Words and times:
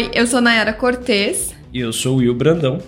Oi, 0.00 0.10
eu 0.14 0.26
sou 0.26 0.40
Nayara 0.40 0.72
Cortez. 0.72 1.54
E 1.74 1.78
eu 1.78 1.92
sou 1.92 2.14
o 2.14 2.16
Will 2.20 2.34
Brandão. 2.34 2.78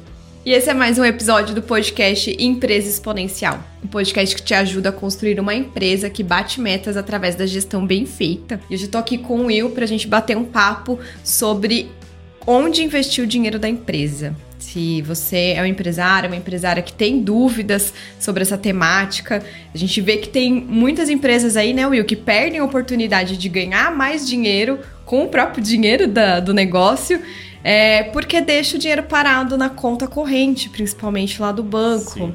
E 0.47 0.53
esse 0.53 0.71
é 0.71 0.73
mais 0.73 0.99
um 0.99 1.05
episódio 1.05 1.55
do 1.55 1.61
podcast 1.61 2.35
Empresa 2.39 2.89
Exponencial, 2.89 3.63
um 3.85 3.87
podcast 3.87 4.35
que 4.35 4.41
te 4.41 4.55
ajuda 4.55 4.89
a 4.89 4.93
construir 4.93 5.39
uma 5.39 5.55
empresa 5.55 6.09
que 6.09 6.23
bate 6.23 6.59
metas 6.59 6.97
através 6.97 7.35
da 7.35 7.45
gestão 7.45 7.87
bem 7.87 8.07
feita. 8.07 8.59
E 8.71 8.75
hoje 8.75 8.85
eu 8.85 8.91
tô 8.91 8.97
aqui 8.97 9.19
com 9.19 9.41
o 9.41 9.47
Will 9.49 9.69
pra 9.73 9.85
gente 9.85 10.09
bater 10.09 10.39
um 10.39 10.45
papo 10.45 10.99
sobre 11.23 11.91
onde 12.47 12.83
investir 12.83 13.23
o 13.23 13.27
dinheiro 13.27 13.59
da 13.59 13.69
empresa. 13.69 14.35
Se 14.59 15.03
você 15.03 15.53
é 15.55 15.61
um 15.61 15.67
empresário, 15.67 16.31
uma 16.31 16.37
empresária 16.37 16.83
que 16.83 16.95
tem 16.95 17.21
dúvidas 17.21 17.93
sobre 18.19 18.41
essa 18.41 18.57
temática, 18.57 19.43
a 19.75 19.77
gente 19.77 20.01
vê 20.01 20.17
que 20.17 20.31
tem 20.31 20.51
muitas 20.51 21.11
empresas 21.11 21.59
aí, 21.59 21.75
né, 21.75 21.87
Will, 21.87 22.07
que 22.07 22.17
perdem 22.17 22.61
a 22.61 22.65
oportunidade 22.65 23.37
de 23.37 23.49
ganhar 23.51 23.95
mais 23.95 24.27
dinheiro 24.27 24.79
com 25.13 25.25
o 25.25 25.29
próprio 25.29 25.63
dinheiro 25.63 26.09
da, 26.09 26.41
do 26.41 26.55
negócio 26.55 27.21
é 27.63 28.05
porque 28.05 28.41
deixa 28.41 28.79
o 28.79 28.81
dinheiro 28.81 29.03
parado 29.03 29.59
na 29.59 29.69
conta 29.69 30.09
corrente, 30.09 30.71
principalmente 30.71 31.39
lá 31.39 31.53
do 31.53 31.63
banco. 31.63 32.13
Sim. 32.13 32.35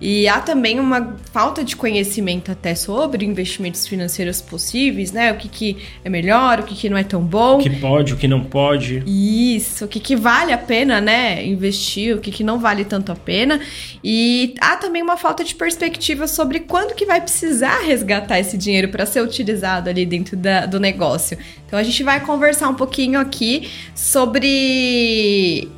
E 0.00 0.26
há 0.26 0.40
também 0.40 0.80
uma 0.80 1.14
falta 1.30 1.62
de 1.62 1.76
conhecimento 1.76 2.50
até 2.50 2.74
sobre 2.74 3.26
investimentos 3.26 3.86
financeiros 3.86 4.40
possíveis, 4.40 5.12
né? 5.12 5.30
O 5.30 5.36
que, 5.36 5.48
que 5.48 5.76
é 6.02 6.08
melhor, 6.08 6.60
o 6.60 6.62
que, 6.62 6.74
que 6.74 6.88
não 6.88 6.96
é 6.96 7.04
tão 7.04 7.22
bom. 7.22 7.58
O 7.58 7.62
que 7.62 7.68
pode, 7.68 8.14
o 8.14 8.16
que 8.16 8.26
não 8.26 8.42
pode. 8.42 9.02
Isso, 9.06 9.84
o 9.84 9.88
que, 9.88 10.00
que 10.00 10.16
vale 10.16 10.52
a 10.52 10.58
pena, 10.58 11.00
né? 11.00 11.44
Investir, 11.44 12.16
o 12.16 12.20
que, 12.20 12.30
que 12.30 12.42
não 12.42 12.58
vale 12.58 12.84
tanto 12.84 13.12
a 13.12 13.16
pena. 13.16 13.60
E 14.02 14.54
há 14.60 14.76
também 14.76 15.02
uma 15.02 15.18
falta 15.18 15.44
de 15.44 15.54
perspectiva 15.54 16.26
sobre 16.26 16.60
quando 16.60 16.94
que 16.94 17.04
vai 17.04 17.20
precisar 17.20 17.80
resgatar 17.80 18.40
esse 18.40 18.56
dinheiro 18.56 18.88
para 18.88 19.04
ser 19.04 19.20
utilizado 19.20 19.90
ali 19.90 20.06
dentro 20.06 20.34
da, 20.34 20.64
do 20.64 20.80
negócio. 20.80 21.36
Então 21.66 21.78
a 21.78 21.82
gente 21.82 22.02
vai 22.02 22.20
conversar 22.20 22.68
um 22.70 22.74
pouquinho 22.74 23.20
aqui 23.20 23.70
sobre 23.94 25.68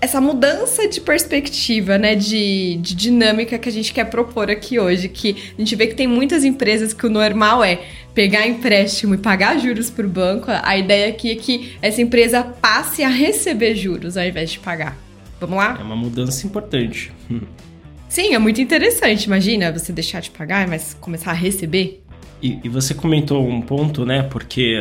essa 0.00 0.20
mudança 0.20 0.88
de 0.88 1.00
perspectiva, 1.00 1.98
né, 1.98 2.14
de, 2.14 2.76
de, 2.76 2.94
dinâmica 2.94 3.58
que 3.58 3.68
a 3.68 3.72
gente 3.72 3.92
quer 3.92 4.04
propor 4.04 4.50
aqui 4.50 4.78
hoje, 4.78 5.08
que 5.08 5.36
a 5.56 5.60
gente 5.60 5.76
vê 5.76 5.86
que 5.86 5.94
tem 5.94 6.06
muitas 6.06 6.42
empresas 6.44 6.94
que 6.94 7.06
o 7.06 7.10
normal 7.10 7.62
é 7.62 7.82
pegar 8.14 8.46
empréstimo 8.46 9.14
e 9.14 9.18
pagar 9.18 9.58
juros 9.58 9.90
para 9.90 10.06
o 10.06 10.08
banco. 10.08 10.46
A 10.48 10.78
ideia 10.78 11.08
aqui 11.08 11.30
é 11.30 11.34
que 11.34 11.76
essa 11.82 12.00
empresa 12.00 12.42
passe 12.42 13.02
a 13.02 13.08
receber 13.08 13.74
juros 13.74 14.16
ao 14.16 14.24
invés 14.24 14.50
de 14.50 14.58
pagar. 14.58 14.96
Vamos 15.38 15.56
lá? 15.56 15.76
É 15.78 15.82
uma 15.82 15.96
mudança 15.96 16.46
importante. 16.46 17.12
Sim, 18.08 18.34
é 18.34 18.38
muito 18.38 18.60
interessante. 18.60 19.24
Imagina 19.24 19.70
você 19.70 19.92
deixar 19.92 20.20
de 20.20 20.30
pagar, 20.30 20.66
mas 20.66 20.94
começar 21.00 21.30
a 21.30 21.34
receber. 21.34 22.02
E, 22.42 22.58
e 22.64 22.68
você 22.68 22.94
comentou 22.94 23.46
um 23.46 23.60
ponto, 23.60 24.04
né? 24.04 24.22
Porque 24.22 24.76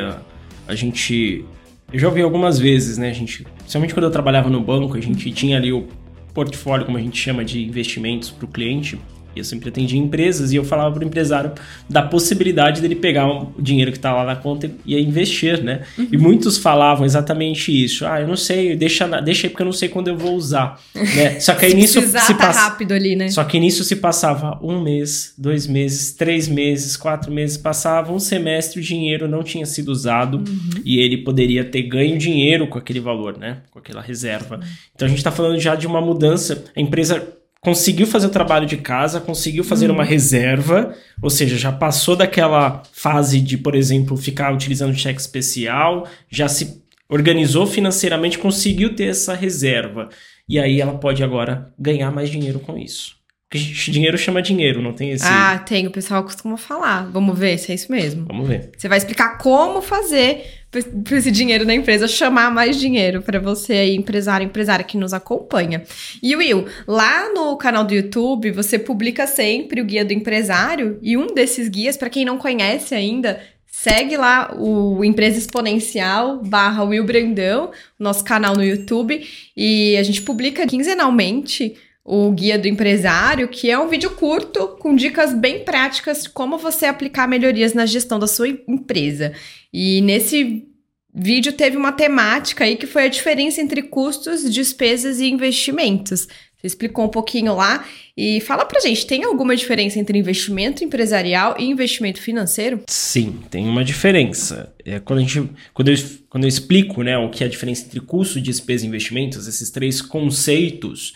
a 0.68 0.74
gente 0.74 1.46
eu 1.92 2.00
já 2.00 2.08
ouvi 2.08 2.22
algumas 2.22 2.60
vezes, 2.60 2.98
né, 2.98 3.10
a 3.10 3.14
gente, 3.14 3.46
principalmente 3.70 3.94
quando 3.94 4.06
eu 4.06 4.12
trabalhava 4.12 4.50
no 4.50 4.60
banco, 4.60 4.98
a 4.98 5.00
gente 5.00 5.32
tinha 5.32 5.56
ali 5.56 5.72
o 5.72 5.88
portfólio, 6.34 6.88
como 6.88 6.98
a 6.98 7.02
gente 7.02 7.22
chama 7.22 7.46
de 7.46 7.64
investimentos 7.64 8.32
para 8.32 8.46
o 8.46 8.48
cliente, 8.48 9.00
eu 9.36 9.44
sempre 9.44 9.70
atendia 9.70 10.00
empresas 10.00 10.52
e 10.52 10.56
eu 10.56 10.64
falava 10.64 10.94
para 10.94 11.04
o 11.04 11.08
empresário 11.08 11.52
da 11.90 12.02
possibilidade 12.02 12.82
dele 12.82 12.96
pegar 12.96 13.28
o 13.28 13.54
dinheiro 13.60 13.92
que 13.92 13.98
está 13.98 14.14
lá 14.14 14.26
na 14.26 14.36
conta 14.36 14.70
e 14.86 15.00
investir, 15.00 15.64
né? 15.64 15.84
Uhum. 15.98 16.08
E 16.12 16.18
muitos 16.18 16.58
falavam 16.58 17.06
exatamente 17.06 17.72
isso. 17.72 18.06
Ah, 18.06 18.22
eu 18.22 18.28
não 18.28 18.36
sei, 18.36 18.76
deixa, 18.76 19.08
deixa 19.22 19.48
aí 19.48 19.50
porque 19.50 19.62
eu 19.62 19.66
não 19.66 19.74
sei 19.74 19.90
quando 19.90 20.08
eu 20.08 20.18
vou 20.18 20.36
usar. 20.36 20.80
Né? 20.94 21.40
Só 21.42 21.54
que 21.54 21.66
aí 21.66 21.74
nisso 21.74 22.02
se 22.02 22.12
tá 22.12 22.34
passa... 22.34 22.60
rápido 22.62 22.94
ali, 22.94 23.16
né? 23.16 23.30
Só 23.30 23.44
que 23.44 23.60
nisso 23.60 23.84
se 23.84 23.96
passava 23.96 24.60
um 24.62 24.82
mês, 24.82 25.34
dois 25.38 25.68
meses, 25.68 26.12
três 26.14 26.48
meses, 26.48 26.98
quatro 26.98 27.32
meses, 27.32 27.58
passava 27.58 28.12
um 28.12 28.20
semestre, 28.20 28.80
o 28.80 28.84
dinheiro 28.84 29.28
não 29.28 29.44
tinha 29.44 29.66
sido 29.66 29.90
usado 29.90 30.38
uhum. 30.38 30.82
e 30.84 31.00
ele 31.00 31.18
poderia 31.18 31.64
ter 31.64 31.84
ganho 31.84 32.18
dinheiro 32.18 32.68
com 32.68 32.78
aquele 32.78 33.00
valor, 33.00 33.38
né? 33.38 33.58
Com 33.72 33.80
aquela 33.80 34.02
reserva. 34.02 34.60
Então 34.96 35.06
a 35.06 35.10
gente 35.10 35.20
está 35.20 35.32
falando 35.32 35.60
já 35.60 35.76
de 35.76 35.88
uma 35.88 36.02
mudança. 36.02 36.64
A 36.76 36.82
empresa 36.82 37.39
conseguiu 37.62 38.08
fazer 38.08 38.28
o 38.28 38.32
trabalho 38.32 38.66
de 38.66 38.78
casa, 38.78 39.20
conseguiu 39.20 39.64
fazer 39.64 39.92
uma 39.92 40.04
uhum. 40.04 40.10
reserva, 40.10 40.96
ou 41.22 41.30
seja, 41.30 41.58
já 41.58 41.72
passou 41.72 42.16
daquela 42.16 42.84
fase 42.94 43.42
de, 43.42 43.58
por 43.58 43.76
exemplo, 43.76 44.16
ficar 44.16 44.54
utilizando 44.54 44.96
cheque 44.96 45.20
especial, 45.20 46.08
já 46.30 46.48
se 46.48 46.82
organizou 47.10 47.66
financeiramente, 47.68 48.38
conseguiu 48.38 48.96
ter 48.96 49.10
essa 49.10 49.34
reserva. 49.34 50.10
E 50.48 50.60
aí 50.60 50.80
ela 50.80 50.98
pode 50.98 51.24
agora 51.24 51.74
ganhar 51.78 52.12
mais 52.12 52.30
dinheiro 52.30 52.60
com 52.60 52.78
isso. 52.78 53.19
Porque 53.50 53.66
dinheiro 53.90 54.16
chama 54.16 54.44
dinheiro, 54.44 54.80
não 54.80 54.94
tem 54.94 55.10
esse. 55.10 55.26
Ah, 55.26 55.58
tem, 55.58 55.88
o 55.88 55.92
pessoal 55.92 56.24
costuma 56.24 56.56
falar. 56.56 57.10
Vamos 57.10 57.38
ver 57.38 57.58
se 57.58 57.72
é 57.72 57.76
isso 57.76 57.92
mesmo. 57.92 58.26
Vamos 58.28 58.48
ver. 58.48 58.70
Você 58.78 58.88
vai 58.88 59.00
explicar 59.00 59.40
como 59.40 59.82
fazer 59.82 60.46
para 60.70 61.18
esse 61.18 61.32
dinheiro 61.32 61.66
da 61.66 61.74
empresa 61.74 62.08
chamar 62.08 62.52
mais 62.52 62.80
dinheiro 62.80 63.24
para 63.24 63.40
você 63.40 63.74
aí, 63.74 63.96
empresário, 63.96 64.46
empresária 64.46 64.86
que 64.86 64.98
nos 64.98 65.14
acompanha. 65.14 65.84
E 66.22 66.36
Will, 66.36 66.68
lá 66.88 67.34
no 67.34 67.58
canal 67.58 67.84
do 67.84 67.96
YouTube, 67.96 68.52
você 68.52 68.78
publica 68.78 69.26
sempre 69.26 69.82
o 69.82 69.86
guia 69.86 70.06
do 70.06 70.14
empresário 70.14 71.00
e 71.02 71.18
um 71.18 71.34
desses 71.34 71.68
guias, 71.70 71.98
para 71.98 72.10
quem 72.10 72.24
não 72.24 72.38
conhece 72.38 72.94
ainda, 72.94 73.42
Segue 73.72 74.18
lá 74.18 74.54
o 74.58 75.06
Empresa 75.06 75.38
Exponencial 75.38 76.44
barra 76.44 76.84
Will 76.84 77.06
Brandão, 77.06 77.72
nosso 77.98 78.26
canal 78.26 78.54
no 78.54 78.64
YouTube, 78.64 79.26
e 79.56 79.96
a 79.96 80.04
gente 80.04 80.22
publica 80.22 80.68
quinzenalmente 80.68 81.78
o 82.04 82.32
Guia 82.32 82.58
do 82.58 82.68
Empresário, 82.68 83.48
que 83.48 83.70
é 83.70 83.78
um 83.78 83.88
vídeo 83.88 84.12
curto 84.12 84.70
com 84.80 84.96
dicas 84.96 85.34
bem 85.34 85.64
práticas 85.64 86.24
de 86.24 86.30
como 86.30 86.58
você 86.58 86.86
aplicar 86.86 87.28
melhorias 87.28 87.74
na 87.74 87.86
gestão 87.86 88.18
da 88.18 88.28
sua 88.28 88.48
empresa. 88.48 89.34
E 89.72 90.02
nesse 90.02 90.66
vídeo 91.14 91.54
teve 91.54 91.78
uma 91.78 91.92
temática 91.92 92.64
aí 92.64 92.78
que 92.78 92.88
foi 92.88 93.04
a 93.04 93.10
diferença 93.10 93.62
entre 93.62 93.84
custos, 93.84 94.52
despesas 94.52 95.20
e 95.20 95.30
investimentos. 95.30 96.28
Você 96.60 96.68
explicou 96.68 97.06
um 97.06 97.10
pouquinho 97.10 97.56
lá 97.56 97.88
e 98.18 98.42
fala 98.42 98.66
pra 98.66 98.82
gente, 98.82 99.08
tem 99.08 99.24
alguma 99.24 99.56
diferença 99.56 99.98
entre 99.98 100.18
investimento 100.20 100.84
empresarial 100.84 101.56
e 101.58 101.64
investimento 101.64 102.22
financeiro? 102.22 102.84
Sim, 102.86 103.40
tem 103.50 103.66
uma 103.66 103.84
diferença. 103.84 104.74
É, 104.86 105.00
quando, 105.00 105.20
a 105.20 105.22
gente, 105.22 105.50
quando, 105.74 105.88
eu, 105.88 105.96
quando 106.28 106.44
eu 106.44 106.50
explico 106.50 107.02
né, 107.02 107.18
o 107.18 107.30
que 107.30 107.46
é 107.46 107.48
a 107.48 107.50
diferença 107.50 107.86
entre 107.86 108.02
custo, 108.02 108.42
despesa 108.42 108.84
e 108.84 108.90
investimentos, 108.90 109.48
esses 109.48 109.70
três 109.70 110.02
conceitos, 110.02 111.14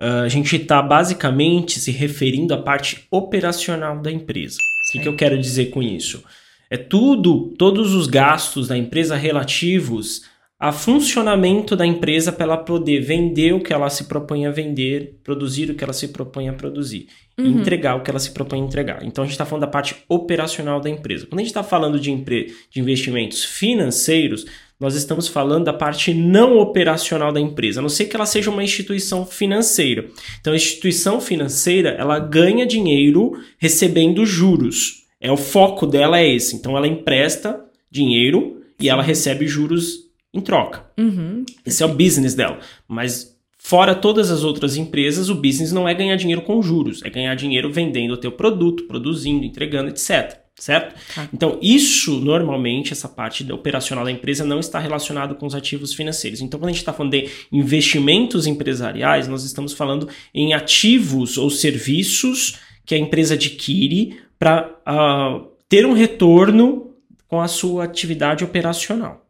Uh, 0.00 0.24
a 0.24 0.28
gente 0.28 0.56
está 0.56 0.80
basicamente 0.80 1.78
se 1.78 1.90
referindo 1.90 2.54
à 2.54 2.58
parte 2.58 3.06
operacional 3.10 4.00
da 4.00 4.10
empresa. 4.10 4.56
O 4.56 4.92
que, 4.92 4.98
que 5.00 5.08
eu 5.08 5.14
quero 5.14 5.38
dizer 5.38 5.66
com 5.66 5.82
isso? 5.82 6.24
É 6.70 6.76
tudo, 6.76 7.52
todos 7.58 7.94
os 7.94 8.06
gastos 8.06 8.68
da 8.68 8.78
empresa 8.78 9.16
relativos 9.16 10.22
a 10.60 10.72
funcionamento 10.72 11.74
da 11.74 11.86
empresa 11.86 12.30
para 12.30 12.44
ela 12.44 12.56
poder 12.58 13.00
vender 13.00 13.54
o 13.54 13.60
que 13.60 13.72
ela 13.72 13.88
se 13.88 14.04
propõe 14.04 14.44
a 14.44 14.50
vender, 14.50 15.18
produzir 15.24 15.70
o 15.70 15.74
que 15.74 15.82
ela 15.82 15.92
se 15.94 16.08
propõe 16.08 16.50
a 16.50 16.52
produzir, 16.52 17.08
uhum. 17.38 17.46
entregar 17.46 17.96
o 17.96 18.02
que 18.02 18.10
ela 18.10 18.18
se 18.20 18.30
propõe 18.30 18.60
a 18.60 18.64
entregar. 18.64 19.02
Então 19.02 19.24
a 19.24 19.26
gente 19.26 19.32
está 19.32 19.46
falando 19.46 19.62
da 19.62 19.70
parte 19.70 19.96
operacional 20.06 20.78
da 20.78 20.90
empresa. 20.90 21.26
Quando 21.26 21.40
a 21.40 21.42
gente 21.42 21.50
está 21.50 21.62
falando 21.62 21.98
de, 21.98 22.14
de 22.14 22.78
investimentos 22.78 23.42
financeiros, 23.42 24.44
nós 24.80 24.94
estamos 24.94 25.28
falando 25.28 25.66
da 25.66 25.74
parte 25.74 26.14
não 26.14 26.58
operacional 26.58 27.30
da 27.30 27.40
empresa, 27.40 27.80
a 27.80 27.82
não 27.82 27.90
ser 27.90 28.06
que 28.06 28.16
ela 28.16 28.24
seja 28.24 28.50
uma 28.50 28.64
instituição 28.64 29.26
financeira. 29.26 30.08
Então, 30.40 30.54
a 30.54 30.56
instituição 30.56 31.20
financeira, 31.20 31.90
ela 31.90 32.18
ganha 32.18 32.64
dinheiro 32.64 33.38
recebendo 33.58 34.24
juros. 34.24 35.04
É 35.20 35.30
o 35.30 35.36
foco 35.36 35.86
dela 35.86 36.18
é 36.18 36.26
esse. 36.26 36.56
Então, 36.56 36.78
ela 36.78 36.88
empresta 36.88 37.62
dinheiro 37.90 38.62
e 38.80 38.88
ela 38.88 39.02
recebe 39.02 39.46
juros 39.46 40.08
em 40.32 40.40
troca. 40.40 40.86
Uhum. 40.98 41.44
Esse 41.66 41.82
é 41.82 41.86
o 41.86 41.94
business 41.94 42.34
dela. 42.34 42.58
Mas 42.88 43.36
fora 43.58 43.94
todas 43.94 44.30
as 44.30 44.44
outras 44.44 44.78
empresas, 44.78 45.28
o 45.28 45.34
business 45.34 45.72
não 45.72 45.86
é 45.86 45.92
ganhar 45.92 46.16
dinheiro 46.16 46.40
com 46.40 46.62
juros, 46.62 47.02
é 47.04 47.10
ganhar 47.10 47.34
dinheiro 47.34 47.70
vendendo 47.70 48.14
o 48.14 48.16
teu 48.16 48.32
produto, 48.32 48.84
produzindo, 48.84 49.44
entregando, 49.44 49.90
etc 49.90 50.39
certo? 50.60 50.94
Tá. 51.14 51.28
Então, 51.32 51.58
isso 51.62 52.20
normalmente, 52.20 52.92
essa 52.92 53.08
parte 53.08 53.50
operacional 53.50 54.04
da 54.04 54.10
empresa 54.10 54.44
não 54.44 54.60
está 54.60 54.78
relacionado 54.78 55.34
com 55.34 55.46
os 55.46 55.54
ativos 55.54 55.94
financeiros. 55.94 56.40
Então, 56.40 56.60
quando 56.60 56.68
a 56.68 56.72
gente 56.72 56.82
está 56.82 56.92
falando 56.92 57.12
de 57.12 57.28
investimentos 57.50 58.46
empresariais, 58.46 59.26
nós 59.26 59.42
estamos 59.42 59.72
falando 59.72 60.08
em 60.34 60.52
ativos 60.52 61.38
ou 61.38 61.50
serviços 61.50 62.58
que 62.84 62.94
a 62.94 62.98
empresa 62.98 63.34
adquire 63.34 64.20
para 64.38 64.68
uh, 64.68 64.80
ah, 64.86 65.44
ter 65.68 65.86
um 65.86 65.92
retorno 65.92 66.94
com 67.26 67.40
a 67.40 67.48
sua 67.48 67.84
atividade 67.84 68.44
operacional 68.44 69.26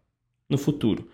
no 0.48 0.58
futuro. 0.58 1.08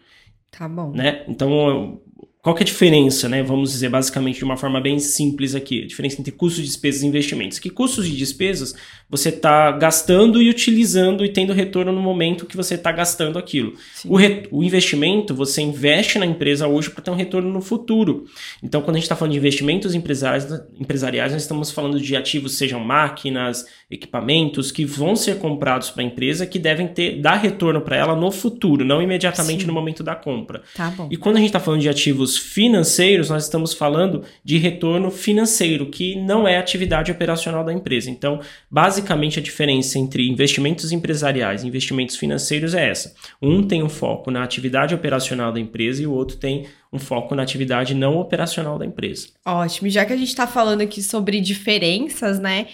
Tá 0.50 0.68
bom. 0.68 0.92
Né? 0.92 1.24
Então, 1.28 2.00
qual 2.46 2.54
que 2.54 2.62
é 2.62 2.64
a 2.64 2.66
diferença, 2.66 3.28
né? 3.28 3.42
Vamos 3.42 3.72
dizer 3.72 3.88
basicamente 3.88 4.38
de 4.38 4.44
uma 4.44 4.56
forma 4.56 4.80
bem 4.80 5.00
simples 5.00 5.56
aqui, 5.56 5.82
a 5.82 5.86
diferença 5.88 6.20
entre 6.20 6.30
custos 6.30 6.62
de 6.62 6.68
despesas 6.68 7.02
e 7.02 7.06
investimentos. 7.08 7.58
Que 7.58 7.68
custos 7.68 8.08
de 8.08 8.16
despesas 8.16 8.72
você 9.08 9.28
está 9.28 9.70
gastando 9.70 10.42
e 10.42 10.50
utilizando 10.50 11.24
e 11.24 11.28
tendo 11.28 11.52
retorno 11.52 11.92
no 11.92 12.00
momento 12.00 12.44
que 12.44 12.56
você 12.56 12.74
está 12.74 12.90
gastando 12.90 13.38
aquilo. 13.38 13.74
O, 14.04 14.16
re, 14.16 14.48
o, 14.50 14.64
investimento, 14.64 15.32
você 15.32 15.62
investe 15.62 16.18
na 16.18 16.26
empresa 16.26 16.66
hoje 16.66 16.90
para 16.90 17.02
ter 17.02 17.10
um 17.10 17.14
retorno 17.14 17.52
no 17.52 17.60
futuro. 17.60 18.24
Então, 18.62 18.82
quando 18.82 18.96
a 18.96 18.98
gente 18.98 19.04
está 19.04 19.14
falando 19.14 19.32
de 19.32 19.38
investimentos 19.38 19.94
empresariais, 19.94 21.32
nós 21.32 21.42
estamos 21.42 21.70
falando 21.70 22.00
de 22.00 22.16
ativos, 22.16 22.54
sejam 22.54 22.80
máquinas, 22.80 23.66
equipamentos, 23.88 24.72
que 24.72 24.84
vão 24.84 25.14
ser 25.14 25.38
comprados 25.38 25.90
para 25.90 26.02
a 26.02 26.06
empresa, 26.06 26.44
que 26.44 26.58
devem 26.58 26.88
ter 26.88 27.20
dar 27.20 27.36
retorno 27.36 27.80
para 27.80 27.96
ela 27.96 28.16
no 28.16 28.32
futuro, 28.32 28.84
não 28.84 29.00
imediatamente 29.00 29.60
Sim. 29.60 29.68
no 29.68 29.72
momento 29.72 30.02
da 30.02 30.16
compra. 30.16 30.62
Tá. 30.74 30.92
E 31.10 31.16
quando 31.16 31.36
a 31.36 31.38
gente 31.38 31.50
está 31.50 31.60
falando 31.60 31.80
de 31.80 31.88
ativos 31.88 32.36
financeiros, 32.36 33.30
nós 33.30 33.44
estamos 33.44 33.72
falando 33.72 34.24
de 34.44 34.58
retorno 34.58 35.12
financeiro, 35.12 35.86
que 35.86 36.16
não 36.16 36.48
é 36.48 36.58
atividade 36.58 37.12
operacional 37.12 37.62
da 37.62 37.72
empresa. 37.72 38.10
Então, 38.10 38.40
basicamente, 38.68 38.95
a 39.38 39.42
diferença 39.42 39.98
entre 39.98 40.28
investimentos 40.28 40.92
empresariais 40.92 41.62
e 41.62 41.66
investimentos 41.66 42.16
financeiros 42.16 42.74
é 42.74 42.88
essa. 42.88 43.14
Um 43.40 43.62
tem 43.62 43.82
um 43.82 43.88
foco 43.88 44.30
na 44.30 44.42
atividade 44.42 44.94
operacional 44.94 45.52
da 45.52 45.60
empresa 45.60 46.02
e 46.02 46.06
o 46.06 46.12
outro 46.12 46.36
tem 46.36 46.66
um 46.92 46.98
foco 46.98 47.34
na 47.34 47.42
atividade 47.42 47.94
não 47.94 48.16
operacional 48.16 48.78
da 48.78 48.86
empresa. 48.86 49.28
Ótimo. 49.44 49.88
Já 49.88 50.04
que 50.04 50.12
a 50.12 50.16
gente 50.16 50.28
está 50.28 50.46
falando 50.46 50.80
aqui 50.80 51.02
sobre 51.02 51.40
diferenças, 51.40 52.38
né? 52.38 52.66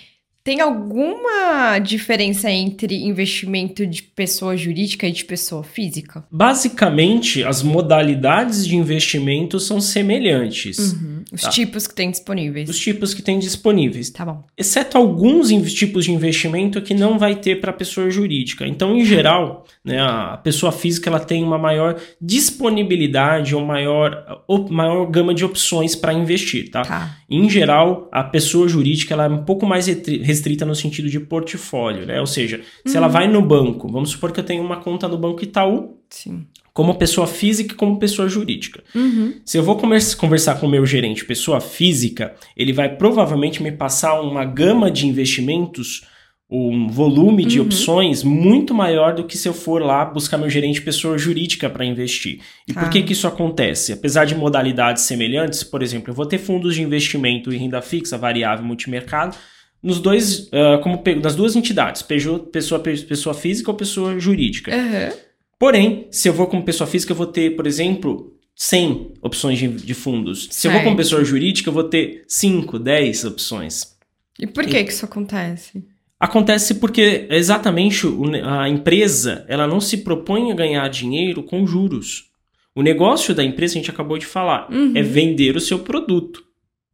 Tem 0.45 0.61
alguma 0.61 1.79
diferença 1.79 2.51
entre 2.51 2.97
investimento 3.05 3.87
de 3.87 4.03
pessoa 4.03 4.57
jurídica 4.57 5.07
e 5.07 5.13
de 5.13 5.25
pessoa 5.25 5.63
física? 5.63 6.25
Basicamente, 6.31 7.45
as 7.45 7.63
modalidades 7.63 8.67
de 8.67 8.75
investimento 8.75 9.61
são 9.61 9.81
semelhantes. 9.81 10.79
Uhum. 10.79 11.23
Os 11.33 11.43
tá? 11.43 11.49
tipos 11.49 11.87
que 11.87 11.95
tem 11.95 12.11
disponíveis. 12.11 12.69
Os 12.69 12.79
tipos 12.79 13.15
que 13.15 13.23
tem 13.23 13.39
disponíveis. 13.39 14.11
Tá 14.11 14.25
bom. 14.25 14.45
Exceto 14.59 14.99
alguns 14.99 15.49
tipos 15.73 16.05
de 16.05 16.13
investimento 16.13 16.83
que 16.83 16.93
não 16.93 17.19
vai 17.19 17.37
ter 17.37 17.61
para 17.61 17.73
pessoa 17.73 18.11
jurídica. 18.11 18.67
Então, 18.67 18.97
em 18.97 19.05
geral, 19.05 19.65
né, 19.85 20.01
a 20.01 20.37
pessoa 20.37 20.73
física 20.73 21.09
ela 21.09 21.21
tem 21.21 21.45
uma 21.45 21.57
maior 21.57 21.99
disponibilidade 22.21 23.55
ou 23.55 23.65
maior, 23.65 24.45
maior 24.71 25.07
gama 25.07 25.33
de 25.33 25.45
opções 25.45 25.95
para 25.95 26.13
investir, 26.13 26.71
tá? 26.71 26.83
tá? 26.83 27.17
Em 27.31 27.49
geral, 27.49 28.09
a 28.13 28.25
pessoa 28.25 28.69
jurídica 28.69 29.15
ela 29.15 29.25
é 29.25 29.29
um 29.29 29.45
pouco 29.45 29.65
mais 29.65 29.89
restrita 30.33 30.65
no 30.65 30.75
sentido 30.75 31.09
de 31.09 31.21
portfólio, 31.21 32.07
né? 32.07 32.19
Ou 32.19 32.27
seja, 32.27 32.61
se 32.87 32.97
ela 32.97 33.07
uhum. 33.07 33.13
vai 33.13 33.29
no 33.29 33.43
banco, 33.43 33.87
vamos 33.89 34.11
supor 34.11 34.33
que 34.33 34.41
eu 34.41 34.45
tenho 34.45 34.63
uma 34.63 34.79
conta 34.79 35.07
no 35.07 35.19
Banco 35.19 35.45
Itaú, 35.45 35.99
Sim. 36.09 36.47
como 36.73 36.95
pessoa 36.95 37.27
física 37.27 37.75
e 37.75 37.77
como 37.77 37.99
pessoa 37.99 38.29
jurídica. 38.29 38.83
Uhum. 38.95 39.35
Se 39.45 39.59
eu 39.59 39.63
vou 39.63 39.77
conversar 39.77 40.59
com 40.59 40.67
o 40.67 40.71
meu 40.71 40.85
gerente, 40.87 41.25
pessoa 41.25 41.61
física, 41.61 42.35
ele 42.57 42.73
vai 42.73 42.97
provavelmente 42.97 43.63
me 43.63 43.71
passar 43.71 44.21
uma 44.21 44.45
gama 44.45 44.91
de 44.91 45.07
investimentos 45.07 46.07
um 46.55 46.87
volume 46.87 47.47
de 47.47 47.59
uhum. 47.59 47.65
opções 47.65 48.23
muito 48.23 48.75
maior 48.75 49.15
do 49.15 49.25
que 49.25 49.39
se 49.39 49.49
eu 49.49 49.55
for 49.55 49.81
lá 49.81 50.05
buscar 50.05 50.37
meu 50.37 50.51
gerente 50.51 50.83
pessoa 50.83 51.17
jurídica 51.17 51.71
para 51.71 51.83
investir. 51.83 52.41
E 52.69 52.75
por 52.75 52.91
que, 52.91 53.01
tá. 53.01 53.07
que 53.07 53.15
isso 53.15 53.27
acontece? 53.27 53.91
Apesar 53.91 54.27
de 54.27 54.35
modalidades 54.35 55.05
semelhantes, 55.05 55.65
por 55.65 55.83
exemplo, 55.83 56.11
eu 56.11 56.15
vou 56.15 56.27
ter 56.27 56.37
fundos 56.37 56.75
de 56.75 56.83
investimento 56.83 57.51
em 57.51 57.57
renda 57.57 57.81
fixa, 57.81 58.19
variável, 58.19 58.67
multimercado, 58.67 59.35
nos 59.83 60.01
dois, 60.01 60.49
uh, 60.49 60.81
como 60.83 61.03
nas 61.21 61.35
duas 61.35 61.57
entidades, 61.57 62.03
pessoa, 62.03 62.39
pessoa 62.79 63.35
física 63.35 63.71
ou 63.71 63.77
pessoa 63.77 64.19
jurídica. 64.19 64.71
Uhum. 64.75 65.17
Porém, 65.59 66.07
se 66.11 66.29
eu 66.29 66.33
vou 66.33 66.47
como 66.47 66.65
pessoa 66.65 66.87
física, 66.87 67.13
eu 67.13 67.17
vou 67.17 67.27
ter, 67.27 67.57
por 67.57 67.67
exemplo, 67.67 68.37
100 68.55 69.15
opções 69.23 69.59
de, 69.59 69.69
de 69.69 69.95
fundos. 69.95 70.49
Se 70.51 70.67
eu 70.67 70.73
vou 70.73 70.83
como 70.83 70.97
pessoa 70.97 71.25
jurídica, 71.25 71.69
eu 71.69 71.73
vou 71.73 71.85
ter 71.85 72.25
5, 72.29 72.79
10 72.79 73.25
opções. 73.25 73.97
E 74.39 74.47
por 74.47 74.65
que, 74.65 74.79
e... 74.79 74.85
que 74.85 74.93
isso 74.93 75.05
acontece? 75.05 75.85
Acontece 76.19 76.77
porque 76.77 77.27
exatamente 77.31 78.07
a 78.45 78.69
empresa 78.69 79.45
ela 79.49 79.67
não 79.67 79.81
se 79.81 79.99
propõe 79.99 80.53
a 80.53 80.55
ganhar 80.55 80.89
dinheiro 80.89 81.43
com 81.43 81.67
juros. 81.67 82.31
O 82.75 82.83
negócio 82.83 83.35
da 83.35 83.43
empresa, 83.43 83.75
a 83.75 83.79
gente 83.79 83.91
acabou 83.91 84.17
de 84.17 84.25
falar, 84.25 84.71
uhum. 84.71 84.93
é 84.95 85.03
vender 85.03 85.57
o 85.57 85.61
seu 85.61 85.81
produto. 85.81 86.45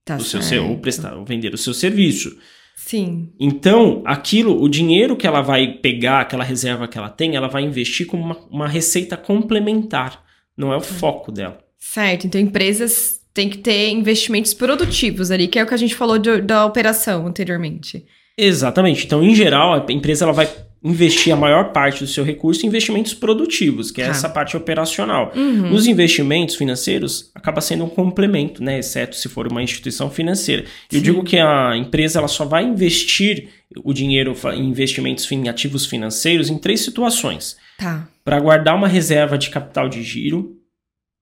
Tá 0.05 0.17
o 0.17 0.21
seu, 0.21 0.43
seu, 0.43 0.67
ou 0.67 0.79
prestar, 0.79 1.17
ou 1.17 1.25
vender 1.25 1.53
o 1.53 1.59
seu 1.59 1.75
serviço. 1.75 2.39
Sim. 2.79 3.33
Então, 3.41 4.03
aquilo, 4.07 4.63
o 4.63 4.69
dinheiro 4.69 5.17
que 5.17 5.27
ela 5.27 5.43
vai 5.43 5.67
pegar, 5.67 6.21
aquela 6.21 6.45
reserva 6.45 6.87
que 6.87 6.97
ela 6.97 7.11
tem, 7.11 7.35
ela 7.35 7.49
vai 7.49 7.65
investir 7.65 8.07
como 8.07 8.23
uma, 8.23 8.39
uma 8.49 8.69
receita 8.69 9.17
complementar. 9.17 10.25
Não 10.57 10.73
é 10.73 10.77
o 10.77 10.81
foco 10.81 11.33
dela. 11.33 11.59
Certo. 11.77 12.29
Então, 12.29 12.41
empresas 12.41 13.21
têm 13.35 13.51
que 13.51 13.59
ter 13.59 13.91
investimentos 13.91 14.55
produtivos 14.55 15.33
ali, 15.33 15.49
que 15.49 15.59
é 15.59 15.65
o 15.65 15.67
que 15.67 15.75
a 15.75 15.79
gente 15.79 15.95
falou 15.95 16.19
de, 16.19 16.41
da 16.41 16.65
operação 16.65 17.27
anteriormente. 17.27 18.07
Exatamente. 18.39 19.05
Então, 19.05 19.25
em 19.25 19.35
geral, 19.35 19.75
a 19.75 19.93
empresa 19.93 20.25
ela 20.25 20.33
vai 20.33 20.49
investir 20.83 21.33
a 21.33 21.37
maior 21.37 21.73
parte 21.73 22.05
do 22.05 22.07
seu 22.07 22.25
recurso 22.25 22.65
em 22.65 22.69
investimentos 22.69 23.13
produtivos, 23.13 23.91
que 23.91 24.01
é 24.01 24.05
tá. 24.05 24.11
essa 24.11 24.29
parte 24.29 24.57
operacional. 24.57 25.33
Uhum. 25.35 25.73
Os 25.73 25.87
investimentos 25.87 26.55
financeiros 26.55 27.31
acaba 27.35 27.61
sendo 27.61 27.85
um 27.85 27.89
complemento, 27.89 28.63
né, 28.63 28.79
exceto 28.79 29.17
se 29.17 29.29
for 29.29 29.51
uma 29.51 29.63
instituição 29.63 30.11
financeira. 30.11 30.65
Sim. 30.89 30.97
Eu 30.97 31.01
digo 31.01 31.25
que 31.25 31.39
a 31.39 31.77
empresa 31.77 32.21
ela 32.21 32.29
só 32.29 32.45
vai 32.45 32.65
investir 32.65 33.49
o 33.85 33.93
dinheiro 33.93 34.35
em 34.55 34.69
investimentos 34.69 35.31
em 35.31 35.49
ativos 35.49 35.85
financeiros 35.85 36.49
em 36.49 36.57
três 36.57 36.81
situações. 36.81 37.57
Tá. 37.77 38.09
Para 38.25 38.41
guardar 38.41 38.77
uma 38.77 38.89
reserva 38.89 39.37
de 39.37 39.51
capital 39.51 39.89
de 39.89 40.03
giro, 40.03 40.39
ou 40.39 40.57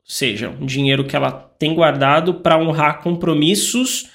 seja, 0.05 0.51
um 0.61 0.67
dinheiro 0.67 1.05
que 1.05 1.17
ela 1.17 1.33
tem 1.59 1.75
guardado 1.75 2.35
para 2.35 2.59
honrar 2.59 3.03
compromissos 3.03 4.11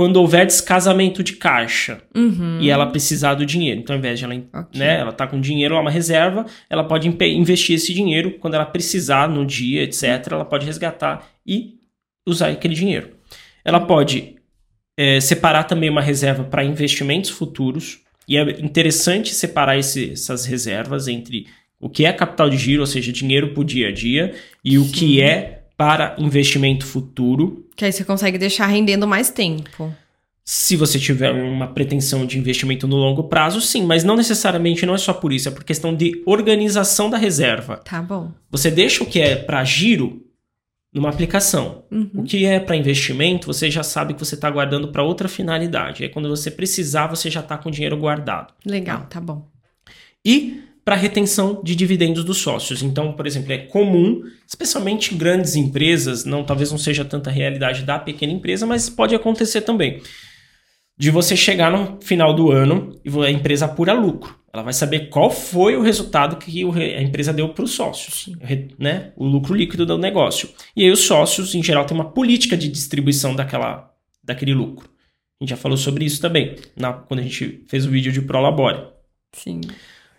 quando 0.00 0.16
houver 0.16 0.46
descasamento 0.46 1.22
de 1.22 1.34
caixa 1.34 2.00
uhum. 2.16 2.56
e 2.58 2.70
ela 2.70 2.86
precisar 2.86 3.34
do 3.34 3.44
dinheiro. 3.44 3.80
Então, 3.80 3.92
ao 3.92 3.98
invés 3.98 4.18
de 4.18 4.24
ela, 4.24 4.34
okay. 4.34 4.80
né, 4.80 4.98
ela 4.98 5.12
tá 5.12 5.26
com 5.26 5.38
dinheiro, 5.38 5.78
uma 5.78 5.90
reserva, 5.90 6.46
ela 6.70 6.82
pode 6.82 7.06
investir 7.06 7.76
esse 7.76 7.92
dinheiro 7.92 8.30
quando 8.40 8.54
ela 8.54 8.64
precisar 8.64 9.28
no 9.28 9.44
dia, 9.44 9.82
etc. 9.82 10.26
Ela 10.30 10.46
pode 10.46 10.64
resgatar 10.64 11.28
e 11.46 11.74
usar 12.26 12.48
aquele 12.48 12.72
dinheiro. 12.72 13.10
Ela 13.62 13.78
pode 13.78 14.36
é, 14.96 15.20
separar 15.20 15.64
também 15.64 15.90
uma 15.90 16.00
reserva 16.00 16.44
para 16.44 16.64
investimentos 16.64 17.28
futuros. 17.28 18.00
E 18.26 18.38
é 18.38 18.42
interessante 18.58 19.34
separar 19.34 19.76
esse, 19.76 20.12
essas 20.12 20.46
reservas 20.46 21.08
entre 21.08 21.46
o 21.78 21.90
que 21.90 22.06
é 22.06 22.12
capital 22.14 22.48
de 22.48 22.56
giro, 22.56 22.80
ou 22.80 22.86
seja, 22.86 23.12
dinheiro 23.12 23.52
para 23.52 23.60
o 23.60 23.64
dia 23.64 23.88
a 23.88 23.92
dia, 23.92 24.34
e 24.64 24.70
Sim. 24.70 24.78
o 24.78 24.90
que 24.90 25.20
é 25.20 25.59
para 25.80 26.14
investimento 26.18 26.84
futuro. 26.84 27.64
Que 27.74 27.86
aí 27.86 27.92
você 27.92 28.04
consegue 28.04 28.36
deixar 28.36 28.66
rendendo 28.66 29.08
mais 29.08 29.30
tempo. 29.30 29.90
Se 30.44 30.76
você 30.76 30.98
tiver 30.98 31.30
uma 31.32 31.68
pretensão 31.68 32.26
de 32.26 32.38
investimento 32.38 32.86
no 32.86 32.96
longo 32.96 33.24
prazo, 33.24 33.62
sim, 33.62 33.86
mas 33.86 34.04
não 34.04 34.14
necessariamente 34.14 34.84
não 34.84 34.94
é 34.94 34.98
só 34.98 35.14
por 35.14 35.32
isso, 35.32 35.48
é 35.48 35.50
por 35.50 35.64
questão 35.64 35.96
de 35.96 36.22
organização 36.26 37.08
da 37.08 37.16
reserva. 37.16 37.78
Tá 37.78 38.02
bom. 38.02 38.30
Você 38.50 38.70
deixa 38.70 39.02
o 39.02 39.06
que 39.06 39.22
é 39.22 39.36
para 39.36 39.64
giro 39.64 40.22
numa 40.92 41.08
aplicação. 41.08 41.84
Uhum. 41.90 42.10
O 42.12 42.24
que 42.24 42.44
é 42.44 42.60
para 42.60 42.76
investimento, 42.76 43.46
você 43.46 43.70
já 43.70 43.82
sabe 43.82 44.12
que 44.12 44.20
você 44.20 44.34
está 44.34 44.50
guardando 44.50 44.88
para 44.88 45.02
outra 45.02 45.30
finalidade. 45.30 46.02
Aí 46.02 46.10
quando 46.10 46.28
você 46.28 46.50
precisar, 46.50 47.06
você 47.06 47.30
já 47.30 47.40
está 47.40 47.56
com 47.56 47.70
o 47.70 47.72
dinheiro 47.72 47.96
guardado. 47.96 48.52
Legal, 48.66 48.98
tá, 48.98 49.06
tá 49.06 49.20
bom. 49.22 49.48
E 50.22 50.60
para 50.90 50.96
retenção 50.96 51.62
de 51.62 51.76
dividendos 51.76 52.24
dos 52.24 52.38
sócios. 52.38 52.82
Então, 52.82 53.12
por 53.12 53.24
exemplo, 53.24 53.52
é 53.52 53.58
comum, 53.58 54.24
especialmente 54.44 55.14
em 55.14 55.16
grandes 55.16 55.54
empresas, 55.54 56.24
não 56.24 56.42
talvez 56.42 56.72
não 56.72 56.78
seja 56.78 57.04
tanta 57.04 57.30
realidade 57.30 57.84
da 57.84 57.96
pequena 57.96 58.32
empresa, 58.32 58.66
mas 58.66 58.90
pode 58.90 59.14
acontecer 59.14 59.60
também. 59.60 60.02
De 60.98 61.08
você 61.12 61.36
chegar 61.36 61.70
no 61.70 62.00
final 62.02 62.34
do 62.34 62.50
ano 62.50 63.00
e 63.04 63.24
a 63.24 63.30
empresa 63.30 63.66
apura 63.66 63.92
lucro. 63.92 64.36
Ela 64.52 64.64
vai 64.64 64.72
saber 64.72 65.10
qual 65.10 65.30
foi 65.30 65.76
o 65.76 65.80
resultado 65.80 66.34
que 66.34 66.64
a 66.64 67.00
empresa 67.00 67.32
deu 67.32 67.50
para 67.50 67.64
os 67.64 67.70
sócios, 67.70 68.28
né? 68.76 69.12
o 69.14 69.24
lucro 69.24 69.54
líquido 69.54 69.86
do 69.86 69.96
negócio. 69.96 70.48
E 70.74 70.82
aí 70.82 70.90
os 70.90 71.04
sócios, 71.04 71.54
em 71.54 71.62
geral, 71.62 71.84
têm 71.84 71.96
uma 71.96 72.10
política 72.10 72.56
de 72.56 72.68
distribuição 72.68 73.36
daquela, 73.36 73.94
daquele 74.24 74.54
lucro. 74.54 74.90
A 75.40 75.44
gente 75.44 75.50
já 75.50 75.56
falou 75.56 75.78
sobre 75.78 76.04
isso 76.04 76.20
também, 76.20 76.56
na, 76.76 76.92
quando 76.94 77.20
a 77.20 77.22
gente 77.22 77.64
fez 77.68 77.86
o 77.86 77.90
vídeo 77.90 78.10
de 78.10 78.22
Prolabore. 78.22 78.88
Sim 79.32 79.60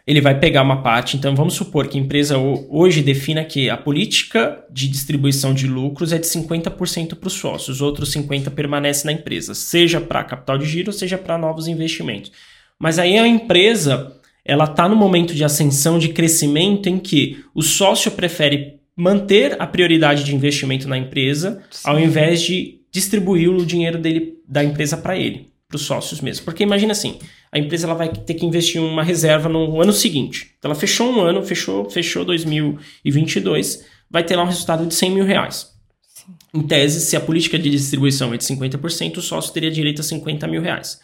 ele 0.05 0.21
vai 0.21 0.39
pegar 0.39 0.61
uma 0.61 0.81
parte. 0.81 1.15
Então, 1.15 1.35
vamos 1.35 1.53
supor 1.53 1.87
que 1.87 1.97
a 1.97 2.01
empresa 2.01 2.37
hoje 2.37 3.01
defina 3.01 3.43
que 3.43 3.69
a 3.69 3.77
política 3.77 4.63
de 4.71 4.87
distribuição 4.87 5.53
de 5.53 5.67
lucros 5.67 6.11
é 6.11 6.17
de 6.17 6.25
50% 6.25 7.15
para 7.15 7.27
os 7.27 7.33
sócios, 7.33 7.77
os 7.77 7.81
outros 7.81 8.13
50% 8.13 8.49
permanece 8.51 9.05
na 9.05 9.11
empresa, 9.11 9.53
seja 9.53 10.01
para 10.01 10.23
capital 10.23 10.57
de 10.57 10.65
giro, 10.65 10.91
seja 10.91 11.17
para 11.17 11.37
novos 11.37 11.67
investimentos. 11.67 12.31
Mas 12.79 12.97
aí 12.97 13.17
a 13.17 13.27
empresa 13.27 14.15
ela 14.43 14.63
está 14.63 14.89
no 14.89 14.95
momento 14.95 15.35
de 15.35 15.43
ascensão, 15.43 15.99
de 15.99 16.09
crescimento, 16.09 16.89
em 16.89 16.97
que 16.97 17.43
o 17.53 17.61
sócio 17.61 18.11
prefere 18.11 18.79
manter 18.95 19.55
a 19.61 19.67
prioridade 19.67 20.23
de 20.23 20.35
investimento 20.35 20.87
na 20.87 20.97
empresa, 20.97 21.61
Sim. 21.69 21.89
ao 21.89 21.99
invés 21.99 22.41
de 22.41 22.81
distribuir 22.91 23.49
o 23.49 23.65
dinheiro 23.65 23.97
dele 23.97 24.33
da 24.47 24.63
empresa 24.63 24.97
para 24.97 25.15
ele 25.15 25.51
para 25.71 25.77
os 25.77 25.83
sócios 25.83 26.19
mesmo. 26.19 26.43
Porque 26.43 26.63
imagina 26.63 26.91
assim, 26.91 27.17
a 27.51 27.59
empresa 27.59 27.85
ela 27.85 27.95
vai 27.95 28.09
ter 28.09 28.33
que 28.33 28.45
investir 28.45 28.81
em 28.81 28.85
uma 28.85 29.03
reserva 29.03 29.49
no 29.49 29.81
ano 29.81 29.91
seguinte. 29.91 30.55
Então 30.57 30.71
ela 30.71 30.79
fechou 30.79 31.11
um 31.11 31.19
ano, 31.19 31.43
fechou, 31.43 31.89
fechou 31.89 32.23
2022, 32.23 33.85
vai 34.09 34.23
ter 34.23 34.35
lá 34.35 34.43
um 34.43 34.47
resultado 34.47 34.85
de 34.85 34.93
100 34.93 35.11
mil 35.11 35.25
reais. 35.25 35.69
Em 36.53 36.61
tese, 36.61 37.01
se 37.01 37.15
a 37.15 37.19
política 37.19 37.59
de 37.59 37.69
distribuição 37.69 38.33
é 38.33 38.37
de 38.37 38.43
50%, 38.43 39.17
o 39.17 39.21
sócio 39.21 39.53
teria 39.53 39.71
direito 39.71 39.99
a 39.99 40.03
50 40.03 40.47
mil 40.47 40.61
reais. 40.61 40.99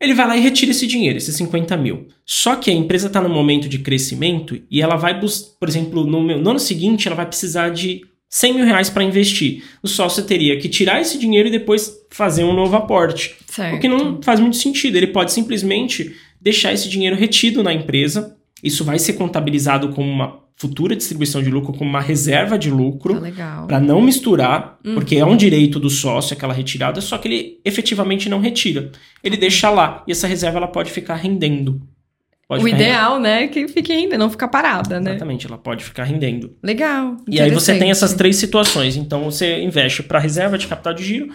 Ele 0.00 0.12
vai 0.12 0.26
lá 0.26 0.36
e 0.36 0.40
retira 0.40 0.70
esse 0.70 0.86
dinheiro, 0.86 1.16
esses 1.16 1.34
50 1.36 1.76
mil. 1.76 2.08
Só 2.26 2.56
que 2.56 2.70
a 2.70 2.74
empresa 2.74 3.06
está 3.06 3.22
no 3.22 3.28
momento 3.28 3.68
de 3.68 3.78
crescimento 3.78 4.60
e 4.70 4.82
ela 4.82 4.96
vai, 4.96 5.18
por 5.18 5.68
exemplo, 5.68 6.04
no, 6.04 6.22
no 6.22 6.50
ano 6.50 6.58
seguinte, 6.58 7.06
ela 7.06 7.16
vai 7.16 7.26
precisar 7.26 7.70
de 7.70 8.02
100 8.36 8.52
mil 8.54 8.64
reais 8.64 8.90
para 8.90 9.04
investir. 9.04 9.62
O 9.80 9.86
sócio 9.86 10.24
teria 10.24 10.58
que 10.58 10.68
tirar 10.68 11.00
esse 11.00 11.16
dinheiro 11.16 11.46
e 11.46 11.52
depois 11.52 11.96
fazer 12.10 12.42
um 12.42 12.52
novo 12.52 12.74
aporte. 12.74 13.36
Certo. 13.46 13.76
O 13.76 13.78
que 13.78 13.86
não 13.86 14.20
faz 14.20 14.40
muito 14.40 14.56
sentido. 14.56 14.96
Ele 14.96 15.06
pode 15.06 15.32
simplesmente 15.32 16.16
deixar 16.40 16.72
esse 16.72 16.88
dinheiro 16.88 17.14
retido 17.14 17.62
na 17.62 17.72
empresa. 17.72 18.36
Isso 18.60 18.82
vai 18.84 18.98
ser 18.98 19.12
contabilizado 19.12 19.90
como 19.90 20.10
uma 20.10 20.40
futura 20.56 20.96
distribuição 20.96 21.40
de 21.44 21.48
lucro, 21.48 21.72
como 21.74 21.88
uma 21.88 22.00
reserva 22.00 22.58
de 22.58 22.70
lucro. 22.70 23.14
Tá 23.14 23.20
legal. 23.20 23.66
Para 23.68 23.78
não 23.78 24.00
misturar, 24.00 24.78
Uhum. 24.84 24.94
porque 24.94 25.14
é 25.14 25.24
um 25.24 25.36
direito 25.36 25.78
do 25.78 25.88
sócio 25.88 26.34
aquela 26.36 26.52
retirada, 26.52 27.00
só 27.00 27.16
que 27.18 27.28
ele 27.28 27.60
efetivamente 27.64 28.28
não 28.28 28.40
retira. 28.40 28.90
Ele 29.22 29.36
deixa 29.36 29.70
lá 29.70 30.02
e 30.08 30.12
essa 30.12 30.26
reserva 30.26 30.58
ela 30.58 30.66
pode 30.68 30.90
ficar 30.90 31.14
rendendo. 31.14 31.80
Pode 32.46 32.62
o 32.62 32.68
ideal, 32.68 33.18
né, 33.18 33.44
é 33.44 33.48
que 33.48 33.66
fique 33.68 33.90
ainda, 33.90 34.18
não 34.18 34.28
ficar 34.28 34.48
parada, 34.48 35.00
né? 35.00 35.12
Exatamente, 35.12 35.46
ela 35.46 35.56
pode 35.56 35.82
ficar 35.82 36.04
rendendo. 36.04 36.54
Legal. 36.62 37.16
E 37.26 37.40
aí 37.40 37.50
você 37.50 37.78
tem 37.78 37.90
essas 37.90 38.12
três 38.12 38.36
situações. 38.36 38.96
Então 38.96 39.24
você 39.24 39.62
investe 39.62 40.02
para 40.02 40.18
reserva 40.18 40.58
de 40.58 40.66
capital 40.66 40.92
de 40.92 41.04
giro, 41.04 41.28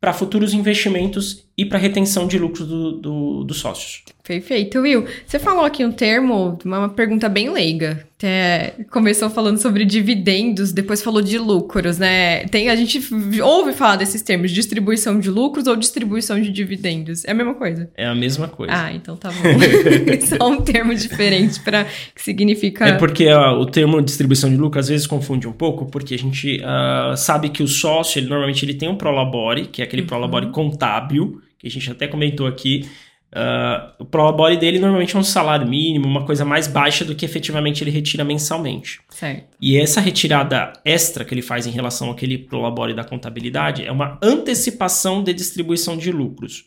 para 0.00 0.12
futuros 0.12 0.54
investimentos 0.54 1.44
e 1.60 1.64
para 1.66 1.78
retenção 1.78 2.26
de 2.26 2.38
lucros 2.38 2.66
do, 2.66 2.92
do- 2.92 3.44
dos 3.44 3.58
sócios. 3.58 4.02
Perfeito. 4.26 4.78
Will, 4.78 5.04
você 5.26 5.38
falou 5.38 5.64
aqui 5.64 5.84
um 5.84 5.92
termo, 5.92 6.56
uma 6.64 6.88
pergunta 6.88 7.28
bem 7.28 7.50
leiga. 7.50 8.06
Até 8.16 8.74
começou 8.90 9.28
falando 9.28 9.58
sobre 9.58 9.84
dividendos, 9.84 10.72
depois 10.72 11.02
falou 11.02 11.20
de 11.20 11.36
lucros, 11.38 11.98
né? 11.98 12.44
Tem, 12.46 12.68
a 12.68 12.76
gente 12.76 13.00
ouve 13.42 13.72
falar 13.72 13.96
desses 13.96 14.22
termos, 14.22 14.50
distribuição 14.52 15.18
de 15.18 15.30
lucros 15.30 15.66
ou 15.66 15.74
distribuição 15.74 16.40
de 16.40 16.50
dividendos. 16.50 17.24
É 17.24 17.32
a 17.32 17.34
mesma 17.34 17.54
coisa. 17.54 17.90
É 17.96 18.06
a 18.06 18.14
mesma 18.14 18.46
coisa. 18.46 18.72
Ah, 18.74 18.92
então 18.92 19.16
tá 19.16 19.30
bom. 19.30 19.36
Só 20.38 20.48
um 20.48 20.60
termo 20.62 20.94
diferente 20.94 21.60
para 21.60 21.84
que 22.14 22.22
significa. 22.22 22.86
É 22.86 22.92
porque 22.92 23.26
o 23.32 23.66
termo 23.66 24.00
distribuição 24.00 24.48
de 24.48 24.56
lucro 24.56 24.78
às 24.80 24.88
vezes 24.88 25.06
confunde 25.06 25.48
um 25.48 25.52
pouco, 25.52 25.86
porque 25.86 26.14
a 26.14 26.18
gente 26.18 26.60
ah, 26.64 27.14
sabe 27.16 27.48
que 27.48 27.62
o 27.62 27.68
sócio, 27.68 28.18
ele, 28.18 28.28
normalmente 28.28 28.64
ele 28.64 28.74
tem 28.74 28.88
um 28.88 28.96
prolabore, 28.96 29.66
que 29.66 29.82
é 29.82 29.84
aquele 29.84 30.02
prolabore 30.02 30.50
contábil, 30.50 31.40
que 31.60 31.68
a 31.68 31.70
gente 31.70 31.90
até 31.90 32.08
comentou 32.08 32.46
aqui. 32.46 32.88
Ah, 33.32 33.94
o 33.98 34.04
prolabore 34.04 34.56
dele 34.56 34.78
normalmente 34.78 35.14
é 35.14 35.18
um 35.18 35.22
salário 35.22 35.68
mínimo, 35.68 36.06
uma 36.06 36.24
coisa 36.24 36.44
mais 36.44 36.66
baixa 36.66 37.04
do 37.04 37.14
que 37.14 37.24
efetivamente 37.24 37.84
ele 37.84 37.90
retira 37.90 38.24
mensalmente. 38.24 39.00
Certo. 39.10 39.56
E 39.60 39.78
essa 39.78 40.00
retirada 40.00 40.72
extra 40.84 41.24
que 41.24 41.32
ele 41.32 41.42
faz 41.42 41.66
em 41.66 41.70
relação 41.70 42.10
àquele 42.10 42.38
prolabore 42.38 42.94
da 42.94 43.04
contabilidade 43.04 43.84
é 43.84 43.92
uma 43.92 44.18
antecipação 44.22 45.22
de 45.22 45.32
distribuição 45.32 45.96
de 45.96 46.10
lucros. 46.10 46.64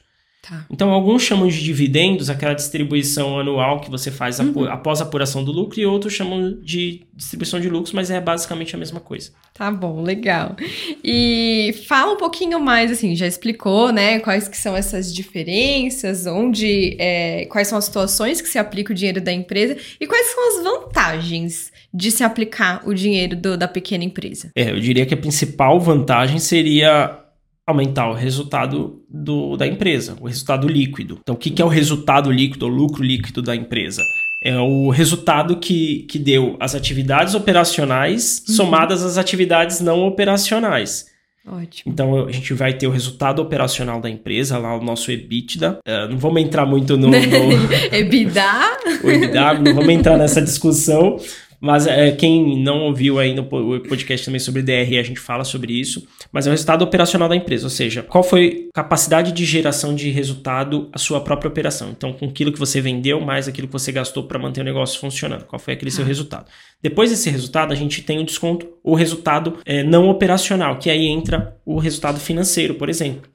Tá. 0.47 0.65
Então, 0.69 0.89
alguns 0.91 1.21
chamam 1.23 1.47
de 1.47 1.63
dividendos, 1.63 2.29
aquela 2.29 2.53
distribuição 2.53 3.39
anual 3.39 3.79
que 3.79 3.89
você 3.89 4.11
faz 4.11 4.41
apo- 4.41 4.65
após 4.65 4.99
a 4.99 5.05
apuração 5.05 5.41
do 5.41 5.53
lucro, 5.53 5.79
e 5.79 5.85
outros 5.85 6.11
chamam 6.13 6.59
de 6.61 7.01
distribuição 7.15 7.61
de 7.61 7.69
lucros, 7.69 7.93
mas 7.93 8.11
é 8.11 8.19
basicamente 8.19 8.75
a 8.75 8.77
mesma 8.77 8.99
coisa. 8.99 9.31
Tá 9.53 9.71
bom, 9.71 10.01
legal. 10.01 10.55
E 11.01 11.73
fala 11.87 12.11
um 12.13 12.17
pouquinho 12.17 12.59
mais, 12.59 12.91
assim, 12.91 13.15
já 13.15 13.25
explicou, 13.25 13.93
né, 13.93 14.19
quais 14.19 14.47
que 14.49 14.57
são 14.57 14.75
essas 14.75 15.13
diferenças, 15.13 16.25
onde, 16.27 16.97
é, 16.99 17.45
quais 17.45 17.67
são 17.69 17.77
as 17.77 17.85
situações 17.85 18.41
que 18.41 18.49
se 18.49 18.57
aplica 18.57 18.91
o 18.91 18.95
dinheiro 18.95 19.21
da 19.21 19.31
empresa 19.31 19.77
e 19.99 20.05
quais 20.05 20.27
são 20.27 20.47
as 20.57 20.63
vantagens 20.63 21.71
de 21.93 22.11
se 22.11 22.23
aplicar 22.23 22.81
o 22.85 22.93
dinheiro 22.93 23.35
do- 23.35 23.57
da 23.57 23.67
pequena 23.67 24.03
empresa. 24.03 24.49
É, 24.55 24.71
eu 24.71 24.79
diria 24.79 25.05
que 25.05 25.13
a 25.13 25.17
principal 25.17 25.79
vantagem 25.79 26.39
seria 26.39 27.19
aumentar 27.65 28.09
o 28.09 28.13
resultado 28.13 29.01
do, 29.09 29.55
da 29.55 29.65
empresa, 29.65 30.15
o 30.19 30.27
resultado 30.27 30.67
líquido. 30.67 31.19
Então, 31.21 31.35
o 31.35 31.37
que, 31.37 31.49
que 31.49 31.61
é 31.61 31.65
o 31.65 31.69
resultado 31.69 32.31
líquido, 32.31 32.65
o 32.65 32.69
lucro 32.69 33.03
líquido 33.03 33.41
da 33.41 33.55
empresa? 33.55 34.01
É 34.43 34.57
o 34.57 34.89
resultado 34.89 35.57
que, 35.57 36.03
que 36.09 36.19
deu 36.19 36.57
as 36.59 36.75
atividades 36.75 37.33
operacionais 37.33 38.43
somadas 38.45 39.01
às 39.01 39.17
atividades 39.17 39.79
não 39.79 40.05
operacionais. 40.05 41.05
Ótimo. 41.45 41.91
Então 41.91 42.25
a 42.25 42.31
gente 42.31 42.53
vai 42.53 42.73
ter 42.73 42.87
o 42.87 42.89
resultado 42.89 43.41
operacional 43.41 43.99
da 43.99 44.09
empresa, 44.09 44.57
lá 44.57 44.77
o 44.77 44.83
nosso 44.83 45.11
EBITDA. 45.11 45.79
Eh, 45.85 46.07
não 46.07 46.17
vamos 46.17 46.41
entrar 46.41 46.65
muito 46.65 46.97
no, 46.97 47.09
no 47.09 47.15
EBITDA? 47.91 48.43
EBITDA, 49.03 49.53
não 49.59 49.75
vamos 49.75 49.89
entrar 49.89 50.17
nessa 50.17 50.41
discussão. 50.41 51.17
Mas 51.65 51.87
eh, 51.87 52.11
quem 52.11 52.61
não 52.61 52.81
ouviu 52.81 53.19
ainda 53.19 53.39
o 53.41 53.45
po- 53.45 53.75
o 53.75 53.79
podcast 53.79 54.25
também 54.25 54.37
sobre 54.39 54.61
DRE, 54.61 54.97
a 54.97 55.03
gente 55.03 55.17
fala 55.19 55.45
sobre 55.45 55.71
isso. 55.71 56.05
Mas 56.29 56.45
é 56.45 56.49
o 56.49 56.51
resultado 56.51 56.81
operacional 56.81 57.29
da 57.29 57.37
empresa, 57.37 57.65
ou 57.65 57.69
seja, 57.69 58.03
qual 58.03 58.21
foi 58.21 58.67
a 58.73 58.83
capacidade 58.83 59.31
de 59.31 59.45
geração 59.45 59.95
de 59.95 60.09
resultado 60.09 60.89
a 60.91 60.97
sua 60.97 61.21
própria 61.21 61.47
operação. 61.47 61.89
Então, 61.95 62.11
com 62.11 62.25
aquilo 62.25 62.51
que 62.51 62.59
você 62.59 62.81
vendeu, 62.81 63.21
mais 63.21 63.47
aquilo 63.47 63.67
que 63.67 63.71
você 63.73 63.93
gastou 63.93 64.23
para 64.23 64.37
manter 64.37 64.59
o 64.59 64.63
negócio 64.65 64.99
funcionando. 64.99 65.45
Qual 65.45 65.57
foi 65.57 65.73
aquele 65.73 65.89
seu 65.89 66.03
resultado? 66.03 66.47
Depois 66.81 67.09
desse 67.11 67.29
resultado, 67.29 67.71
a 67.71 67.75
gente 67.75 68.01
tem 68.01 68.19
o 68.19 68.25
desconto, 68.25 68.67
o 68.83 68.93
resultado 68.93 69.53
eh, 69.65 69.83
não 69.83 70.09
operacional, 70.09 70.77
que 70.79 70.89
aí 70.89 71.05
entra 71.07 71.55
o 71.65 71.77
resultado 71.79 72.19
financeiro, 72.19 72.73
por 72.75 72.89
exemplo. 72.89 73.31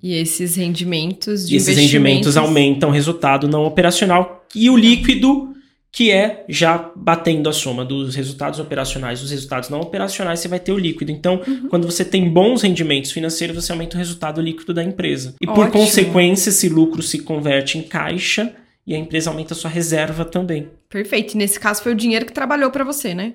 E 0.00 0.14
esses 0.14 0.54
rendimentos 0.56 1.48
de 1.48 1.54
E 1.54 1.56
esses 1.56 1.76
rendimentos 1.76 2.36
aumentam 2.36 2.90
o 2.90 2.92
resultado 2.92 3.48
não 3.48 3.64
operacional 3.64 4.44
e 4.54 4.68
o 4.70 4.76
líquido, 4.76 5.51
que 5.92 6.10
é 6.10 6.44
já 6.48 6.90
batendo 6.96 7.50
a 7.50 7.52
soma 7.52 7.84
dos 7.84 8.14
resultados 8.14 8.58
operacionais 8.58 9.20
dos 9.20 9.30
resultados 9.30 9.68
não 9.68 9.80
operacionais, 9.80 10.40
você 10.40 10.48
vai 10.48 10.58
ter 10.58 10.72
o 10.72 10.78
líquido. 10.78 11.12
Então, 11.12 11.42
quando 11.68 11.84
você 11.84 12.02
tem 12.02 12.30
bons 12.30 12.62
rendimentos 12.62 13.12
financeiros, 13.12 13.54
você 13.54 13.72
aumenta 13.72 13.96
o 13.96 13.98
resultado 13.98 14.40
líquido 14.40 14.72
da 14.72 14.82
empresa. 14.82 15.34
E 15.38 15.46
por 15.46 15.66
Ótimo. 15.66 15.72
consequência, 15.72 16.48
esse 16.48 16.68
lucro 16.70 17.02
se 17.02 17.18
converte 17.18 17.76
em 17.76 17.82
caixa 17.82 18.54
e 18.86 18.94
a 18.94 18.98
empresa 18.98 19.28
aumenta 19.28 19.52
a 19.52 19.56
sua 19.56 19.70
reserva 19.70 20.24
também. 20.24 20.70
Perfeito. 20.88 21.34
E 21.34 21.36
nesse 21.36 21.60
caso 21.60 21.82
foi 21.82 21.92
o 21.92 21.96
dinheiro 21.96 22.24
que 22.24 22.32
trabalhou 22.32 22.70
para 22.70 22.84
você, 22.84 23.14
né? 23.14 23.34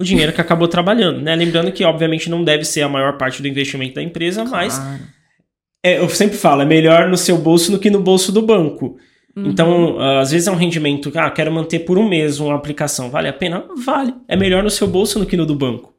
O 0.00 0.02
dinheiro 0.02 0.32
que 0.32 0.40
acabou 0.40 0.66
trabalhando, 0.66 1.20
né? 1.20 1.36
Lembrando 1.36 1.70
que, 1.70 1.84
obviamente, 1.84 2.28
não 2.28 2.42
deve 2.42 2.64
ser 2.64 2.82
a 2.82 2.88
maior 2.88 3.16
parte 3.16 3.40
do 3.40 3.46
investimento 3.46 3.94
da 3.94 4.02
empresa, 4.02 4.44
mas 4.44 4.76
Claro. 4.76 5.14
É, 5.84 5.98
eu 5.98 6.08
sempre 6.08 6.38
falo, 6.38 6.62
é 6.62 6.64
melhor 6.64 7.10
no 7.10 7.16
seu 7.16 7.36
bolso 7.36 7.70
do 7.70 7.78
que 7.78 7.90
no 7.90 8.00
bolso 8.00 8.32
do 8.32 8.40
banco. 8.40 8.96
Uhum. 9.36 9.46
Então, 9.48 9.98
ah, 10.00 10.20
às 10.20 10.30
vezes 10.30 10.46
é 10.46 10.50
um 10.50 10.56
rendimento, 10.56 11.10
ah, 11.16 11.30
quero 11.30 11.50
manter 11.52 11.80
por 11.80 11.98
um 11.98 12.08
mês 12.08 12.38
uma 12.40 12.54
aplicação, 12.54 13.10
vale 13.10 13.28
a 13.28 13.32
pena? 13.32 13.64
Vale. 13.84 14.14
É 14.28 14.36
melhor 14.36 14.62
no 14.62 14.70
seu 14.70 14.86
bolso 14.86 15.18
do 15.18 15.26
que 15.26 15.36
no 15.36 15.44
do 15.44 15.54
banco. 15.54 15.92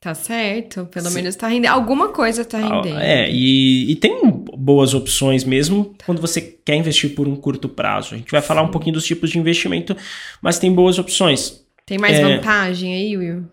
Tá 0.00 0.14
certo. 0.14 0.86
Pelo 0.86 1.08
Sim. 1.08 1.14
menos 1.16 1.34
tá 1.34 1.48
rendendo. 1.48 1.72
Alguma 1.72 2.10
coisa 2.10 2.44
tá 2.44 2.56
Ah, 2.58 2.76
rendendo. 2.82 3.00
É, 3.00 3.28
e, 3.30 3.90
e 3.90 3.96
tem 3.96 4.20
boas 4.56 4.94
opções 4.94 5.42
mesmo 5.42 5.92
quando 6.06 6.20
você 6.20 6.40
quer 6.40 6.76
investir 6.76 7.14
por 7.16 7.26
um 7.26 7.34
curto 7.34 7.68
prazo. 7.68 8.14
A 8.14 8.16
gente 8.18 8.30
vai 8.30 8.40
falar 8.40 8.62
um 8.62 8.68
pouquinho 8.70 8.94
dos 8.94 9.04
tipos 9.04 9.28
de 9.28 9.38
investimento, 9.40 9.96
mas 10.40 10.58
tem 10.58 10.72
boas 10.72 10.98
opções. 11.00 11.64
Tem 11.84 11.98
mais 11.98 12.16
É. 12.16 12.22
vantagem 12.22 12.94
aí, 12.94 13.16
Will? 13.16 13.44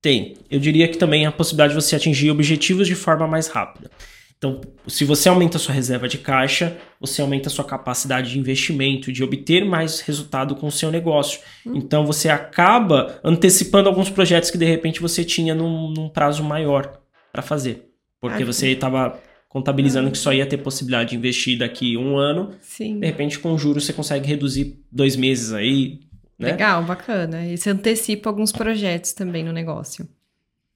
Tem. 0.00 0.34
Eu 0.50 0.58
diria 0.58 0.88
que 0.88 0.96
também 0.96 1.26
a 1.26 1.32
possibilidade 1.32 1.74
de 1.74 1.82
você 1.82 1.96
atingir 1.96 2.30
objetivos 2.30 2.86
de 2.86 2.94
forma 2.94 3.26
mais 3.26 3.46
rápida. 3.48 3.90
Então, 4.38 4.60
se 4.86 5.04
você 5.04 5.28
aumenta 5.28 5.56
a 5.56 5.60
sua 5.60 5.74
reserva 5.74 6.06
de 6.06 6.18
caixa, 6.18 6.76
você 7.00 7.22
aumenta 7.22 7.48
a 7.48 7.50
sua 7.50 7.64
capacidade 7.64 8.30
de 8.30 8.38
investimento, 8.38 9.10
de 9.10 9.22
obter 9.24 9.64
mais 9.64 10.00
resultado 10.00 10.54
com 10.54 10.66
o 10.66 10.72
seu 10.72 10.90
negócio. 10.90 11.40
Então, 11.66 12.04
você 12.04 12.28
acaba 12.28 13.18
antecipando 13.24 13.88
alguns 13.88 14.10
projetos 14.10 14.50
que 14.50 14.58
de 14.58 14.66
repente 14.66 15.00
você 15.00 15.24
tinha 15.24 15.54
num, 15.54 15.90
num 15.90 16.08
prazo 16.08 16.44
maior 16.44 17.00
para 17.32 17.42
fazer. 17.42 17.88
Porque 18.20 18.42
Ah, 18.42 18.46
você 18.46 18.68
estava 18.68 19.18
contabilizando 19.48 20.10
que 20.10 20.18
só 20.18 20.32
ia 20.32 20.46
ter 20.46 20.58
possibilidade 20.58 21.10
de 21.10 21.16
investir 21.16 21.58
daqui 21.58 21.96
um 21.96 22.16
ano. 22.16 22.50
Sim. 22.60 22.98
De 22.98 23.06
repente, 23.06 23.38
com 23.38 23.56
juros, 23.56 23.86
você 23.86 23.92
consegue 23.92 24.26
reduzir 24.26 24.78
dois 24.90 25.14
meses 25.16 25.52
aí. 25.52 26.00
Né? 26.38 26.50
Legal, 26.50 26.82
bacana. 26.82 27.46
E 27.46 27.56
você 27.56 27.70
antecipa 27.70 28.28
alguns 28.28 28.50
projetos 28.50 29.12
também 29.12 29.44
no 29.44 29.52
negócio. 29.52 30.08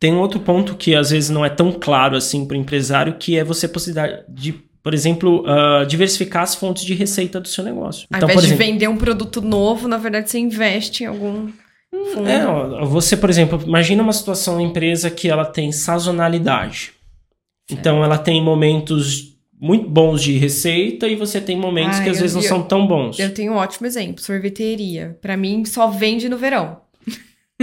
Tem 0.00 0.12
um 0.12 0.18
outro 0.20 0.38
ponto 0.40 0.76
que 0.76 0.94
às 0.94 1.10
vezes 1.10 1.28
não 1.30 1.44
é 1.44 1.50
tão 1.50 1.72
claro 1.72 2.16
assim 2.16 2.46
para 2.46 2.56
o 2.56 2.60
empresário, 2.60 3.16
que 3.18 3.36
é 3.36 3.42
você 3.42 3.66
possibilidade 3.66 4.22
de, 4.28 4.52
por 4.82 4.94
exemplo, 4.94 5.44
ah, 5.46 5.84
diversificar 5.84 6.42
as 6.44 6.54
fontes 6.54 6.84
de 6.84 6.94
receita 6.94 7.40
do 7.40 7.48
seu 7.48 7.64
negócio. 7.64 8.06
Ao 8.12 8.16
Então, 8.18 8.28
invés 8.28 8.40
por 8.40 8.46
de 8.46 8.54
exemplo, 8.54 8.72
vender 8.72 8.88
um 8.88 8.96
produto 8.96 9.40
novo, 9.40 9.88
na 9.88 9.96
verdade 9.96 10.30
você 10.30 10.38
investe 10.38 11.02
em 11.02 11.06
algum 11.08 11.48
fundo. 12.14 12.28
é, 12.28 12.84
você, 12.86 13.16
por 13.16 13.28
exemplo, 13.28 13.60
imagina 13.66 14.02
uma 14.02 14.12
situação 14.12 14.54
uma 14.54 14.62
empresa 14.62 15.10
que 15.10 15.28
ela 15.28 15.44
tem 15.44 15.72
sazonalidade. 15.72 16.92
Então 17.70 18.02
ela 18.04 18.16
tem 18.18 18.42
momentos 18.42 19.36
muito 19.60 19.90
bons 19.90 20.22
de 20.22 20.38
receita 20.38 21.08
e 21.08 21.16
você 21.16 21.40
tem 21.40 21.58
momentos 21.58 21.98
Ah, 21.98 22.04
que 22.04 22.10
às 22.10 22.16
eu 22.18 22.22
vezes 22.22 22.34
não 22.36 22.42
vi- 22.42 22.48
são 22.48 22.62
tão 22.62 22.86
bons. 22.86 23.18
Eu 23.18 23.34
tenho 23.34 23.52
um 23.52 23.56
ótimo 23.56 23.86
exemplo, 23.86 24.22
sorveteria. 24.22 25.18
Pra 25.20 25.36
mim, 25.36 25.64
só 25.64 25.88
vende 25.88 26.28
no 26.28 26.38
verão. 26.38 26.80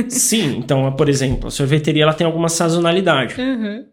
Sim, 0.09 0.57
então, 0.57 0.91
por 0.93 1.07
exemplo, 1.07 1.47
a 1.47 1.51
sorveteria 1.51 2.03
ela 2.03 2.13
tem 2.13 2.27
alguma 2.27 2.49
sazonalidade. 2.49 3.39
Uhum. 3.39 3.85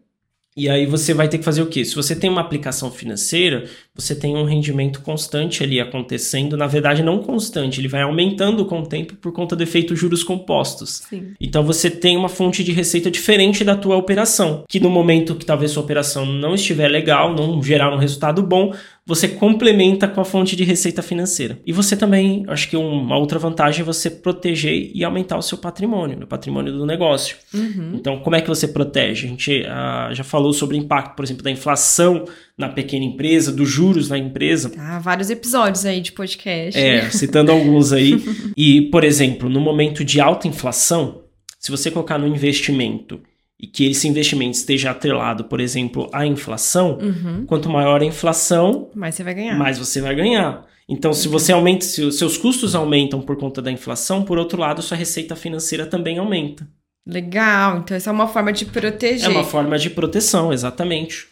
E 0.55 0.69
aí 0.69 0.85
você 0.85 1.15
vai 1.15 1.27
ter 1.27 1.39
que 1.39 1.43
fazer 1.43 1.63
o 1.63 1.67
quê? 1.67 1.83
Se 1.83 1.95
você 1.95 2.15
tem 2.15 2.29
uma 2.29 2.41
aplicação 2.41 2.91
financeira, 2.91 3.65
você 3.95 4.13
tem 4.13 4.35
um 4.35 4.43
rendimento 4.43 5.01
constante 5.01 5.63
ali 5.63 5.79
acontecendo. 5.79 6.55
Na 6.55 6.67
verdade, 6.67 7.01
não 7.01 7.23
constante, 7.23 7.81
ele 7.81 7.87
vai 7.87 8.03
aumentando 8.03 8.63
com 8.65 8.81
o 8.81 8.85
tempo 8.85 9.15
por 9.15 9.31
conta 9.31 9.55
do 9.55 9.63
efeito 9.63 9.95
juros 9.95 10.23
compostos. 10.23 11.01
Sim. 11.09 11.33
Então 11.41 11.63
você 11.63 11.89
tem 11.89 12.15
uma 12.15 12.29
fonte 12.29 12.63
de 12.63 12.71
receita 12.71 13.09
diferente 13.09 13.63
da 13.63 13.75
tua 13.75 13.97
operação, 13.97 14.63
que 14.69 14.79
no 14.79 14.91
momento 14.91 15.35
que 15.35 15.45
talvez 15.45 15.71
sua 15.71 15.81
operação 15.81 16.23
não 16.23 16.53
estiver 16.53 16.87
legal, 16.87 17.33
não 17.33 17.61
gerar 17.63 17.91
um 17.91 17.97
resultado 17.97 18.43
bom, 18.43 18.75
você 19.05 19.27
complementa 19.27 20.07
com 20.07 20.21
a 20.21 20.25
fonte 20.25 20.55
de 20.55 20.63
receita 20.63 21.01
financeira. 21.01 21.59
E 21.65 21.73
você 21.73 21.95
também, 21.95 22.45
acho 22.47 22.69
que 22.69 22.77
uma 22.77 23.17
outra 23.17 23.37
vantagem 23.37 23.81
é 23.81 23.83
você 23.83 24.09
proteger 24.09 24.91
e 24.93 25.03
aumentar 25.03 25.37
o 25.37 25.41
seu 25.41 25.57
patrimônio, 25.57 26.23
o 26.23 26.27
patrimônio 26.27 26.71
do 26.71 26.85
negócio. 26.85 27.35
Uhum. 27.53 27.95
Então, 27.95 28.19
como 28.19 28.37
é 28.37 28.41
que 28.41 28.47
você 28.47 28.65
protege? 28.65 29.25
A 29.25 29.29
gente 29.29 29.65
ah, 29.67 30.09
já 30.13 30.23
falou 30.23 30.53
sobre 30.53 30.77
o 30.77 30.79
impacto, 30.79 31.17
por 31.17 31.25
exemplo, 31.25 31.43
da 31.43 31.51
inflação 31.51 32.23
na 32.57 32.69
pequena 32.69 33.03
empresa, 33.03 33.51
dos 33.51 33.69
juros 33.69 34.07
na 34.07 34.17
empresa. 34.17 34.69
Tá, 34.69 34.99
vários 34.99 35.29
episódios 35.29 35.85
aí 35.85 35.99
de 35.99 36.13
podcast. 36.13 36.79
É, 36.79 37.07
citando 37.11 37.51
alguns 37.51 37.91
aí. 37.91 38.23
E, 38.55 38.83
por 38.83 39.03
exemplo, 39.03 39.49
no 39.49 39.59
momento 39.59 40.05
de 40.05 40.21
alta 40.21 40.47
inflação, 40.47 41.23
se 41.59 41.69
você 41.69 41.91
colocar 41.91 42.17
no 42.17 42.27
investimento 42.27 43.19
e 43.59 43.67
que 43.67 43.85
esse 43.89 44.07
investimento 44.07 44.57
esteja 44.57 44.91
atrelado, 44.91 45.45
por 45.45 45.59
exemplo, 45.61 46.09
à 46.11 46.25
inflação, 46.25 46.97
Uhum. 47.01 47.45
quanto 47.45 47.69
maior 47.69 48.01
a 48.01 48.05
inflação, 48.05 48.89
Mas 48.93 49.15
você 49.15 49.23
vai 49.23 49.33
ganhar. 49.33 49.57
mais 49.57 49.77
você 49.77 50.01
vai 50.01 50.13
ganhar. 50.15 50.65
Então, 50.89 51.13
se 51.13 51.27
você 51.29 51.53
aumenta, 51.53 51.85
se 51.85 52.01
os 52.01 52.17
seus 52.17 52.37
custos 52.37 52.75
aumentam 52.75 53.21
por 53.21 53.37
conta 53.37 53.61
da 53.61 53.71
inflação, 53.71 54.23
por 54.23 54.37
outro 54.37 54.59
lado, 54.59 54.81
sua 54.81 54.97
receita 54.97 55.35
financeira 55.35 55.85
também 55.85 56.17
aumenta. 56.17 56.67
Legal. 57.07 57.77
Então, 57.79 57.95
essa 57.95 58.09
é 58.09 58.13
uma 58.13 58.27
forma 58.27 58.51
de 58.51 58.65
proteger. 58.65 59.25
É 59.25 59.29
uma 59.29 59.43
forma 59.45 59.77
de 59.79 59.89
proteção, 59.89 60.51
exatamente. 60.51 61.27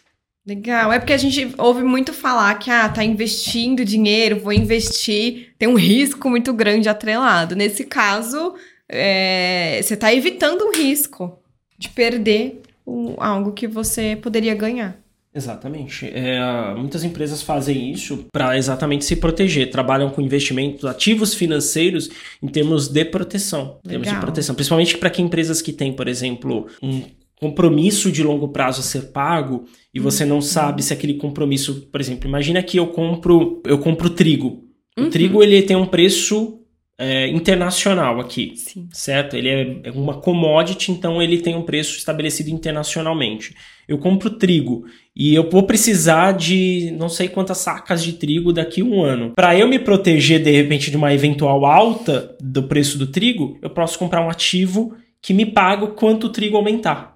Legal. 0.46 0.92
É 0.92 0.98
porque 0.98 1.12
a 1.12 1.18
gente 1.18 1.54
ouve 1.58 1.82
muito 1.82 2.12
falar 2.12 2.54
que, 2.58 2.70
ah, 2.70 2.88
tá 2.88 3.04
investindo 3.04 3.84
dinheiro, 3.84 4.40
vou 4.40 4.52
investir, 4.52 5.54
tem 5.58 5.68
um 5.68 5.76
risco 5.76 6.28
muito 6.30 6.52
grande 6.52 6.88
atrelado. 6.88 7.54
Nesse 7.54 7.84
caso, 7.84 8.54
é, 8.90 9.80
você 9.82 9.96
tá 9.96 10.12
evitando 10.12 10.62
um 10.64 10.72
risco 10.72 11.38
de 11.82 11.88
perder 11.88 12.62
o- 12.86 13.14
algo 13.18 13.52
que 13.52 13.66
você 13.66 14.16
poderia 14.16 14.54
ganhar. 14.54 14.96
Exatamente. 15.34 16.06
É, 16.12 16.38
muitas 16.76 17.02
empresas 17.04 17.40
fazem 17.42 17.90
isso 17.90 18.26
para 18.30 18.56
exatamente 18.56 19.04
se 19.04 19.16
proteger. 19.16 19.70
Trabalham 19.70 20.10
com 20.10 20.20
investimentos 20.20 20.84
ativos 20.84 21.34
financeiros 21.34 22.10
em 22.42 22.48
termos 22.48 22.86
de 22.88 23.04
proteção. 23.06 23.78
em 23.84 23.88
Termos 23.88 24.08
de 24.08 24.16
proteção. 24.16 24.54
Principalmente 24.54 24.98
para 24.98 25.08
que 25.10 25.22
empresas 25.22 25.62
que 25.62 25.72
têm, 25.72 25.92
por 25.92 26.06
exemplo, 26.06 26.66
um 26.82 27.02
compromisso 27.40 28.12
de 28.12 28.22
longo 28.22 28.48
prazo 28.48 28.80
a 28.80 28.84
ser 28.84 29.10
pago 29.10 29.64
e 29.92 29.98
você 29.98 30.24
não 30.24 30.40
sabe 30.42 30.82
se 30.82 30.92
aquele 30.92 31.14
compromisso, 31.14 31.88
por 31.90 32.00
exemplo, 32.00 32.28
imagina 32.28 32.62
que 32.62 32.76
eu 32.78 32.86
compro, 32.88 33.62
eu 33.66 33.78
compro 33.78 34.10
trigo. 34.10 34.64
O 34.98 35.02
Uhum. 35.04 35.10
trigo 35.10 35.42
ele 35.42 35.62
tem 35.62 35.74
um 35.76 35.86
preço 35.86 36.60
é, 37.02 37.26
internacional 37.28 38.20
aqui 38.20 38.52
Sim. 38.54 38.88
certo? 38.92 39.36
Ele 39.36 39.48
é 39.48 39.72
é 39.84 39.90
uma 39.90 40.20
commodity, 40.20 40.92
então 40.92 41.20
ele 41.20 41.38
tem 41.38 41.56
um 41.56 41.62
preço 41.62 41.96
estabelecido 41.96 42.50
internacionalmente. 42.50 43.54
Eu 43.88 43.98
compro 43.98 44.30
trigo 44.30 44.84
e 45.14 45.34
eu 45.34 45.50
vou 45.50 45.64
precisar 45.64 46.32
de 46.32 46.94
não 46.96 47.08
sei 47.08 47.28
quantas 47.28 47.58
sacas 47.58 48.02
de 48.02 48.12
trigo 48.12 48.52
daqui 48.52 48.80
a 48.80 48.84
um 48.84 49.02
ano. 49.02 49.32
Para 49.34 49.58
eu 49.58 49.66
me 49.66 49.78
proteger 49.78 50.40
de 50.40 50.50
repente 50.50 50.90
de 50.90 50.96
uma 50.96 51.12
eventual 51.12 51.64
alta 51.66 52.36
do 52.40 52.62
preço 52.62 52.96
do 52.96 53.08
trigo, 53.08 53.58
eu 53.60 53.70
posso 53.70 53.98
comprar 53.98 54.24
um 54.24 54.30
ativo 54.30 54.94
que 55.20 55.34
me 55.34 55.44
paga 55.44 55.84
o 55.84 55.94
quanto 55.94 56.28
o 56.28 56.30
trigo 56.30 56.56
aumentar. 56.56 57.11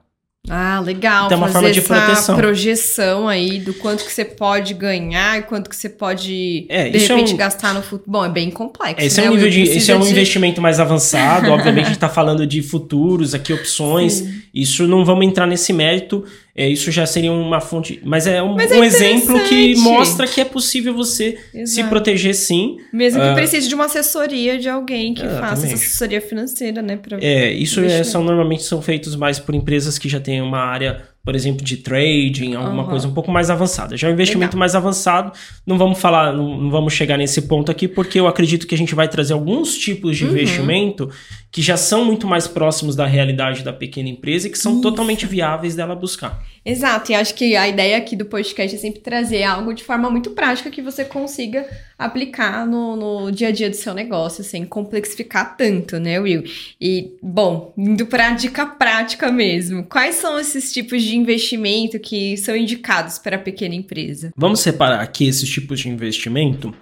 Ah, 0.48 0.80
legal. 0.80 1.26
Então, 1.26 1.38
é 1.38 1.40
uma 1.40 1.48
forma 1.48 1.70
de 1.72 1.80
essa 1.80 1.94
proteção. 1.94 2.36
projeção 2.36 3.28
aí 3.28 3.58
do 3.58 3.74
quanto 3.74 4.04
que 4.04 4.12
você 4.12 4.24
pode 4.24 4.74
ganhar 4.74 5.38
e 5.38 5.42
quanto 5.42 5.68
que 5.68 5.74
você 5.76 5.88
pode, 5.88 6.66
É, 6.68 6.88
de 6.88 6.96
é 6.98 7.00
repente, 7.00 7.34
um- 7.34 7.36
gastar 7.36 7.74
no 7.74 7.82
futebol. 7.82 8.24
É 8.24 8.28
bem 8.28 8.50
complexo, 8.50 9.04
Esse 9.04 9.20
né? 9.20 9.26
é 9.26 9.30
um, 9.30 9.34
nível 9.34 9.50
de, 9.50 9.62
esse 9.62 9.90
é 9.90 9.96
um 9.96 10.00
de- 10.00 10.10
investimento 10.10 10.60
mais 10.60 10.78
avançado. 10.78 11.50
Obviamente, 11.50 11.84
a 11.84 11.88
gente 11.88 11.96
está 11.96 12.08
falando 12.08 12.46
de 12.46 12.62
futuros 12.62 13.34
aqui, 13.34 13.52
opções. 13.52 14.14
Sim. 14.26 14.42
Isso 14.54 14.86
não 14.86 15.04
vamos 15.04 15.26
entrar 15.26 15.46
nesse 15.46 15.72
mérito. 15.72 16.24
É, 16.58 16.66
isso 16.68 16.90
já 16.90 17.04
seria 17.04 17.30
uma 17.30 17.60
fonte. 17.60 18.00
Mas 18.02 18.26
é 18.26 18.42
um, 18.42 18.54
Mas 18.54 18.72
é 18.72 18.78
um 18.78 18.82
exemplo 18.84 19.38
que 19.46 19.76
mostra 19.76 20.26
que 20.26 20.40
é 20.40 20.44
possível 20.44 20.94
você 20.94 21.36
se 21.52 21.58
Exato. 21.60 21.88
proteger 21.90 22.34
sim. 22.34 22.78
Mesmo 22.92 23.20
que 23.20 23.26
Ah. 23.28 23.34
precise 23.34 23.68
de 23.68 23.74
uma 23.74 23.84
assessoria 23.84 24.58
de 24.58 24.68
alguém 24.68 25.12
que 25.12 25.20
faça 25.22 25.34
Exatamente. 25.36 25.74
essa 25.74 25.84
assessoria 25.84 26.20
financeira, 26.20 26.80
né? 26.80 26.98
É, 27.20 27.52
isso 27.52 27.80
é- 27.80 28.02
são 28.02 28.24
normalmente 28.24 28.62
são 28.62 28.80
feitos 28.80 29.14
mais 29.16 29.38
por 29.38 29.54
empresas 29.54 29.98
que 29.98 30.08
já 30.08 30.18
têm 30.18 30.40
uma 30.40 30.58
área, 30.60 31.02
por 31.22 31.34
exemplo, 31.34 31.62
de 31.62 31.76
trading, 31.76 32.54
alguma 32.54 32.82
Aham. 32.84 32.90
coisa 32.90 33.08
um 33.08 33.12
pouco 33.12 33.30
mais 33.30 33.50
avançada. 33.50 33.94
Já 33.96 34.08
o 34.08 34.12
investimento 34.12 34.52
Legal. 34.52 34.60
mais 34.60 34.74
avançado, 34.74 35.32
não 35.66 35.76
vamos 35.76 35.98
falar, 35.98 36.32
não, 36.32 36.56
não 36.58 36.70
vamos 36.70 36.94
chegar 36.94 37.18
nesse 37.18 37.42
ponto 37.42 37.70
aqui, 37.70 37.86
porque 37.86 38.18
eu 38.18 38.26
acredito 38.26 38.66
que 38.66 38.74
a 38.74 38.78
gente 38.78 38.94
vai 38.94 39.08
trazer 39.08 39.34
alguns 39.34 39.76
tipos 39.76 40.16
de 40.16 40.24
Uhum. 40.24 40.30
investimento 40.30 41.10
que 41.56 41.62
já 41.62 41.78
são 41.78 42.04
muito 42.04 42.26
mais 42.26 42.46
próximos 42.46 42.94
da 42.94 43.06
realidade 43.06 43.64
da 43.64 43.72
pequena 43.72 44.10
empresa 44.10 44.46
e 44.46 44.50
que 44.50 44.58
são 44.58 44.72
Isso. 44.72 44.82
totalmente 44.82 45.24
viáveis 45.24 45.74
dela 45.74 45.96
buscar. 45.96 46.44
Exato, 46.62 47.10
e 47.10 47.14
acho 47.14 47.34
que 47.34 47.56
a 47.56 47.66
ideia 47.66 47.96
aqui 47.96 48.14
do 48.14 48.26
podcast 48.26 48.76
é 48.76 48.78
sempre 48.78 49.00
trazer 49.00 49.42
algo 49.42 49.72
de 49.72 49.82
forma 49.82 50.10
muito 50.10 50.32
prática 50.32 50.70
que 50.70 50.82
você 50.82 51.02
consiga 51.02 51.66
aplicar 51.98 52.66
no, 52.66 52.94
no 52.94 53.32
dia 53.32 53.48
a 53.48 53.50
dia 53.50 53.70
do 53.70 53.76
seu 53.76 53.94
negócio, 53.94 54.44
sem 54.44 54.66
complexificar 54.66 55.56
tanto, 55.56 55.98
né, 55.98 56.20
Will? 56.20 56.44
E, 56.78 57.12
bom, 57.22 57.72
indo 57.74 58.04
para 58.04 58.28
a 58.28 58.32
dica 58.32 58.66
prática 58.66 59.32
mesmo, 59.32 59.82
quais 59.84 60.16
são 60.16 60.38
esses 60.38 60.70
tipos 60.70 61.02
de 61.02 61.16
investimento 61.16 61.98
que 61.98 62.36
são 62.36 62.54
indicados 62.54 63.18
para 63.18 63.36
a 63.36 63.40
pequena 63.40 63.74
empresa? 63.74 64.30
Vamos 64.36 64.60
separar 64.60 65.00
aqui 65.00 65.26
esses 65.26 65.48
tipos 65.48 65.80
de 65.80 65.88
investimento 65.88 66.74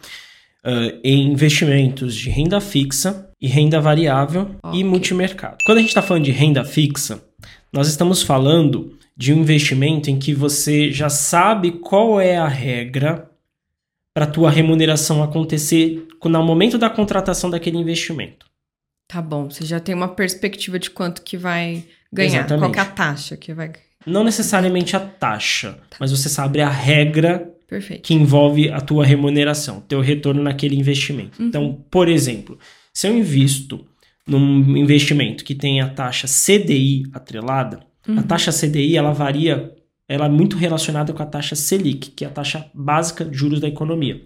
ah, 0.64 0.98
em 1.04 1.30
investimentos 1.30 2.16
de 2.16 2.30
renda 2.30 2.58
fixa 2.58 3.30
e 3.44 3.46
renda 3.46 3.78
variável 3.78 4.56
Ok. 4.62 4.80
e 4.80 4.82
multimercado. 4.82 5.58
Quando 5.66 5.76
a 5.76 5.80
gente 5.82 5.90
está 5.90 6.00
falando 6.00 6.24
de 6.24 6.30
renda 6.30 6.64
fixa, 6.64 7.22
nós 7.70 7.88
estamos 7.88 8.22
falando 8.22 8.96
de 9.14 9.34
um 9.34 9.40
investimento 9.40 10.10
em 10.10 10.18
que 10.18 10.32
você 10.32 10.90
já 10.90 11.10
sabe 11.10 11.72
qual 11.72 12.18
é 12.18 12.38
a 12.38 12.48
regra 12.48 13.30
para 14.14 14.24
a 14.24 14.28
tua 14.28 14.50
remuneração 14.50 15.22
acontecer 15.22 16.08
no 16.24 16.42
momento 16.42 16.78
da 16.78 16.88
contratação 16.88 17.50
daquele 17.50 17.76
investimento. 17.76 18.46
Tá 19.06 19.20
bom, 19.20 19.50
você 19.50 19.66
já 19.66 19.78
tem 19.78 19.94
uma 19.94 20.08
perspectiva 20.08 20.78
de 20.78 20.88
quanto 20.88 21.20
que 21.20 21.36
vai 21.36 21.84
ganhar, 22.10 22.46
Exatamente. 22.46 22.60
qual 22.60 22.72
que 22.72 22.78
é 22.78 22.82
a 22.82 22.86
taxa 22.86 23.36
que 23.36 23.52
vai... 23.52 23.72
Não 24.06 24.24
necessariamente 24.24 24.96
a 24.96 25.00
taxa, 25.00 25.78
mas 26.00 26.10
você 26.10 26.30
sabe 26.30 26.62
a 26.62 26.70
regra 26.70 27.46
Perfeito. 27.68 28.04
que 28.04 28.14
envolve 28.14 28.70
a 28.70 28.80
tua 28.80 29.04
remuneração, 29.04 29.82
teu 29.82 30.00
retorno 30.00 30.42
naquele 30.42 30.76
investimento. 30.76 31.42
Uhum. 31.42 31.48
Então, 31.48 31.84
por 31.90 32.08
exemplo, 32.08 32.58
se 32.94 33.08
eu 33.08 33.16
invisto 33.18 33.84
num 34.26 34.76
investimento 34.76 35.44
que 35.44 35.54
tem 35.54 35.80
a 35.80 35.88
taxa 35.88 36.26
CDI 36.26 37.04
atrelada, 37.12 37.80
a 38.06 38.10
Uhum. 38.12 38.22
taxa 38.22 38.52
CDI 38.52 38.96
ela 38.96 39.12
varia, 39.12 39.72
ela 40.08 40.26
é 40.26 40.28
muito 40.28 40.56
relacionada 40.56 41.12
com 41.12 41.22
a 41.22 41.26
taxa 41.26 41.54
Selic, 41.56 42.10
que 42.10 42.24
é 42.24 42.28
a 42.28 42.30
taxa 42.30 42.66
básica 42.74 43.24
de 43.24 43.36
juros 43.36 43.60
da 43.60 43.68
economia. 43.68 44.20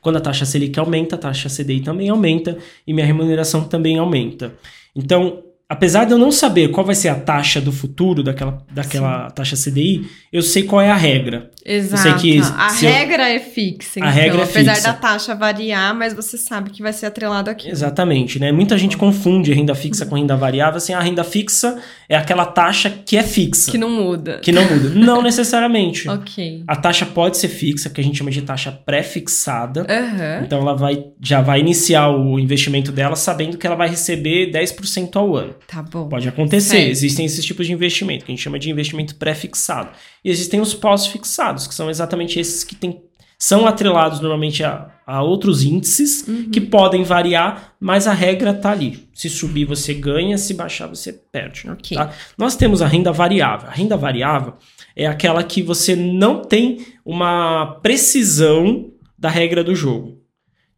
Quando 0.00 0.16
a 0.16 0.20
taxa 0.20 0.44
Selic 0.44 0.78
aumenta, 0.78 1.14
a 1.14 1.18
taxa 1.18 1.48
CDI 1.48 1.80
também 1.80 2.08
aumenta 2.08 2.58
e 2.86 2.92
minha 2.92 3.06
remuneração 3.06 3.64
também 3.64 3.96
aumenta. 3.98 4.54
Então, 4.94 5.42
apesar 5.68 6.04
de 6.04 6.12
eu 6.12 6.18
não 6.18 6.30
saber 6.32 6.68
qual 6.70 6.84
vai 6.84 6.94
ser 6.94 7.08
a 7.08 7.14
taxa 7.14 7.60
do 7.60 7.72
futuro 7.72 8.22
daquela, 8.22 8.64
daquela 8.70 9.30
taxa 9.30 9.56
CDI, 9.56 10.06
eu 10.32 10.42
sei 10.42 10.64
qual 10.64 10.80
é 10.82 10.90
a 10.90 10.96
regra. 10.96 11.50
Exato. 11.64 12.20
que 12.20 12.38
a 12.40 12.68
se 12.70 12.84
eu- 12.86 12.90
regra 12.92 13.28
é 13.28 13.38
fixa. 13.38 14.00
A 14.00 14.08
então, 14.08 14.10
regra 14.10 14.40
é 14.40 14.44
apesar 14.44 14.74
fixa. 14.74 14.88
da 14.88 14.94
taxa 14.94 15.34
variar, 15.34 15.94
mas 15.94 16.12
você 16.14 16.36
sabe 16.36 16.70
que 16.70 16.82
vai 16.82 16.92
ser 16.92 17.06
atrelado 17.06 17.48
aqui. 17.50 17.68
Exatamente, 17.70 18.38
né? 18.38 18.50
Muita 18.52 18.76
gente 18.78 18.96
confunde 18.96 19.52
renda 19.52 19.74
fixa 19.74 20.04
com 20.06 20.16
renda 20.16 20.36
variável. 20.36 20.76
Assim, 20.78 20.92
a 20.92 21.00
renda 21.00 21.22
fixa 21.24 21.78
é 22.08 22.16
aquela 22.16 22.44
taxa 22.46 22.90
que 22.90 23.16
é 23.16 23.22
fixa, 23.22 23.70
Que 23.70 23.78
não 23.78 23.90
muda. 23.90 24.38
que 24.42 24.50
não 24.52 24.62
muda. 24.64 24.88
não 24.90 25.22
necessariamente. 25.22 26.08
Ok. 26.12 26.62
A 26.66 26.76
taxa 26.76 27.04
pode 27.06 27.36
ser 27.36 27.48
fixa, 27.48 27.88
que 27.90 28.00
a 28.00 28.04
gente 28.04 28.16
chama 28.18 28.30
de 28.30 28.42
taxa 28.42 28.70
pré-fixada. 28.72 29.86
Aham. 29.88 30.42
Então 30.44 30.60
ela 30.60 30.74
vai 30.76 31.04
já 31.20 31.40
vai 31.40 31.60
iniciar 31.60 32.08
o 32.10 32.38
investimento 32.38 32.90
dela 32.92 33.16
sabendo 33.16 33.56
que 33.58 33.66
ela 33.66 33.76
vai 33.76 33.88
receber 33.88 34.50
10% 34.50 35.16
ao 35.16 35.36
ano. 35.36 35.54
Tá 35.66 35.82
bom. 35.82 36.08
Pode 36.08 36.28
acontecer, 36.28 36.76
Certo. 36.76 36.90
existem 36.90 37.26
esses 37.26 37.44
tipos 37.44 37.66
de 37.66 37.72
investimento, 37.72 38.24
que 38.24 38.32
a 38.32 38.34
gente 38.34 38.42
chama 38.42 38.58
de 38.58 38.70
investimento 38.70 39.14
pré-fixado. 39.16 39.90
E 40.24 40.30
existem 40.30 40.60
os 40.60 40.72
pós-fixados, 40.74 41.66
que 41.66 41.74
são 41.74 41.90
exatamente 41.90 42.38
esses 42.38 42.62
que 42.64 42.74
tem, 42.76 43.02
são 43.38 43.66
atrelados 43.66 44.20
normalmente 44.20 44.62
a, 44.62 44.88
a 45.04 45.20
outros 45.22 45.64
índices, 45.64 46.26
Uhum. 46.28 46.48
que 46.50 46.60
podem 46.60 47.02
variar, 47.02 47.74
mas 47.80 48.06
a 48.06 48.12
regra 48.12 48.54
tá 48.54 48.70
ali. 48.70 49.08
Se 49.12 49.28
subir, 49.28 49.64
você 49.64 49.92
ganha, 49.94 50.38
se 50.38 50.54
baixar, 50.54 50.86
você 50.86 51.12
perde. 51.12 51.68
Ok. 51.68 51.96
tá? 51.96 52.12
Nós 52.38 52.54
temos 52.54 52.80
a 52.80 52.86
renda 52.86 53.10
variável. 53.10 53.68
A 53.68 53.72
renda 53.72 53.96
variável 53.96 54.54
é 54.94 55.06
aquela 55.06 55.42
que 55.42 55.60
você 55.62 55.96
não 55.96 56.42
tem 56.42 56.86
uma 57.04 57.80
precisão 57.82 58.90
da 59.18 59.28
regra 59.28 59.64
do 59.64 59.74
jogo. 59.74 60.18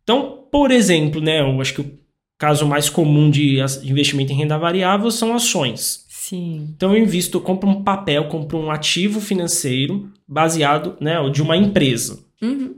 Então, 0.02 0.46
por 0.50 0.70
exemplo, 0.70 1.20
né, 1.20 1.40
eu 1.40 1.60
acho 1.60 1.74
que 1.74 1.80
o 1.80 1.98
caso 2.38 2.66
mais 2.66 2.88
comum 2.88 3.30
de 3.30 3.58
investimento 3.84 4.32
em 4.32 4.36
renda 4.36 4.56
variável 4.58 5.10
são 5.10 5.34
ações. 5.34 6.03
Sim. 6.26 6.68
Então 6.74 6.96
eu 6.96 7.02
invisto, 7.02 7.36
eu 7.36 7.42
compro 7.42 7.68
um 7.68 7.82
papel, 7.82 8.28
compro 8.28 8.56
um 8.56 8.70
ativo 8.70 9.20
financeiro 9.20 10.10
baseado, 10.26 10.96
né, 10.98 11.16
de 11.30 11.42
uma 11.42 11.54
empresa. 11.54 12.18
Uhum. 12.40 12.76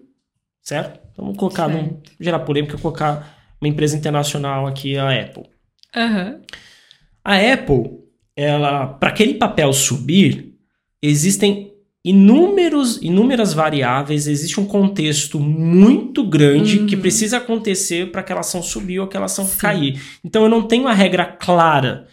Certo? 0.61 0.99
Então 1.13 1.27
vamos 1.27 1.39
colocar, 1.39 1.71
Certo. 1.71 2.13
gerar 2.19 2.41
polêmica, 2.41 2.77
colocar 2.77 3.39
uma 3.61 3.69
empresa 3.69 3.97
internacional 3.97 4.67
aqui, 4.67 4.99
a 4.99 5.11
Apple. 5.11 5.45
Aham. 5.95 6.41
A 7.25 7.37
Apple, 7.37 8.01
ela, 8.35 8.89
para 8.89 9.11
aquele 9.11 9.35
papel 9.35 9.73
subir, 9.73 10.53
existem 11.01 11.73
inúmeros, 12.05 13.01
inúmeras 13.01 13.53
variáveis, 13.53 14.27
existe 14.27 14.59
um 14.59 14.67
contexto 14.67 15.39
muito 15.39 16.25
grande 16.25 16.81
Uhum. 16.81 16.87
que 16.87 16.97
precisa 16.97 17.37
acontecer 17.37 18.11
para 18.11 18.23
aquela 18.23 18.41
ação 18.41 18.61
subir 18.61 18.99
ou 18.99 19.07
aquela 19.07 19.27
ação 19.27 19.45
Sim. 19.47 19.57
cair. 19.59 20.03
Então 20.25 20.43
eu 20.43 20.49
não 20.49 20.63
tenho 20.63 20.89
a 20.89 20.93
regra 20.93 21.25
clara 21.25 22.09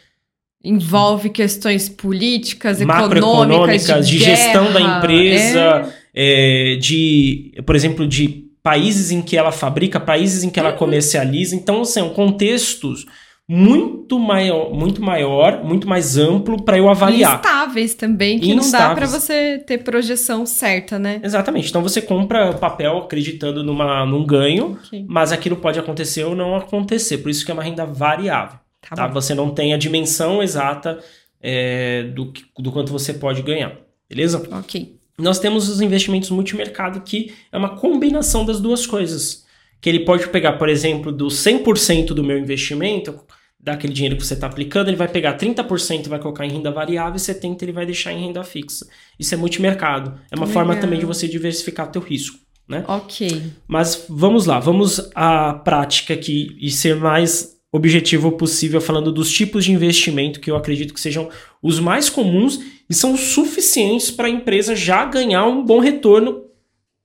Envolve 0.63 1.29
questões 1.29 1.89
políticas, 1.89 2.79
macroeconômicas, 2.81 3.83
econômicas, 3.85 4.07
de, 4.09 4.17
de, 4.17 4.23
gestão 4.23 4.71
da 4.71 4.79
guerra, 4.79 4.97
empresa, 4.97 5.93
é, 6.15 6.77
de, 6.79 7.51
por 7.65 7.75
exemplo, 7.75 8.07
de 8.07 8.45
países 8.63 9.11
em 9.11 9.21
que 9.21 9.35
ela 9.35 9.51
fabrica, 9.51 9.99
países 9.99 10.41
em 10.43 10.49
que 10.49 10.59
Uhum. 10.61 10.67
ela 10.67 10.75
comercializa. 10.77 11.53
Então, 11.53 11.83
são 11.83 12.09
contextos 12.11 13.05
muito 13.45 14.17
maior, 14.17 14.73
muito 14.73 15.01
maior, 15.03 15.61
muito 15.65 15.85
mais 15.85 16.17
amplo 16.17 16.63
para 16.63 16.77
eu 16.77 16.87
É. 16.87 16.91
avaliar. 16.91 17.35
instáveis 17.43 17.93
também, 17.93 18.39
que 18.39 18.47
não 18.53 18.55
dá 18.61 18.63
Instáveis. 18.63 19.11
você 19.11 19.57
ter 19.67 19.79
projeção 19.79 20.45
certa, 20.45 20.97
né? 20.97 21.19
Exatamente. 21.21 21.67
Então 21.69 21.83
você 21.83 22.01
compra 22.01 22.53
papel 22.53 22.99
acreditando 22.99 23.61
numa, 23.61 24.05
num 24.05 24.25
ganho, 24.25 24.77
Ok. 24.85 25.05
mas 25.09 25.33
aquilo 25.33 25.57
pode 25.57 25.77
acontecer 25.77 26.23
ou 26.23 26.33
não 26.33 26.55
acontecer. 26.55 27.17
Por 27.17 27.29
isso 27.29 27.43
que 27.43 27.51
é 27.51 27.53
uma 27.53 27.63
renda 27.63 27.85
variável. 27.85 28.59
Tá, 28.95 29.07
Tá? 29.07 29.13
Você 29.13 29.33
não 29.33 29.49
tem 29.51 29.73
a 29.73 29.77
dimensão 29.77 30.41
exata 30.41 30.99
é, 31.41 32.03
do, 32.03 32.31
que- 32.31 32.45
do 32.59 32.71
quanto 32.71 32.91
você 32.91 33.13
pode 33.13 33.41
ganhar. 33.41 33.77
Beleza? 34.09 34.41
Ok. 34.51 34.97
Nós 35.17 35.39
temos 35.39 35.69
os 35.69 35.81
investimentos 35.81 36.29
multimercado, 36.29 37.01
que 37.01 37.33
é 37.51 37.57
uma 37.57 37.75
combinação 37.77 38.45
das 38.45 38.59
duas 38.59 38.85
coisas. 38.87 39.43
Que 39.81 39.89
ele 39.89 39.99
pode 40.05 40.27
pegar, 40.29 40.53
por 40.53 40.69
exemplo, 40.69 41.11
do 41.11 41.27
100% 41.27 42.07
do 42.13 42.23
meu 42.23 42.37
investimento, 42.39 43.19
daquele 43.59 43.93
dinheiro 43.93 44.15
que 44.17 44.25
você 44.25 44.33
está 44.33 44.47
aplicando, 44.47 44.87
ele 44.89 44.97
vai 44.97 45.07
pegar 45.07 45.37
30% 45.37 46.05
e 46.05 46.09
vai 46.09 46.19
colocar 46.19 46.45
em 46.45 46.49
renda 46.51 46.71
variável 46.71 47.15
e 47.15 47.19
70% 47.19 47.61
ele 47.63 47.71
vai 47.71 47.85
deixar 47.85 48.11
em 48.13 48.21
renda 48.25 48.43
fixa. 48.43 48.85
Isso 49.19 49.33
é 49.33 49.37
multimercado. 49.37 50.19
É 50.31 50.35
uma 50.35 50.47
forma 50.47 50.69
Legal. 50.73 50.81
também 50.81 50.99
de 50.99 51.05
você 51.05 51.27
diversificar 51.27 51.89
teu 51.91 52.01
risco. 52.01 52.37
Né? 52.67 52.83
Ok. 52.87 53.43
Mas 53.67 54.05
vamos 54.09 54.45
lá, 54.45 54.57
vamos 54.59 55.09
à 55.13 55.53
prática 55.53 56.13
aqui 56.13 56.55
e 56.61 56.71
ser 56.71 56.95
mais 56.95 57.57
objetivo 57.77 58.31
possível 58.33 58.79
falando 58.79 59.11
dos 59.11 59.31
tipos 59.31 59.65
de 59.65 59.71
investimento 59.71 60.39
que 60.39 60.49
eu 60.51 60.55
acredito 60.55 60.93
que 60.93 61.01
sejam 61.01 61.29
os 61.61 61.79
mais 61.79 62.09
comuns 62.09 62.59
e 62.89 62.93
são 62.93 63.17
suficientes 63.17 64.11
para 64.11 64.27
a 64.27 64.29
empresa 64.29 64.75
já 64.75 65.03
ganhar 65.05 65.45
um 65.47 65.63
bom 65.65 65.79
retorno 65.79 66.43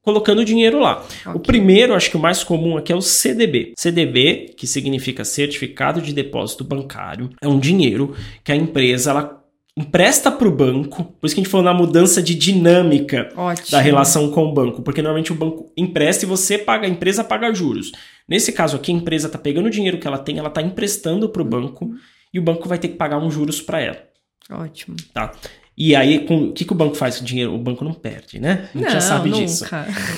colocando 0.03 0.45
dinheiro 0.45 0.79
lá. 0.79 1.05
O 1.27 1.31
Ok. 1.31 1.43
primeiro, 1.43 1.95
acho 1.95 2.11
que 2.11 2.17
o 2.17 2.21
mais 2.21 2.43
comum 2.43 2.77
aqui 2.77 2.93
é 2.93 2.97
o 2.97 3.01
CDB. 3.03 3.73
CDB, 3.79 4.55
que 4.57 4.67
significa 4.67 5.25
Certificado 5.25 6.01
de 6.01 6.13
Depósito 6.15 6.65
Bancário, 6.65 7.31
é 7.43 7.49
um 7.49 7.59
dinheiro 7.59 8.15
que 8.43 8.53
a 8.53 8.57
empresa 8.57 9.11
ela 9.11 9.38
empresta 9.79 10.31
para 10.31 10.49
o 10.49 10.51
banco. 10.51 11.05
Por 11.05 11.27
isso 11.27 11.35
que 11.35 11.41
a 11.41 11.45
gente 11.45 11.51
falou 11.51 11.65
na 11.65 11.73
mudança 11.73 12.21
de 12.21 12.35
dinâmica 12.35 13.29
Ótimo. 13.37 13.71
da 13.71 13.81
relação 13.81 14.31
com 14.31 14.47
o 14.47 14.53
banco, 14.53 14.83
porque 14.83 15.01
normalmente 15.01 15.31
o 15.31 15.37
banco 15.37 15.73
empresta 15.77 16.25
e 16.25 16.29
você 16.29 16.59
paga, 16.59 16.87
a 16.87 16.91
empresa 16.91 17.23
paga 17.23 17.55
juros. 17.55 17.93
Nesse 18.29 18.53
caso 18.53 18.77
aqui, 18.77 18.91
a 18.91 18.95
empresa 18.95 19.29
está 19.29 19.39
pegando 19.39 19.67
o 19.67 19.71
dinheiro 19.71 19.99
que 19.99 20.07
ela 20.07 20.19
tem, 20.19 20.39
ela 20.39 20.49
está 20.49 20.61
emprestando 20.61 21.29
para 21.29 21.43
o 21.43 21.45
banco 21.45 21.91
e 22.35 22.39
o 22.39 22.43
banco 22.43 22.69
vai 22.69 22.79
ter 22.79 22.89
que 22.89 22.97
pagar 22.97 23.19
uns 23.19 23.33
juros 23.33 23.61
para 23.63 23.81
ela, 23.81 24.03
Ótimo. 24.51 24.97
tá? 25.15 25.33
E 25.81 25.95
aí, 25.95 26.27
com, 26.27 26.49
o 26.49 26.53
que, 26.53 26.65
que 26.65 26.73
o 26.73 26.75
banco 26.75 26.97
faz 26.97 27.19
com 27.19 27.23
o 27.23 27.27
dinheiro? 27.27 27.55
O 27.55 27.59
banco 27.59 27.85
não 27.85 27.95
perde, 27.95 28.41
né? 28.41 28.69
A 28.75 28.79
gente 28.79 28.93
já 28.93 29.01
sabe 29.01 29.31
nunca. 29.31 29.45
disso. 29.45 29.65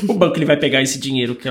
O 0.08 0.14
banco 0.14 0.38
ele 0.38 0.46
vai 0.46 0.56
pegar 0.56 0.80
esse 0.80 0.98
dinheiro 0.98 1.36
que 1.36 1.48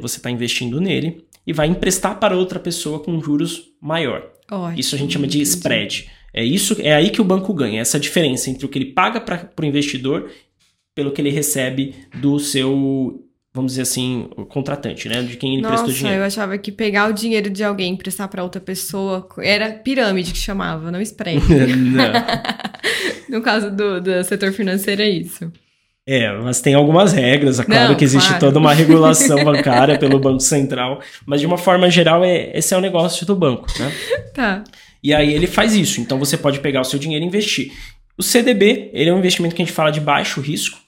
você 0.00 0.16
está 0.16 0.30
investindo 0.30 0.80
nele 0.80 1.26
e 1.46 1.52
vai 1.52 1.66
emprestar 1.66 2.18
para 2.18 2.34
outra 2.34 2.58
pessoa 2.58 3.00
com 3.00 3.20
juros 3.20 3.64
maior. 3.82 4.26
Ótimo. 4.50 4.80
Isso 4.80 4.94
a 4.94 4.98
gente 4.98 5.12
chama 5.12 5.26
de 5.26 5.42
spread. 5.42 6.10
É 6.38 6.44
isso, 6.44 6.76
é 6.78 6.94
aí 6.94 7.10
que 7.10 7.20
o 7.20 7.24
banco 7.24 7.52
ganha, 7.52 7.80
essa 7.80 7.98
diferença 7.98 8.48
entre 8.48 8.64
o 8.64 8.68
que 8.68 8.78
ele 8.78 8.92
paga 8.92 9.20
para 9.20 9.50
o 9.60 9.64
investidor 9.64 10.30
pelo 10.94 11.10
que 11.10 11.20
ele 11.20 11.30
recebe 11.30 11.96
do 12.14 12.38
seu, 12.38 13.24
vamos 13.52 13.72
dizer 13.72 13.82
assim, 13.82 14.28
o 14.36 14.46
contratante, 14.46 15.08
né? 15.08 15.20
De 15.20 15.36
quem 15.36 15.54
ele 15.54 15.62
prestou 15.62 15.88
Nossa, 15.88 15.98
dinheiro. 15.98 16.20
eu 16.20 16.24
achava 16.24 16.56
que 16.56 16.70
pegar 16.70 17.10
o 17.10 17.12
dinheiro 17.12 17.50
de 17.50 17.64
alguém 17.64 17.90
e 17.90 17.94
emprestar 17.94 18.28
pra 18.28 18.44
outra 18.44 18.60
pessoa 18.60 19.28
era 19.38 19.72
pirâmide 19.72 20.30
que 20.30 20.38
chamava, 20.38 20.92
não 20.92 21.00
spread. 21.00 21.42
Não. 21.76 22.12
no 23.28 23.42
caso 23.42 23.72
do, 23.72 24.00
do 24.00 24.22
setor 24.22 24.52
financeiro 24.52 25.02
é 25.02 25.08
isso. 25.08 25.50
É, 26.06 26.32
mas 26.38 26.60
tem 26.60 26.74
algumas 26.74 27.12
regras, 27.12 27.58
é 27.58 27.64
claro 27.64 27.88
Não, 27.88 27.94
que 27.96 28.04
existe 28.04 28.28
claro. 28.28 28.46
toda 28.46 28.60
uma 28.60 28.72
regulação 28.72 29.42
bancária 29.44 29.98
pelo 29.98 30.20
Banco 30.20 30.40
Central, 30.40 31.00
mas 31.26 31.40
de 31.40 31.46
uma 31.48 31.58
forma 31.58 31.90
geral, 31.90 32.24
é, 32.24 32.56
esse 32.56 32.72
é 32.72 32.78
o 32.78 32.80
negócio 32.80 33.26
do 33.26 33.34
banco, 33.34 33.66
né? 33.76 33.92
Tá. 34.32 34.62
E 35.02 35.14
aí 35.14 35.32
ele 35.32 35.46
faz 35.46 35.74
isso. 35.74 36.00
Então 36.00 36.18
você 36.18 36.36
pode 36.36 36.60
pegar 36.60 36.80
o 36.80 36.84
seu 36.84 36.98
dinheiro 36.98 37.24
e 37.24 37.28
investir. 37.28 37.72
O 38.16 38.22
CDB, 38.22 38.90
ele 38.92 39.10
é 39.10 39.14
um 39.14 39.18
investimento 39.18 39.54
que 39.54 39.62
a 39.62 39.64
gente 39.64 39.74
fala 39.74 39.90
de 39.90 40.00
baixo 40.00 40.40
risco, 40.40 40.78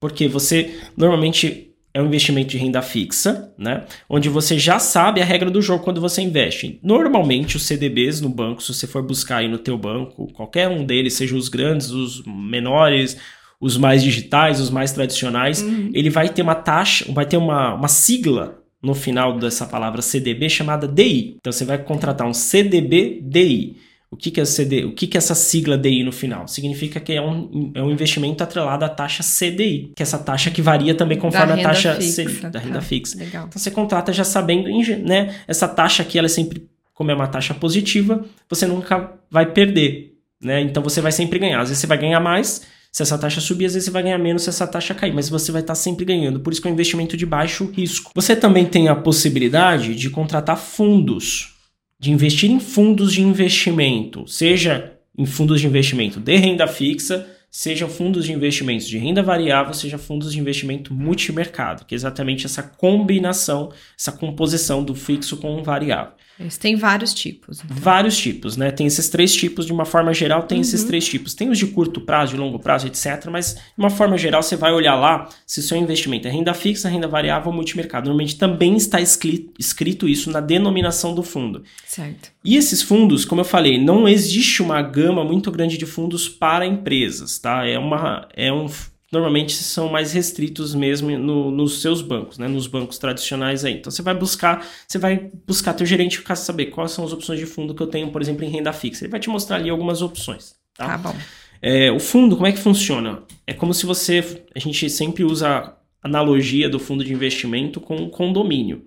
porque 0.00 0.26
você 0.26 0.74
normalmente 0.96 1.68
é 1.92 2.00
um 2.00 2.06
investimento 2.06 2.48
de 2.48 2.58
renda 2.58 2.80
fixa, 2.80 3.52
né? 3.58 3.84
Onde 4.08 4.28
você 4.28 4.58
já 4.58 4.78
sabe 4.78 5.20
a 5.20 5.24
regra 5.24 5.50
do 5.50 5.60
jogo 5.60 5.84
quando 5.84 6.00
você 6.00 6.22
investe. 6.22 6.78
Normalmente 6.82 7.56
os 7.56 7.64
CDBs 7.64 8.20
no 8.20 8.28
banco, 8.28 8.62
se 8.62 8.72
você 8.72 8.86
for 8.86 9.02
buscar 9.02 9.38
aí 9.38 9.48
no 9.48 9.58
teu 9.58 9.76
banco, 9.76 10.32
qualquer 10.32 10.68
um 10.68 10.84
deles, 10.84 11.14
sejam 11.14 11.36
os 11.36 11.48
grandes, 11.48 11.90
os 11.90 12.22
menores, 12.24 13.16
os 13.60 13.76
mais 13.76 14.02
digitais, 14.02 14.60
os 14.60 14.70
mais 14.70 14.92
tradicionais, 14.92 15.60
ele 15.92 16.10
vai 16.10 16.28
ter 16.28 16.42
uma 16.42 16.54
taxa, 16.54 17.04
vai 17.12 17.26
ter 17.26 17.36
uma, 17.36 17.74
uma 17.74 17.88
sigla 17.88 18.57
no 18.82 18.94
final 18.94 19.38
dessa 19.38 19.66
palavra 19.66 20.02
CDB 20.02 20.48
chamada 20.48 20.86
DI. 20.86 21.36
Então 21.40 21.52
você 21.52 21.64
vai 21.64 21.78
contratar 21.78 22.26
um 22.26 22.34
CDB 22.34 23.20
DI. 23.22 23.76
O 24.10 24.16
que, 24.16 24.30
que 24.30 24.40
é 24.40 24.44
CD? 24.44 24.84
O 24.84 24.92
que, 24.92 25.06
que 25.06 25.16
é 25.16 25.18
essa 25.18 25.34
sigla 25.34 25.76
DI 25.76 26.02
no 26.02 26.12
final? 26.12 26.48
Significa 26.48 26.98
que 26.98 27.12
é 27.12 27.20
um, 27.20 27.72
é 27.74 27.82
um 27.82 27.90
investimento 27.90 28.42
atrelado 28.42 28.84
à 28.84 28.88
taxa 28.88 29.22
CDI, 29.22 29.92
que 29.94 30.02
é 30.02 30.04
essa 30.04 30.18
taxa 30.18 30.50
que 30.50 30.62
varia 30.62 30.94
também 30.94 31.18
conforme 31.18 31.52
a 31.52 31.62
taxa 31.62 31.94
fixa, 31.96 32.24
CDI, 32.24 32.40
da 32.40 32.50
tá. 32.52 32.58
renda 32.58 32.80
fixa. 32.80 33.18
Legal. 33.18 33.46
Então 33.46 33.60
você 33.60 33.70
contrata 33.70 34.10
já 34.12 34.24
sabendo, 34.24 34.68
né? 35.04 35.34
Essa 35.46 35.68
taxa 35.68 36.02
aqui, 36.02 36.18
ela 36.18 36.26
é 36.26 36.30
sempre, 36.30 36.66
como 36.94 37.10
é 37.10 37.14
uma 37.14 37.26
taxa 37.26 37.52
positiva, 37.52 38.24
você 38.48 38.66
nunca 38.66 39.12
vai 39.30 39.44
perder, 39.52 40.14
né? 40.40 40.62
Então 40.62 40.82
você 40.82 41.02
vai 41.02 41.12
sempre 41.12 41.38
ganhar. 41.38 41.60
Às 41.60 41.68
vezes 41.68 41.80
você 41.80 41.86
vai 41.86 41.98
ganhar 41.98 42.20
mais 42.20 42.62
se 42.92 43.02
essa 43.02 43.18
taxa 43.18 43.40
subir, 43.40 43.66
às 43.66 43.74
vezes 43.74 43.86
você 43.86 43.90
vai 43.90 44.02
ganhar 44.02 44.18
menos 44.18 44.42
se 44.42 44.48
essa 44.48 44.66
taxa 44.66 44.94
cair, 44.94 45.14
mas 45.14 45.28
você 45.28 45.52
vai 45.52 45.60
estar 45.60 45.74
sempre 45.74 46.04
ganhando. 46.04 46.40
Por 46.40 46.52
isso 46.52 46.60
que 46.60 46.68
é 46.68 46.70
um 46.70 46.74
investimento 46.74 47.16
de 47.16 47.26
baixo 47.26 47.70
risco. 47.70 48.10
Você 48.14 48.34
também 48.34 48.66
tem 48.66 48.88
a 48.88 48.96
possibilidade 48.96 49.94
de 49.94 50.10
contratar 50.10 50.58
fundos, 50.58 51.54
de 52.00 52.10
investir 52.10 52.50
em 52.50 52.60
fundos 52.60 53.12
de 53.12 53.22
investimento, 53.22 54.26
seja 54.26 54.94
em 55.16 55.26
fundos 55.26 55.60
de 55.60 55.66
investimento 55.66 56.20
de 56.20 56.36
renda 56.36 56.66
fixa, 56.66 57.26
seja 57.50 57.88
fundos 57.88 58.24
de 58.24 58.32
investimentos 58.32 58.86
de 58.86 58.98
renda 58.98 59.22
variável, 59.22 59.72
seja 59.74 59.98
fundos 59.98 60.32
de 60.32 60.38
investimento 60.38 60.92
multimercado, 60.94 61.84
que 61.84 61.94
é 61.94 61.96
exatamente 61.96 62.46
essa 62.46 62.62
combinação, 62.62 63.72
essa 63.98 64.12
composição 64.12 64.84
do 64.84 64.94
fixo 64.94 65.36
com 65.38 65.56
o 65.56 65.62
variável. 65.62 66.12
Eles 66.38 66.56
têm 66.56 66.76
vários 66.76 67.12
tipos. 67.12 67.60
Vários 67.68 68.16
tipos, 68.16 68.56
né? 68.56 68.70
Tem 68.70 68.86
esses 68.86 69.08
três 69.08 69.34
tipos, 69.34 69.66
de 69.66 69.72
uma 69.72 69.84
forma 69.84 70.14
geral, 70.14 70.44
tem 70.44 70.60
esses 70.60 70.84
três 70.84 71.04
tipos. 71.04 71.34
Tem 71.34 71.50
os 71.50 71.58
de 71.58 71.66
curto 71.66 72.00
prazo, 72.00 72.32
de 72.34 72.38
longo 72.38 72.58
prazo, 72.60 72.86
etc. 72.86 73.26
Mas, 73.30 73.54
de 73.54 73.60
uma 73.76 73.90
forma 73.90 74.16
geral, 74.16 74.42
você 74.42 74.54
vai 74.54 74.72
olhar 74.72 74.94
lá 74.94 75.28
se 75.44 75.58
o 75.58 75.62
seu 75.62 75.76
investimento 75.76 76.28
é 76.28 76.30
renda 76.30 76.54
fixa, 76.54 76.88
renda 76.88 77.08
variável 77.08 77.48
ou 77.48 77.54
multimercado. 77.54 78.06
Normalmente 78.06 78.38
também 78.38 78.76
está 78.76 79.00
escrito, 79.00 79.52
escrito 79.58 80.08
isso 80.08 80.30
na 80.30 80.40
denominação 80.40 81.14
do 81.14 81.24
fundo. 81.24 81.64
Certo. 81.84 82.30
E 82.44 82.56
esses 82.56 82.82
fundos, 82.82 83.24
como 83.24 83.40
eu 83.40 83.44
falei, 83.44 83.82
não 83.82 84.08
existe 84.08 84.62
uma 84.62 84.80
gama 84.80 85.24
muito 85.24 85.50
grande 85.50 85.76
de 85.76 85.86
fundos 85.86 86.28
para 86.28 86.64
empresas, 86.64 87.38
tá? 87.38 87.66
É 87.66 87.78
uma, 87.78 88.28
é 88.34 88.52
um, 88.52 88.68
normalmente 89.10 89.52
são 89.54 89.88
mais 89.88 90.12
restritos 90.12 90.74
mesmo 90.74 91.10
no- 91.18 91.50
nos 91.50 91.80
seus 91.80 92.02
bancos, 92.02 92.38
né? 92.38 92.46
Nos 92.46 92.66
bancos 92.66 92.98
tradicionais 92.98 93.64
aí. 93.64 93.74
Então 93.74 93.90
você 93.90 94.02
vai 94.02 94.14
buscar, 94.14 94.66
você 94.86 94.98
vai 94.98 95.30
buscar 95.46 95.74
teu 95.74 95.86
gerente 95.86 96.18
ficar 96.18 96.36
saber 96.36 96.66
quais 96.66 96.90
são 96.92 97.04
as 97.04 97.12
opções 97.12 97.38
de 97.40 97.46
fundo 97.46 97.74
que 97.74 97.82
eu 97.82 97.86
tenho, 97.86 98.10
por 98.10 98.20
exemplo, 98.20 98.44
em 98.44 98.50
renda 98.50 98.72
fixa. 98.72 99.04
Ele 99.04 99.10
vai 99.10 99.20
te 99.20 99.28
mostrar 99.30 99.56
ali 99.56 99.70
algumas 99.70 100.02
opções, 100.02 100.54
tá? 100.76 100.86
Tá 100.86 100.98
bom. 100.98 101.16
É, 101.60 101.90
o 101.90 101.98
fundo, 101.98 102.36
como 102.36 102.46
é 102.46 102.52
que 102.52 102.58
funciona? 102.58 103.22
É 103.46 103.52
como 103.52 103.74
se 103.74 103.84
você. 103.86 104.44
A 104.54 104.58
gente 104.58 104.88
sempre 104.90 105.24
usa 105.24 105.48
a 105.48 105.76
analogia 106.02 106.68
do 106.68 106.78
fundo 106.78 107.02
de 107.02 107.12
investimento 107.12 107.80
com 107.80 107.96
um 107.96 108.08
condomínio. 108.10 108.84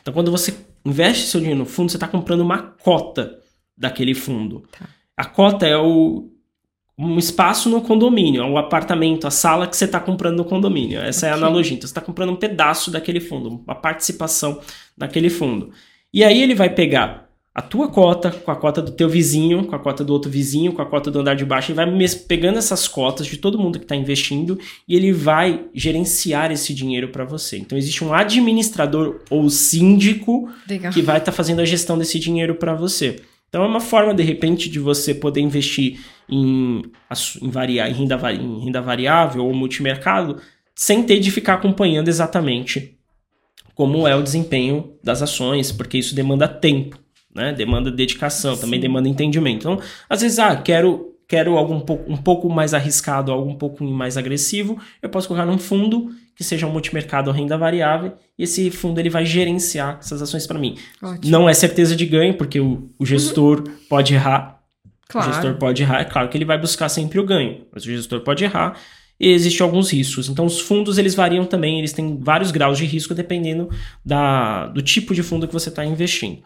Então, 0.00 0.12
quando 0.12 0.30
você 0.30 0.54
investe 0.84 1.26
seu 1.26 1.38
dinheiro 1.38 1.60
no 1.60 1.66
fundo, 1.66 1.90
você 1.90 1.96
está 1.96 2.08
comprando 2.08 2.40
uma 2.40 2.58
cota 2.62 3.38
daquele 3.76 4.14
fundo. 4.14 4.64
Tá. 4.72 4.88
A 5.16 5.24
cota 5.24 5.66
é 5.66 5.76
o, 5.76 6.31
um 7.02 7.18
espaço 7.18 7.68
no 7.68 7.80
condomínio, 7.80 8.42
é 8.42 8.46
o 8.46 8.56
apartamento, 8.56 9.26
a 9.26 9.30
sala 9.30 9.66
que 9.66 9.76
você 9.76 9.86
está 9.86 9.98
comprando 9.98 10.36
no 10.36 10.44
condomínio. 10.44 11.00
Essa 11.00 11.26
é 11.26 11.30
a 11.30 11.34
analogia. 11.34 11.74
Então, 11.76 11.86
você 11.86 11.90
está 11.90 12.00
comprando 12.00 12.30
um 12.30 12.36
pedaço 12.36 12.90
daquele 12.90 13.20
fundo, 13.20 13.62
uma 13.66 13.74
participação 13.74 14.60
naquele 14.96 15.28
fundo. 15.28 15.70
E 16.14 16.22
aí 16.22 16.42
ele 16.42 16.54
vai 16.54 16.70
pegar 16.70 17.28
a 17.54 17.60
tua 17.60 17.88
cota 17.88 18.30
com 18.30 18.50
a 18.50 18.56
cota 18.56 18.80
do 18.80 18.92
teu 18.92 19.08
vizinho, 19.08 19.64
com 19.64 19.74
a 19.74 19.78
cota 19.78 20.02
do 20.02 20.12
outro 20.12 20.30
vizinho, 20.30 20.72
com 20.72 20.80
a 20.80 20.86
cota 20.86 21.10
do 21.10 21.20
andar 21.20 21.34
de 21.34 21.44
baixo, 21.44 21.70
e 21.70 21.74
vai 21.74 21.86
pegando 22.26 22.58
essas 22.58 22.88
cotas 22.88 23.26
de 23.26 23.36
todo 23.36 23.58
mundo 23.58 23.78
que 23.78 23.84
está 23.84 23.94
investindo 23.94 24.58
e 24.88 24.96
ele 24.96 25.12
vai 25.12 25.66
gerenciar 25.74 26.50
esse 26.50 26.72
dinheiro 26.72 27.08
para 27.08 27.24
você. 27.24 27.58
Então 27.58 27.76
existe 27.76 28.02
um 28.02 28.14
administrador 28.14 29.20
ou 29.28 29.50
síndico 29.50 30.48
Legal. 30.66 30.92
que 30.92 31.02
vai 31.02 31.18
estar 31.18 31.30
tá 31.30 31.36
fazendo 31.36 31.60
a 31.60 31.64
gestão 31.64 31.98
desse 31.98 32.18
dinheiro 32.18 32.54
para 32.54 32.74
você. 32.74 33.20
Então 33.52 33.64
é 33.64 33.66
uma 33.66 33.80
forma 33.80 34.14
de 34.14 34.22
repente 34.22 34.70
de 34.70 34.78
você 34.78 35.14
poder 35.14 35.42
investir 35.42 36.00
em, 36.26 36.82
em, 37.42 37.50
varia, 37.50 37.86
em, 37.86 37.92
renda, 37.92 38.32
em 38.32 38.64
renda 38.64 38.80
variável 38.80 39.44
ou 39.44 39.52
multimercado 39.52 40.40
sem 40.74 41.02
ter 41.02 41.20
de 41.20 41.30
ficar 41.30 41.54
acompanhando 41.54 42.08
exatamente 42.08 42.96
como 43.74 44.08
é 44.08 44.16
o 44.16 44.22
desempenho 44.22 44.94
das 45.04 45.20
ações, 45.20 45.70
porque 45.70 45.98
isso 45.98 46.14
demanda 46.14 46.48
tempo 46.48 47.02
né? 47.34 47.52
Demanda 47.52 47.90
dedicação, 47.90 48.54
Sim. 48.54 48.60
também 48.60 48.80
demanda 48.80 49.08
entendimento. 49.08 49.60
Então, 49.60 49.80
às 50.08 50.20
vezes, 50.20 50.38
ah, 50.38 50.54
quero 50.56 51.11
quero 51.32 51.56
algo 51.56 51.72
um 51.72 51.80
pouco, 51.80 52.12
um 52.12 52.16
pouco 52.18 52.50
mais 52.50 52.74
arriscado, 52.74 53.32
algo 53.32 53.50
um 53.50 53.54
pouco 53.54 53.82
mais 53.82 54.18
agressivo, 54.18 54.78
eu 55.00 55.08
posso 55.08 55.26
colocar 55.26 55.46
num 55.46 55.56
fundo 55.56 56.14
que 56.36 56.44
seja 56.44 56.66
um 56.66 56.70
multimercado 56.70 57.30
ou 57.30 57.34
renda 57.34 57.56
variável, 57.56 58.12
e 58.38 58.42
esse 58.42 58.70
fundo 58.70 59.00
ele 59.00 59.08
vai 59.08 59.24
gerenciar 59.24 59.96
essas 59.98 60.20
ações 60.20 60.46
para 60.46 60.58
mim. 60.58 60.76
Ótimo. 61.02 61.32
Não 61.32 61.48
é 61.48 61.54
certeza 61.54 61.96
de 61.96 62.04
ganho, 62.04 62.36
porque 62.36 62.60
o, 62.60 62.90
o 62.98 63.06
gestor 63.06 63.60
uhum. 63.66 63.74
pode 63.88 64.12
errar. 64.12 64.60
Claro. 65.08 65.30
O 65.30 65.32
gestor 65.32 65.54
pode 65.54 65.82
errar, 65.82 66.02
é 66.02 66.04
claro 66.04 66.28
que 66.28 66.36
ele 66.36 66.44
vai 66.44 66.58
buscar 66.58 66.90
sempre 66.90 67.18
o 67.18 67.24
ganho, 67.24 67.62
mas 67.72 67.82
o 67.82 67.86
gestor 67.86 68.20
pode 68.20 68.44
errar 68.44 68.78
e 69.18 69.30
existem 69.30 69.64
alguns 69.64 69.90
riscos. 69.90 70.28
Então, 70.28 70.44
os 70.44 70.60
fundos 70.60 70.98
eles 70.98 71.14
variam 71.14 71.46
também, 71.46 71.78
eles 71.78 71.94
têm 71.94 72.18
vários 72.20 72.50
graus 72.50 72.76
de 72.76 72.84
risco 72.84 73.14
dependendo 73.14 73.70
da, 74.04 74.66
do 74.66 74.82
tipo 74.82 75.14
de 75.14 75.22
fundo 75.22 75.48
que 75.48 75.54
você 75.54 75.70
está 75.70 75.82
investindo. 75.82 76.42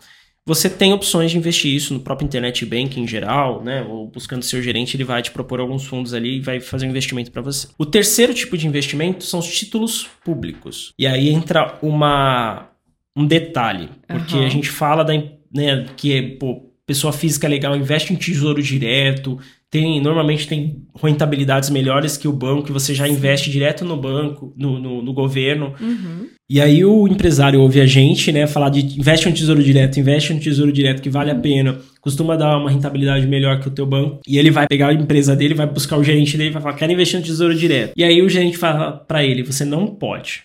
Você 0.46 0.70
tem 0.70 0.92
opções 0.92 1.32
de 1.32 1.36
investir 1.36 1.74
isso 1.74 1.92
no 1.92 2.00
próprio 2.00 2.24
internet 2.24 2.64
banking 2.64 3.02
em 3.02 3.08
geral, 3.08 3.64
né? 3.64 3.82
Ou 3.82 4.06
buscando 4.06 4.44
seu 4.44 4.62
gerente, 4.62 4.96
ele 4.96 5.02
vai 5.02 5.20
te 5.20 5.32
propor 5.32 5.58
alguns 5.58 5.84
fundos 5.84 6.14
ali 6.14 6.36
e 6.36 6.40
vai 6.40 6.60
fazer 6.60 6.86
um 6.86 6.90
investimento 6.90 7.32
para 7.32 7.42
você. 7.42 7.66
O 7.76 7.84
terceiro 7.84 8.32
tipo 8.32 8.56
de 8.56 8.66
investimento 8.66 9.24
são 9.24 9.40
os 9.40 9.48
títulos 9.48 10.08
públicos. 10.24 10.92
E 10.96 11.06
aí 11.06 11.30
entra 11.30 11.76
uma 11.82 12.70
um 13.16 13.26
detalhe, 13.26 13.88
porque 14.06 14.36
uhum. 14.36 14.46
a 14.46 14.48
gente 14.48 14.68
fala 14.68 15.02
da 15.02 15.14
né, 15.14 15.86
que 15.96 16.22
pô, 16.38 16.70
pessoa 16.86 17.12
física 17.12 17.48
legal 17.48 17.74
investe 17.74 18.12
em 18.12 18.16
tesouro 18.16 18.62
direto, 18.62 19.38
tem 19.70 20.00
normalmente 20.00 20.46
tem 20.46 20.86
rentabilidades 20.94 21.70
melhores 21.70 22.16
que 22.16 22.28
o 22.28 22.32
banco, 22.32 22.72
você 22.72 22.94
já 22.94 23.08
investe 23.08 23.50
direto 23.50 23.84
no 23.84 23.96
banco, 23.96 24.52
no, 24.56 24.78
no, 24.78 25.02
no 25.02 25.12
governo. 25.12 25.74
Uhum. 25.80 26.28
E 26.48 26.60
aí 26.60 26.84
o 26.84 27.08
empresário 27.08 27.60
ouve 27.60 27.80
a 27.80 27.86
gente, 27.86 28.30
né, 28.30 28.46
falar 28.46 28.68
de 28.68 28.98
investe 28.98 29.28
um 29.28 29.32
tesouro 29.32 29.62
direto, 29.62 29.98
investe 29.98 30.32
um 30.32 30.38
tesouro 30.38 30.72
direto 30.72 31.02
que 31.02 31.10
vale 31.10 31.30
a 31.32 31.34
pena, 31.34 31.80
costuma 32.00 32.36
dar 32.36 32.56
uma 32.56 32.70
rentabilidade 32.70 33.26
melhor 33.26 33.58
que 33.58 33.66
o 33.66 33.70
teu 33.70 33.84
banco. 33.84 34.20
E 34.26 34.38
ele 34.38 34.52
vai 34.52 34.66
pegar 34.68 34.88
a 34.88 34.94
empresa 34.94 35.34
dele, 35.34 35.54
vai 35.54 35.66
buscar 35.66 35.96
o 35.96 36.04
gerente 36.04 36.36
dele, 36.36 36.50
vai 36.50 36.62
falar, 36.62 36.76
quero 36.76 36.92
investir 36.92 37.18
no 37.18 37.26
tesouro 37.26 37.52
direto. 37.52 37.92
E 37.96 38.04
aí 38.04 38.22
o 38.22 38.28
gerente 38.28 38.56
fala 38.56 38.92
para 38.92 39.24
ele, 39.24 39.42
você 39.42 39.64
não 39.64 39.88
pode 39.88 40.44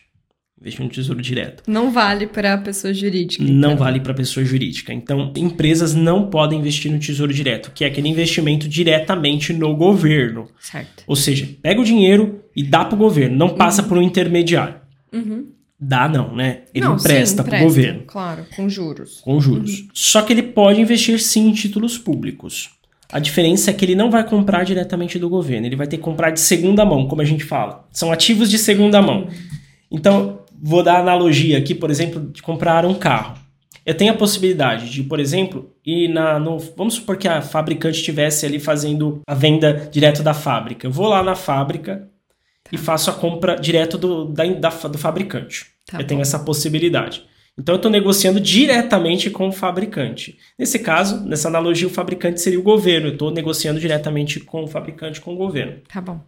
investir 0.60 0.84
no 0.84 0.90
tesouro 0.90 1.22
direto. 1.22 1.64
Não 1.68 1.92
vale 1.92 2.26
para 2.26 2.58
pessoa 2.58 2.94
jurídica. 2.94 3.44
Então. 3.44 3.56
Não 3.56 3.78
vale 3.78 4.00
para 4.00 4.14
pessoa 4.14 4.44
jurídica. 4.44 4.92
Então, 4.94 5.32
empresas 5.38 5.94
não 5.94 6.32
podem 6.32 6.60
investir 6.60 6.92
no 6.92 7.00
tesouro 7.00 7.34
direto, 7.34 7.72
que 7.76 7.84
é 7.84 7.88
aquele 7.88 8.10
investimento 8.10 8.68
diretamente 8.68 9.54
no 9.54 9.76
governo. 9.76 10.48
Certo. 10.60 11.04
Ou 11.06 11.16
seja, 11.16 11.48
pega 11.62 11.80
o 11.80 11.86
dinheiro 11.86 12.44
e 12.56 12.64
dá 12.64 12.86
para 12.86 12.96
o 12.96 13.00
governo, 13.00 13.36
não 13.36 13.50
passa 13.50 13.84
uhum. 13.84 13.88
por 13.88 13.98
um 13.98 14.02
intermediário. 14.02 14.76
Uhum. 15.14 15.48
Dá 15.84 16.08
não, 16.08 16.36
né? 16.36 16.60
Ele 16.76 16.86
não, 16.86 16.96
empresta 16.96 17.44
para 17.44 17.60
o 17.60 17.64
governo. 17.64 18.04
Claro, 18.06 18.46
com 18.56 18.70
juros. 18.70 19.20
Com 19.22 19.42
juros. 19.42 19.80
Uhum. 19.80 19.88
Só 19.96 20.22
que 20.22 20.32
ele 20.32 20.44
pode 20.44 20.80
investir 20.80 21.20
sim 21.20 21.50
em 21.50 21.54
títulos 21.54 21.98
públicos. 21.98 22.70
A 23.12 23.18
diferença 23.18 23.72
é 23.72 23.74
que 23.74 23.84
ele 23.84 23.96
não 23.96 24.12
vai 24.12 24.24
comprar 24.24 24.64
diretamente 24.64 25.18
do 25.18 25.28
governo, 25.28 25.66
ele 25.66 25.76
vai 25.76 25.88
ter 25.88 25.98
que 25.98 26.04
comprar 26.04 26.30
de 26.30 26.40
segunda 26.40 26.86
mão, 26.86 27.08
como 27.08 27.24
a 27.24 27.26
gente 27.26 27.44
fala. 27.44 27.88
São 27.92 28.12
ativos 28.12 28.50
de 28.52 28.60
segunda 28.60 29.02
mão. 29.02 29.28
Então, 29.90 30.42
vou 30.62 30.84
dar 30.84 31.00
analogia 31.00 31.58
aqui, 31.58 31.74
por 31.74 31.90
exemplo, 31.90 32.30
de 32.32 32.44
comprar 32.44 32.86
um 32.86 32.94
carro. 32.94 33.34
Eu 33.84 33.96
tenho 33.96 34.14
a 34.14 34.16
possibilidade 34.16 34.88
de, 34.88 35.02
por 35.02 35.20
exemplo, 35.20 35.72
ir 35.84 36.08
na. 36.08 36.40
No, 36.40 36.60
vamos 36.78 36.94
supor 36.94 37.18
que 37.18 37.28
a 37.28 37.42
fabricante 37.42 37.98
estivesse 37.98 38.46
ali 38.46 38.60
fazendo 38.60 39.20
a 39.28 39.34
venda 39.34 39.90
direto 39.92 40.22
da 40.22 40.36
fábrica. 40.36 40.86
Eu 40.86 40.92
vou 40.92 41.08
lá 41.08 41.24
na 41.24 41.34
fábrica, 41.34 42.08
e 42.72 42.78
faço 42.78 43.10
a 43.10 43.14
compra 43.14 43.56
direto 43.56 43.98
do, 43.98 44.26
da, 44.26 44.46
da 44.46 44.70
do 44.70 44.98
fabricante. 44.98 45.71
Tá 45.92 45.98
eu 45.98 46.04
bom. 46.04 46.08
tenho 46.08 46.22
essa 46.22 46.40
possibilidade. 46.40 47.24
Então 47.58 47.76
eu 47.76 47.78
estou 47.78 47.92
negociando 47.92 48.40
diretamente 48.40 49.30
com 49.30 49.50
o 49.50 49.52
fabricante. 49.52 50.38
Nesse 50.58 50.80
caso, 50.80 51.26
nessa 51.26 51.50
analogia, 51.50 51.88
o 51.88 51.92
fabricante 51.92 52.40
seria 52.40 52.60
o 52.60 52.64
governo. 52.64 53.08
Eu 53.08 53.14
estou 53.14 53.30
negociando 53.30 53.80
diretamente 53.80 54.40
com 54.40 54.64
o 54.64 54.68
fabricante, 54.68 55.20
com 55.20 55.34
o 55.34 55.38
governo. 55.38 55.82
Tá 55.88 56.00
bom. 56.00 56.22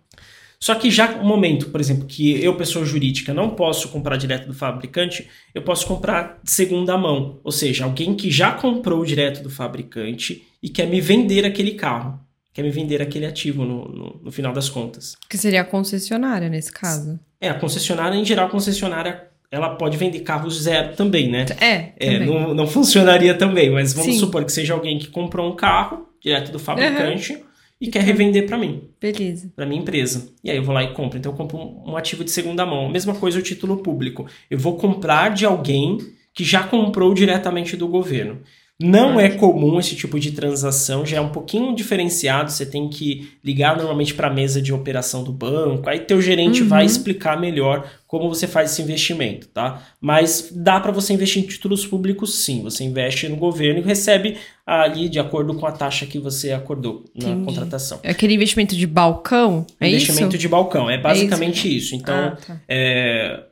Só 0.59 0.75
que 0.75 0.89
já 0.89 1.17
no 1.17 1.25
momento, 1.25 1.69
por 1.69 1.81
exemplo, 1.81 2.05
que 2.05 2.41
eu, 2.41 2.55
pessoa 2.55 2.85
jurídica, 2.85 3.33
não 3.33 3.49
posso 3.49 3.89
comprar 3.89 4.15
direto 4.15 4.47
do 4.47 4.53
fabricante, 4.53 5.27
eu 5.53 5.61
posso 5.61 5.85
comprar 5.85 6.39
de 6.43 6.51
segunda 6.51 6.97
mão. 6.97 7.39
Ou 7.43 7.51
seja, 7.51 7.83
alguém 7.83 8.15
que 8.15 8.31
já 8.31 8.51
comprou 8.51 9.03
direto 9.03 9.43
do 9.43 9.49
fabricante 9.49 10.47
e 10.61 10.69
quer 10.69 10.87
me 10.87 11.01
vender 11.01 11.45
aquele 11.45 11.71
carro 11.71 12.19
quer 12.53 12.61
me 12.61 12.69
vender 12.69 13.01
aquele 13.01 13.25
ativo 13.25 13.65
no, 13.65 13.85
no, 13.85 14.21
no, 14.25 14.31
final 14.31 14.53
das 14.53 14.69
contas. 14.69 15.17
Que 15.27 15.37
seria 15.37 15.61
a 15.61 15.65
concessionária 15.65 16.47
nesse 16.47 16.71
caso. 16.71 17.19
É, 17.41 17.49
a 17.49 17.55
concessionária, 17.55 18.15
em 18.15 18.23
geral, 18.23 18.45
a 18.45 18.49
concessionária 18.49 19.27
ela 19.53 19.69
pode 19.75 19.95
vender 19.97 20.21
carros 20.21 20.63
zero 20.63 20.95
também, 20.95 21.29
né? 21.29 21.45
É. 21.61 21.91
é 21.99 22.19
não, 22.19 22.55
não 22.55 22.65
funcionaria 22.65 23.35
também, 23.35 23.69
mas 23.69 23.93
vamos 23.93 24.15
Sim. 24.15 24.19
supor 24.19 24.43
que 24.43 24.51
seja 24.51 24.73
alguém 24.73 24.97
que 24.97 25.07
comprou 25.09 25.47
um 25.47 25.55
carro 25.55 26.09
direto 26.19 26.51
do 26.51 26.57
fabricante. 26.57 27.33
Uhum. 27.33 27.43
E 27.79 27.87
quer 27.87 28.01
revender 28.01 28.47
para 28.47 28.57
mim. 28.57 28.89
Beleza. 28.99 29.51
Para 29.55 29.65
minha 29.65 29.79
empresa. 29.79 30.29
E 30.43 30.49
aí 30.49 30.57
eu 30.57 30.63
vou 30.63 30.73
lá 30.73 30.83
e 30.83 30.93
compro. 30.93 31.19
Então 31.19 31.33
eu 31.33 31.37
compro 31.37 31.57
um 31.57 31.95
ativo 31.95 32.23
de 32.23 32.31
segunda 32.31 32.65
mão. 32.65 32.89
Mesma 32.89 33.13
coisa 33.13 33.37
o 33.37 33.41
título 33.41 33.77
público. 33.77 34.25
Eu 34.49 34.57
vou 34.57 34.77
comprar 34.77 35.29
de 35.29 35.45
alguém 35.45 35.97
que 36.33 36.43
já 36.43 36.63
comprou 36.63 37.13
diretamente 37.13 37.77
do 37.77 37.87
governo. 37.87 38.39
Não 38.81 39.19
é 39.19 39.29
comum 39.29 39.79
esse 39.79 39.95
tipo 39.95 40.19
de 40.19 40.31
transação, 40.31 41.05
já 41.05 41.17
é 41.17 41.21
um 41.21 41.29
pouquinho 41.29 41.75
diferenciado. 41.75 42.51
Você 42.51 42.65
tem 42.65 42.89
que 42.89 43.29
ligar 43.43 43.77
normalmente 43.77 44.13
para 44.15 44.27
a 44.27 44.33
mesa 44.33 44.61
de 44.61 44.73
operação 44.73 45.23
do 45.23 45.31
banco. 45.31 45.87
Aí 45.87 45.99
teu 45.99 46.19
gerente 46.19 46.63
uhum. 46.63 46.67
vai 46.67 46.83
explicar 46.83 47.39
melhor 47.39 47.87
como 48.07 48.27
você 48.27 48.47
faz 48.47 48.71
esse 48.71 48.81
investimento, 48.81 49.47
tá? 49.47 49.83
Mas 50.01 50.51
dá 50.51 50.79
para 50.79 50.91
você 50.91 51.13
investir 51.13 51.43
em 51.43 51.47
títulos 51.47 51.85
públicos, 51.85 52.33
sim. 52.43 52.63
Você 52.63 52.83
investe 52.83 53.29
no 53.29 53.35
governo 53.35 53.79
e 53.79 53.83
recebe 53.83 54.37
ali 54.65 55.07
de 55.07 55.19
acordo 55.19 55.53
com 55.53 55.65
a 55.67 55.71
taxa 55.71 56.05
que 56.05 56.17
você 56.17 56.51
acordou 56.51 57.05
na 57.15 57.29
Entendi. 57.29 57.45
contratação. 57.45 57.99
É 58.01 58.11
aquele 58.11 58.33
investimento 58.33 58.75
de 58.75 58.87
balcão, 58.87 59.65
é 59.79 59.87
investimento 59.87 59.95
isso? 59.95 60.11
Investimento 60.11 60.37
de 60.37 60.47
balcão, 60.47 60.89
é 60.89 60.97
basicamente 60.97 61.67
é 61.67 61.71
isso. 61.71 61.87
isso. 61.87 61.95
Então, 61.95 62.15
ah, 62.15 62.37
tá. 62.45 62.61
é 62.67 63.43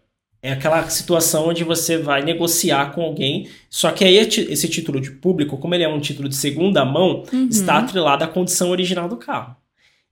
é 0.43 0.51
aquela 0.51 0.89
situação 0.89 1.47
onde 1.49 1.63
você 1.63 1.97
vai 1.97 2.23
negociar 2.23 2.93
com 2.93 3.01
alguém, 3.01 3.47
só 3.69 3.91
que 3.91 4.03
aí 4.03 4.17
esse 4.17 4.67
título 4.67 4.99
de 4.99 5.11
público, 5.11 5.57
como 5.57 5.75
ele 5.75 5.83
é 5.83 5.87
um 5.87 5.99
título 5.99 6.27
de 6.27 6.35
segunda 6.35 6.83
mão, 6.83 7.23
uhum. 7.31 7.47
está 7.47 7.77
atrelado 7.77 8.23
à 8.23 8.27
condição 8.27 8.71
original 8.71 9.07
do 9.07 9.17
carro. 9.17 9.55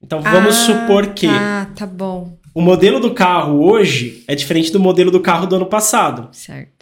Então 0.02 0.22
vamos 0.22 0.56
ah, 0.56 0.66
supor 0.66 1.08
que. 1.14 1.28
Ah, 1.28 1.70
tá 1.76 1.86
bom. 1.86 2.38
O 2.54 2.62
modelo 2.62 3.00
do 3.00 3.14
carro 3.14 3.64
hoje 3.64 4.24
é 4.28 4.36
diferente 4.36 4.72
do 4.72 4.80
modelo 4.80 5.12
do 5.12 5.20
carro 5.20 5.46
do 5.46 5.56
ano 5.56 5.66
passado. 5.66 6.30
Certo. 6.32 6.79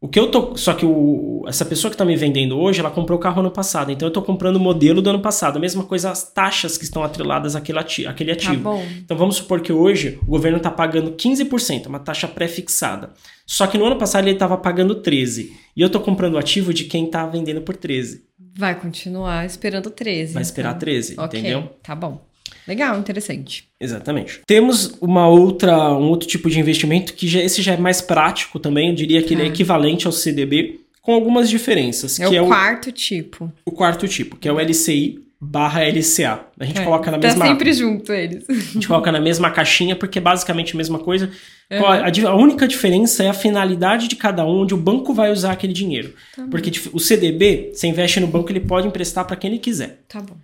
O 0.00 0.06
que 0.06 0.18
eu 0.18 0.30
tô. 0.30 0.56
Só 0.56 0.74
que 0.74 0.86
o, 0.86 1.44
essa 1.48 1.64
pessoa 1.64 1.90
que 1.90 1.94
está 1.94 2.04
me 2.04 2.14
vendendo 2.14 2.56
hoje, 2.56 2.78
ela 2.78 2.90
comprou 2.90 3.18
o 3.18 3.20
carro 3.20 3.40
ano 3.40 3.50
passado. 3.50 3.90
Então 3.90 4.06
eu 4.06 4.10
estou 4.10 4.22
comprando 4.22 4.56
o 4.56 4.60
modelo 4.60 5.02
do 5.02 5.10
ano 5.10 5.20
passado. 5.20 5.56
A 5.56 5.60
mesma 5.60 5.82
coisa 5.82 6.10
as 6.10 6.32
taxas 6.32 6.78
que 6.78 6.84
estão 6.84 7.02
atreladas 7.02 7.56
àquele 7.56 7.80
ativo. 7.80 8.08
Àquele 8.08 8.34
tá 8.34 8.50
ativo. 8.50 8.62
Tá 8.62 8.70
bom. 8.70 8.86
Então 8.96 9.16
vamos 9.16 9.36
supor 9.36 9.60
que 9.60 9.72
hoje 9.72 10.18
o 10.22 10.26
governo 10.26 10.58
está 10.58 10.70
pagando 10.70 11.12
15%, 11.12 11.86
uma 11.86 11.98
taxa 11.98 12.28
pré-fixada. 12.28 13.10
Só 13.44 13.66
que 13.66 13.76
no 13.76 13.86
ano 13.86 13.96
passado 13.96 14.24
ele 14.24 14.34
estava 14.34 14.56
pagando 14.56 15.02
13%. 15.02 15.50
E 15.76 15.82
eu 15.82 15.86
estou 15.86 16.00
comprando 16.00 16.34
o 16.34 16.38
ativo 16.38 16.72
de 16.72 16.84
quem 16.84 17.06
está 17.06 17.26
vendendo 17.26 17.62
por 17.62 17.76
13%. 17.76 18.20
Vai 18.56 18.74
continuar 18.74 19.46
esperando 19.46 19.90
13. 19.90 20.34
Vai 20.34 20.42
esperar 20.42 20.70
então. 20.70 20.80
13, 20.80 21.14
okay. 21.18 21.40
entendeu? 21.40 21.70
Tá 21.82 21.94
bom. 21.94 22.26
Legal, 22.68 22.98
interessante. 22.98 23.66
Exatamente. 23.80 24.42
Temos 24.46 24.94
uma 25.00 25.26
outra, 25.26 25.74
um 25.94 26.08
outro 26.08 26.28
tipo 26.28 26.50
de 26.50 26.60
investimento 26.60 27.14
que 27.14 27.26
já, 27.26 27.40
esse 27.40 27.62
já 27.62 27.72
é 27.72 27.76
mais 27.78 28.02
prático 28.02 28.60
também, 28.60 28.90
eu 28.90 28.94
diria 28.94 29.22
que 29.22 29.32
ele 29.32 29.40
é 29.40 29.44
ah. 29.46 29.48
equivalente 29.48 30.06
ao 30.06 30.12
CDB, 30.12 30.80
com 31.00 31.14
algumas 31.14 31.48
diferenças. 31.48 32.20
É 32.20 32.28
que 32.28 32.38
o 32.38 32.44
é 32.44 32.46
quarto 32.46 32.92
tipo. 32.92 33.50
O 33.64 33.72
quarto 33.72 34.06
tipo, 34.06 34.36
que 34.36 34.46
é 34.46 34.52
o 34.52 34.60
LCI 34.60 35.26
barra 35.40 35.82
LCA. 35.82 36.40
A 36.58 36.64
gente 36.64 36.80
é, 36.80 36.84
coloca 36.84 37.10
na 37.10 37.18
tá 37.18 37.28
mesma... 37.28 37.44
Tá 37.44 37.50
sempre 37.50 37.72
junto 37.72 38.12
eles. 38.12 38.44
A 38.48 38.52
gente 38.52 38.86
coloca 38.86 39.10
na 39.10 39.20
mesma 39.20 39.50
caixinha, 39.50 39.96
porque 39.96 40.18
é 40.18 40.20
basicamente 40.20 40.74
a 40.74 40.76
mesma 40.76 40.98
coisa. 40.98 41.30
A, 41.70 42.28
a, 42.28 42.34
única 42.34 42.68
diferença 42.68 43.22
é 43.22 43.28
a 43.28 43.34
finalidade 43.34 44.08
de 44.08 44.16
cada 44.16 44.44
um, 44.44 44.62
onde 44.62 44.74
o 44.74 44.76
banco 44.76 45.14
vai 45.14 45.30
usar 45.30 45.52
aquele 45.52 45.72
dinheiro. 45.72 46.12
Tá 46.34 46.46
porque 46.50 46.72
o 46.92 46.98
CDB, 46.98 47.70
você 47.72 47.86
investe 47.86 48.20
no 48.20 48.26
banco, 48.26 48.50
ele 48.50 48.60
pode 48.60 48.86
emprestar 48.88 49.24
para 49.24 49.36
quem 49.36 49.50
ele 49.50 49.60
quiser. 49.60 50.00
Tá 50.08 50.20
bom. 50.20 50.36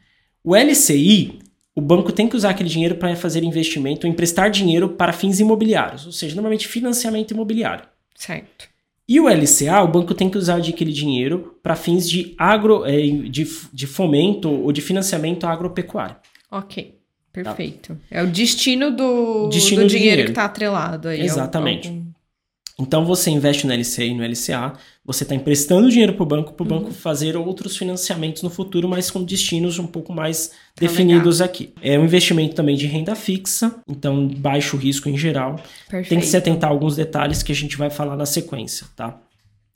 O 0.43 0.55
LCI 0.55 1.41
o 1.75 1.81
banco 1.81 2.13
tem 2.13 2.29
que 2.29 2.37
usar 2.37 2.51
aquele 2.51 2.69
dinheiro 2.69 2.95
para 2.97 3.15
fazer 3.17 3.43
investimento 3.43 4.07
emprestar 4.07 4.51
dinheiro 4.51 4.91
para 4.91 5.13
fins 5.13 5.41
imobiliários, 5.41 6.07
ou 6.07 6.13
seja, 6.13 6.35
normalmente 6.35 6.69
financiamento 6.69 7.33
imobiliário. 7.33 7.85
Certo. 8.15 8.69
E 9.07 9.21
o 9.21 9.29
LCA, 9.29 9.83
o 9.83 9.89
banco 9.89 10.15
tem 10.15 10.31
que 10.31 10.39
usar 10.39 10.57
aquele 10.57 10.93
dinheiro 10.93 11.59
para 11.63 11.77
fins 11.77 12.09
de, 12.09 12.35
agro, 12.39 12.87
é, 12.87 13.03
de, 13.03 13.47
de 13.73 13.87
fomento 13.87 14.49
ou 14.49 14.73
de 14.73 14.81
financiamento 14.81 15.47
agropecuário. 15.47 16.17
Ok, 16.51 16.99
perfeito. 17.31 17.95
Tá. 17.95 18.01
É 18.11 18.23
o 18.23 18.27
destino 18.27 18.91
do, 18.91 19.49
destino 19.49 19.83
do 19.83 19.89
dinheiro, 19.89 19.89
dinheiro, 19.89 20.25
que 20.25 20.31
está 20.31 20.45
atrelado 20.45 21.09
aí. 21.09 21.21
Exatamente. 21.21 21.89
Algum... 21.89 22.14
Então 22.79 23.05
você 23.05 23.31
investe 23.31 23.67
no 23.67 23.73
LCA 23.73 24.05
e 24.05 24.15
no 24.15 24.25
LCA, 24.25 24.73
você 25.05 25.23
está 25.23 25.35
emprestando 25.35 25.89
dinheiro 25.89 26.15
para 26.15 26.23
o 26.23 26.27
banco, 26.27 26.53
para 26.55 26.65
o 26.65 26.73
uhum. 26.73 26.79
banco 26.81 26.91
fazer 26.93 27.37
outros 27.37 27.77
financiamentos 27.77 28.43
no 28.43 28.51
futuro, 28.51 28.89
mas 28.89 29.11
com 29.11 29.23
destinos 29.23 29.79
um 29.79 29.87
pouco 29.87 30.13
mais 30.13 30.49
tá 30.49 30.55
definidos 30.81 31.39
legal. 31.39 31.53
aqui. 31.53 31.73
É 31.81 31.99
um 31.99 32.05
investimento 32.05 32.55
também 32.55 32.75
de 32.75 32.87
renda 32.87 33.15
fixa, 33.15 33.77
então 33.89 34.27
baixo 34.27 34.77
risco 34.77 35.09
em 35.09 35.17
geral. 35.17 35.57
Perfeito. 35.89 36.09
Tem 36.09 36.19
que 36.19 36.27
se 36.27 36.37
atentar 36.37 36.69
a 36.69 36.73
alguns 36.73 36.97
detalhes 36.97 37.43
que 37.43 37.53
a 37.53 37.55
gente 37.55 37.77
vai 37.77 37.91
falar 37.91 38.17
na 38.17 38.27
sequência, 38.27 38.89
tá? 38.97 39.21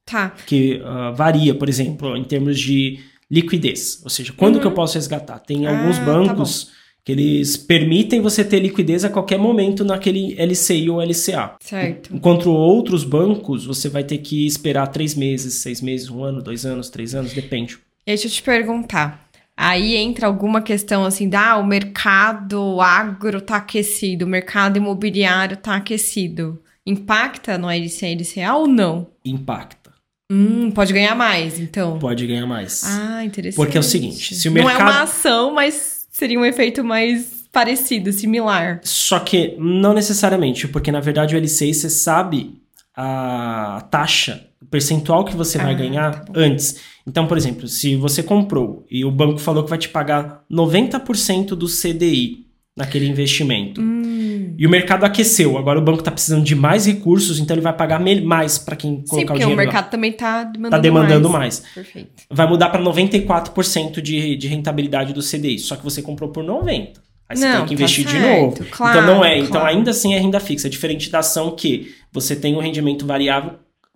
Tá. 0.04 0.30
Que 0.46 0.80
uh, 0.80 1.14
varia, 1.14 1.54
por 1.54 1.68
exemplo, 1.68 2.16
em 2.16 2.24
termos 2.24 2.58
de 2.58 2.98
liquidez, 3.30 4.00
ou 4.02 4.10
seja, 4.10 4.32
quando 4.32 4.56
uhum. 4.56 4.60
que 4.62 4.66
eu 4.66 4.72
posso 4.72 4.94
resgatar? 4.94 5.38
Tem 5.38 5.66
ah, 5.66 5.70
alguns 5.70 5.98
tá 5.98 6.04
bancos. 6.04 6.64
Tá 6.64 6.77
que 7.08 7.12
eles 7.12 7.56
permitem 7.56 8.20
você 8.20 8.44
ter 8.44 8.60
liquidez 8.60 9.02
a 9.02 9.08
qualquer 9.08 9.38
momento 9.38 9.82
naquele 9.82 10.36
LCI 10.38 10.90
ou 10.90 11.00
LCA. 11.00 11.54
Certo. 11.58 12.14
Enquanto 12.14 12.50
outros 12.50 13.02
bancos, 13.02 13.64
você 13.64 13.88
vai 13.88 14.04
ter 14.04 14.18
que 14.18 14.46
esperar 14.46 14.88
três 14.88 15.14
meses, 15.14 15.54
seis 15.54 15.80
meses, 15.80 16.10
um 16.10 16.22
ano, 16.22 16.42
dois 16.42 16.66
anos, 16.66 16.90
três 16.90 17.14
anos, 17.14 17.32
depende. 17.32 17.78
Deixa 18.06 18.26
eu 18.26 18.30
te 18.30 18.42
perguntar. 18.42 19.26
Aí 19.56 19.96
entra 19.96 20.26
alguma 20.26 20.60
questão 20.60 21.02
assim, 21.06 21.30
da 21.30 21.52
ah, 21.52 21.56
o 21.56 21.66
mercado 21.66 22.78
agro 22.78 23.40
tá 23.40 23.56
aquecido, 23.56 24.26
o 24.26 24.28
mercado 24.28 24.76
imobiliário 24.76 25.56
tá 25.56 25.76
aquecido. 25.76 26.60
Impacta 26.84 27.56
no 27.56 27.68
LCA 27.68 28.08
LCA 28.08 28.54
ou 28.54 28.66
não? 28.66 29.06
Impacta. 29.24 29.94
Hum, 30.30 30.70
pode 30.72 30.92
ganhar 30.92 31.14
mais, 31.14 31.58
então. 31.58 31.98
Pode 31.98 32.26
ganhar 32.26 32.46
mais. 32.46 32.84
Ah, 32.84 33.24
interessante. 33.24 33.56
Porque 33.56 33.78
é 33.78 33.80
o 33.80 33.82
seguinte, 33.82 34.34
se 34.34 34.46
o 34.46 34.52
mercado... 34.52 34.78
Não 34.78 34.86
é 34.86 34.90
uma 34.90 35.02
ação, 35.04 35.54
mas 35.54 35.97
seria 36.18 36.38
um 36.38 36.44
efeito 36.44 36.82
mais 36.82 37.44
parecido, 37.52 38.12
similar. 38.12 38.80
Só 38.82 39.20
que 39.20 39.54
não 39.56 39.94
necessariamente, 39.94 40.66
porque 40.66 40.90
na 40.90 41.00
verdade 41.00 41.36
o 41.36 41.40
L6 41.40 41.74
você 41.74 41.88
sabe 41.88 42.60
a 42.94 43.86
taxa, 43.88 44.48
o 44.60 44.66
percentual 44.66 45.24
que 45.24 45.36
você 45.36 45.58
ah, 45.58 45.62
vai 45.62 45.76
ganhar 45.76 46.24
tá 46.24 46.32
antes. 46.34 46.80
Então, 47.06 47.28
por 47.28 47.36
exemplo, 47.36 47.68
se 47.68 47.94
você 47.94 48.22
comprou 48.22 48.84
e 48.90 49.04
o 49.04 49.10
banco 49.12 49.38
falou 49.38 49.62
que 49.62 49.70
vai 49.70 49.78
te 49.78 49.88
pagar 49.88 50.44
90% 50.50 51.50
do 51.50 51.66
CDI 51.66 52.46
naquele 52.76 53.06
investimento. 53.06 53.80
Hum. 53.80 54.17
E 54.56 54.66
o 54.66 54.70
mercado 54.70 55.04
aqueceu. 55.04 55.58
Agora 55.58 55.78
o 55.78 55.82
banco 55.82 55.98
está 55.98 56.10
precisando 56.10 56.44
de 56.44 56.54
mais 56.54 56.86
recursos, 56.86 57.38
então 57.38 57.54
ele 57.54 57.62
vai 57.62 57.72
pagar 57.72 58.00
mais 58.00 58.58
para 58.58 58.76
quem 58.76 59.02
colocar 59.02 59.16
Sim, 59.16 59.26
porque 59.26 59.32
o 59.32 59.34
dinheiro. 59.38 59.54
o 59.54 59.56
mercado 59.56 59.84
lá. 59.84 59.90
também 59.90 60.10
está 60.10 60.44
demandando, 60.44 60.70
tá 60.70 60.78
demandando 60.78 61.30
mais. 61.30 61.60
mais. 61.60 61.74
Perfeito. 61.74 62.10
Vai 62.30 62.48
mudar 62.48 62.70
para 62.70 62.82
94% 62.82 64.00
de, 64.00 64.36
de 64.36 64.48
rentabilidade 64.48 65.12
do 65.12 65.20
CDI. 65.20 65.58
Só 65.58 65.76
que 65.76 65.84
você 65.84 66.00
comprou 66.00 66.30
por 66.30 66.44
90. 66.44 67.00
Aí 67.28 67.36
você 67.36 67.46
não, 67.46 67.58
tem 67.58 67.66
que 67.66 67.74
investir 67.74 68.04
tá 68.04 68.10
de 68.12 68.18
novo. 68.18 68.64
Claro, 68.70 68.98
então 68.98 69.14
não 69.14 69.24
é. 69.24 69.38
Então, 69.38 69.50
claro. 69.50 69.66
Então 69.66 69.78
ainda 69.78 69.90
assim 69.90 70.14
é 70.14 70.18
renda 70.18 70.40
fixa. 70.40 70.66
É 70.66 70.70
diferente 70.70 71.10
da 71.10 71.18
ação 71.18 71.54
que 71.54 71.94
você 72.12 72.34
tem 72.34 72.56
um 72.56 72.60
rendimento 72.60 73.06
variável 73.06 73.52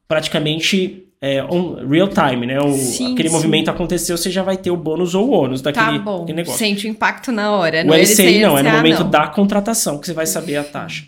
praticamente 0.06 1.04
é, 1.24 1.40
on, 1.44 1.86
real 1.88 2.08
time, 2.08 2.46
né? 2.46 2.58
O, 2.58 2.72
sim, 2.72 3.12
aquele 3.12 3.28
sim. 3.28 3.34
movimento 3.36 3.70
aconteceu, 3.70 4.18
você 4.18 4.28
já 4.28 4.42
vai 4.42 4.56
ter 4.56 4.72
o 4.72 4.76
bônus 4.76 5.14
ou 5.14 5.28
o 5.28 5.30
ônus 5.30 5.62
daquele, 5.62 5.98
tá 5.98 5.98
bom. 6.00 6.24
negócio. 6.24 6.58
Sente 6.58 6.84
o 6.84 6.90
impacto 6.90 7.30
na 7.30 7.52
hora. 7.52 7.84
O 7.86 7.94
LCI, 7.94 8.22
LCI 8.24 8.40
não, 8.40 8.58
é 8.58 8.62
no 8.64 8.70
momento 8.70 9.04
não. 9.04 9.10
da 9.10 9.28
contratação 9.28 9.98
que 9.98 10.06
você 10.06 10.12
vai 10.12 10.26
saber 10.26 10.56
a 10.56 10.64
taxa. 10.64 11.04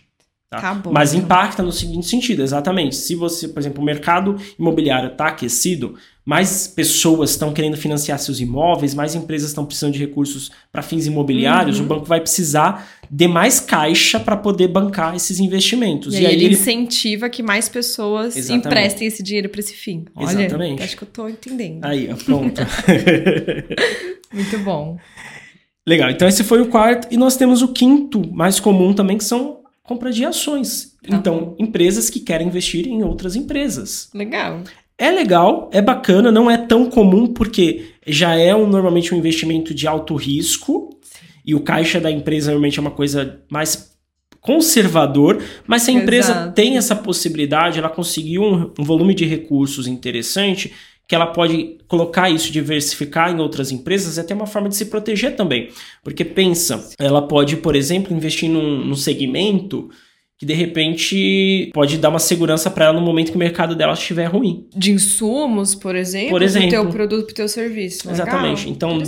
Tá? 0.48 0.60
tá 0.60 0.74
bom, 0.74 0.92
Mas 0.92 1.14
então. 1.14 1.24
impacta 1.24 1.64
no 1.64 1.72
seguinte 1.72 2.06
sentido, 2.06 2.42
exatamente. 2.42 2.94
Se 2.94 3.16
você, 3.16 3.48
por 3.48 3.58
exemplo, 3.58 3.82
o 3.82 3.84
mercado 3.84 4.36
imobiliário 4.56 5.10
está 5.10 5.26
aquecido, 5.26 5.96
mais 6.24 6.66
pessoas 6.66 7.30
estão 7.30 7.52
querendo 7.52 7.76
financiar 7.76 8.18
seus 8.18 8.40
imóveis, 8.40 8.94
mais 8.94 9.14
empresas 9.14 9.50
estão 9.50 9.66
precisando 9.66 9.92
de 9.92 9.98
recursos 9.98 10.50
para 10.72 10.80
fins 10.80 11.06
imobiliários, 11.06 11.78
uhum. 11.78 11.84
o 11.84 11.88
banco 11.88 12.06
vai 12.06 12.20
precisar 12.20 12.88
de 13.10 13.28
mais 13.28 13.60
caixa 13.60 14.18
para 14.18 14.36
poder 14.36 14.68
bancar 14.68 15.14
esses 15.14 15.38
investimentos. 15.38 16.14
E, 16.14 16.22
e 16.22 16.26
aí, 16.26 16.34
ele, 16.34 16.44
ele 16.46 16.54
incentiva 16.54 17.28
que 17.28 17.42
mais 17.42 17.68
pessoas 17.68 18.36
Exatamente. 18.36 18.66
emprestem 18.66 19.06
esse 19.06 19.22
dinheiro 19.22 19.50
para 19.50 19.60
esse 19.60 19.74
fim. 19.74 20.06
Olha, 20.14 20.30
Exatamente. 20.30 20.82
Acho 20.82 20.96
que 20.96 21.04
eu 21.04 21.08
estou 21.08 21.28
entendendo. 21.28 21.84
Aí, 21.84 22.08
pronto. 22.24 22.62
Muito 24.32 24.58
bom. 24.60 24.96
Legal, 25.86 26.10
então 26.10 26.26
esse 26.26 26.42
foi 26.42 26.62
o 26.62 26.66
quarto. 26.66 27.08
E 27.10 27.16
nós 27.18 27.36
temos 27.36 27.60
o 27.60 27.68
quinto, 27.68 28.26
mais 28.32 28.58
comum 28.58 28.94
também, 28.94 29.18
que 29.18 29.24
são 29.24 29.58
compra 29.82 30.10
de 30.10 30.24
ações. 30.24 30.96
Tá. 31.06 31.16
Então, 31.16 31.54
empresas 31.58 32.08
que 32.08 32.18
querem 32.18 32.48
investir 32.48 32.88
em 32.88 33.02
outras 33.02 33.36
empresas. 33.36 34.08
Legal. 34.14 34.62
É 34.96 35.10
legal, 35.10 35.68
é 35.72 35.82
bacana, 35.82 36.30
não 36.30 36.50
é 36.50 36.56
tão 36.56 36.88
comum 36.88 37.26
porque 37.26 37.94
já 38.06 38.36
é 38.36 38.54
um, 38.54 38.66
normalmente 38.66 39.12
um 39.12 39.18
investimento 39.18 39.74
de 39.74 39.88
alto 39.88 40.14
risco 40.14 40.90
e 41.44 41.54
o 41.54 41.60
caixa 41.60 42.00
da 42.00 42.10
empresa 42.10 42.50
normalmente 42.50 42.78
é 42.78 42.80
uma 42.80 42.90
coisa 42.90 43.40
mais 43.50 43.92
conservador, 44.40 45.42
mas 45.66 45.82
se 45.82 45.90
a 45.90 45.94
empresa 45.94 46.32
Exato. 46.32 46.52
tem 46.52 46.76
essa 46.76 46.94
possibilidade, 46.94 47.78
ela 47.78 47.88
conseguiu 47.88 48.42
um, 48.42 48.72
um 48.78 48.84
volume 48.84 49.14
de 49.14 49.24
recursos 49.24 49.86
interessante, 49.86 50.72
que 51.08 51.14
ela 51.14 51.26
pode 51.26 51.78
colocar 51.88 52.30
isso, 52.30 52.52
diversificar 52.52 53.30
em 53.30 53.40
outras 53.40 53.72
empresas, 53.72 54.16
é 54.16 54.20
até 54.20 54.34
uma 54.34 54.46
forma 54.46 54.68
de 54.68 54.76
se 54.76 54.86
proteger 54.86 55.34
também. 55.34 55.70
Porque 56.02 56.24
pensa, 56.24 56.90
ela 56.98 57.26
pode, 57.26 57.56
por 57.56 57.74
exemplo, 57.74 58.14
investir 58.14 58.48
num, 58.48 58.84
num 58.84 58.96
segmento 58.96 59.90
que 60.38 60.44
de 60.44 60.54
repente 60.54 61.70
pode 61.72 61.98
dar 61.98 62.08
uma 62.08 62.18
segurança 62.18 62.70
para 62.70 62.86
ela 62.86 62.94
no 62.94 63.00
momento 63.00 63.30
que 63.30 63.36
o 63.36 63.38
mercado 63.38 63.74
dela 63.74 63.92
estiver 63.92 64.26
ruim. 64.26 64.66
De 64.74 64.90
insumos, 64.90 65.74
por 65.74 65.94
exemplo, 65.94 66.30
por 66.30 66.42
exemplo, 66.42 66.70
teu 66.70 66.88
produto, 66.88 67.26
pro 67.26 67.34
teu 67.34 67.48
serviço. 67.48 68.10
Exatamente. 68.10 68.68
Então, 68.68 69.00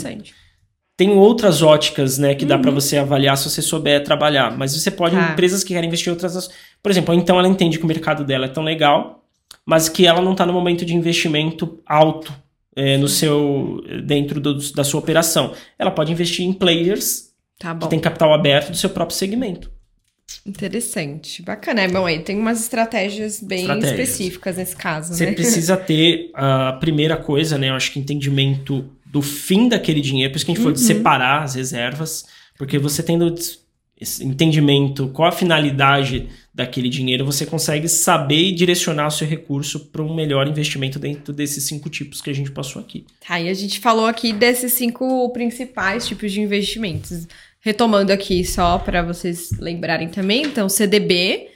tem 0.96 1.10
outras 1.10 1.62
óticas, 1.62 2.16
né, 2.16 2.34
que 2.34 2.46
dá 2.46 2.58
para 2.58 2.70
uhum. 2.70 2.74
você 2.74 2.96
avaliar 2.96 3.36
se 3.36 3.50
você 3.50 3.60
souber 3.60 4.02
trabalhar, 4.02 4.56
mas 4.56 4.74
você 4.74 4.90
pode 4.90 5.14
tá. 5.14 5.32
empresas 5.32 5.62
que 5.62 5.74
querem 5.74 5.88
investir 5.88 6.08
em 6.08 6.12
outras, 6.12 6.48
por 6.82 6.90
exemplo, 6.90 7.14
então 7.14 7.38
ela 7.38 7.48
entende 7.48 7.78
que 7.78 7.84
o 7.84 7.88
mercado 7.88 8.24
dela 8.24 8.46
é 8.46 8.48
tão 8.48 8.62
legal, 8.62 9.22
mas 9.64 9.90
que 9.90 10.06
ela 10.06 10.22
não 10.22 10.32
está 10.32 10.46
no 10.46 10.54
momento 10.54 10.86
de 10.86 10.94
investimento 10.94 11.80
alto 11.84 12.32
é, 12.74 12.96
no 12.96 13.08
seu 13.08 13.82
dentro 14.04 14.40
do, 14.40 14.54
da 14.72 14.84
sua 14.84 15.00
operação. 15.00 15.52
Ela 15.78 15.90
pode 15.90 16.12
investir 16.12 16.46
em 16.46 16.52
players 16.52 17.30
tá 17.58 17.74
que 17.74 17.88
tem 17.88 17.98
capital 17.98 18.32
aberto 18.32 18.70
do 18.70 18.76
seu 18.76 18.88
próprio 18.88 19.16
segmento. 19.16 19.75
Interessante, 20.44 21.42
bacana. 21.42 21.82
É 21.82 21.88
bom 21.88 22.06
aí, 22.06 22.20
tem 22.20 22.38
umas 22.38 22.60
estratégias 22.60 23.40
bem 23.40 23.60
estratégias. 23.60 23.92
específicas 23.92 24.56
nesse 24.56 24.76
caso. 24.76 25.14
Você 25.14 25.26
né? 25.26 25.32
precisa 25.32 25.76
ter 25.76 26.30
a 26.34 26.72
primeira 26.74 27.16
coisa, 27.16 27.58
né? 27.58 27.70
Eu 27.70 27.74
acho 27.74 27.92
que 27.92 27.98
entendimento 27.98 28.88
do 29.04 29.22
fim 29.22 29.68
daquele 29.68 30.00
dinheiro, 30.00 30.32
por 30.32 30.36
isso 30.36 30.44
que 30.44 30.52
a 30.52 30.54
gente 30.54 30.64
uhum. 30.64 30.72
falou 30.72 30.76
de 30.76 30.92
uhum. 30.92 30.96
separar 30.98 31.42
as 31.42 31.54
reservas, 31.54 32.26
porque 32.56 32.78
você 32.78 33.02
tendo 33.02 33.34
esse 33.98 34.22
entendimento, 34.22 35.08
qual 35.08 35.28
a 35.28 35.32
finalidade 35.32 36.28
daquele 36.52 36.88
dinheiro, 36.88 37.24
você 37.24 37.44
consegue 37.44 37.88
saber 37.88 38.48
e 38.48 38.52
direcionar 38.52 39.06
o 39.06 39.10
seu 39.10 39.26
recurso 39.26 39.80
para 39.86 40.02
um 40.02 40.14
melhor 40.14 40.46
investimento 40.48 40.98
dentro 40.98 41.32
desses 41.32 41.64
cinco 41.64 41.90
tipos 41.90 42.20
que 42.20 42.30
a 42.30 42.32
gente 42.32 42.50
passou 42.50 42.80
aqui. 42.80 43.04
Tá, 43.26 43.38
e 43.38 43.48
a 43.48 43.54
gente 43.54 43.78
falou 43.80 44.06
aqui 44.06 44.32
desses 44.32 44.72
cinco 44.72 45.30
principais 45.30 46.06
tipos 46.06 46.32
de 46.32 46.40
investimentos. 46.40 47.26
Retomando 47.66 48.12
aqui 48.12 48.44
só 48.44 48.78
para 48.78 49.02
vocês 49.02 49.50
lembrarem 49.58 50.08
também, 50.08 50.44
então 50.44 50.68
CDB, 50.68 51.48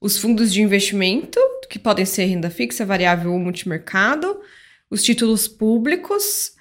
os 0.00 0.18
fundos 0.18 0.52
de 0.52 0.60
investimento, 0.60 1.38
que 1.70 1.78
podem 1.78 2.04
ser 2.04 2.24
renda 2.24 2.50
fixa, 2.50 2.84
variável 2.84 3.32
ou 3.32 3.38
multimercado, 3.38 4.40
os 4.90 5.00
títulos 5.00 5.46
públicos, 5.46 6.56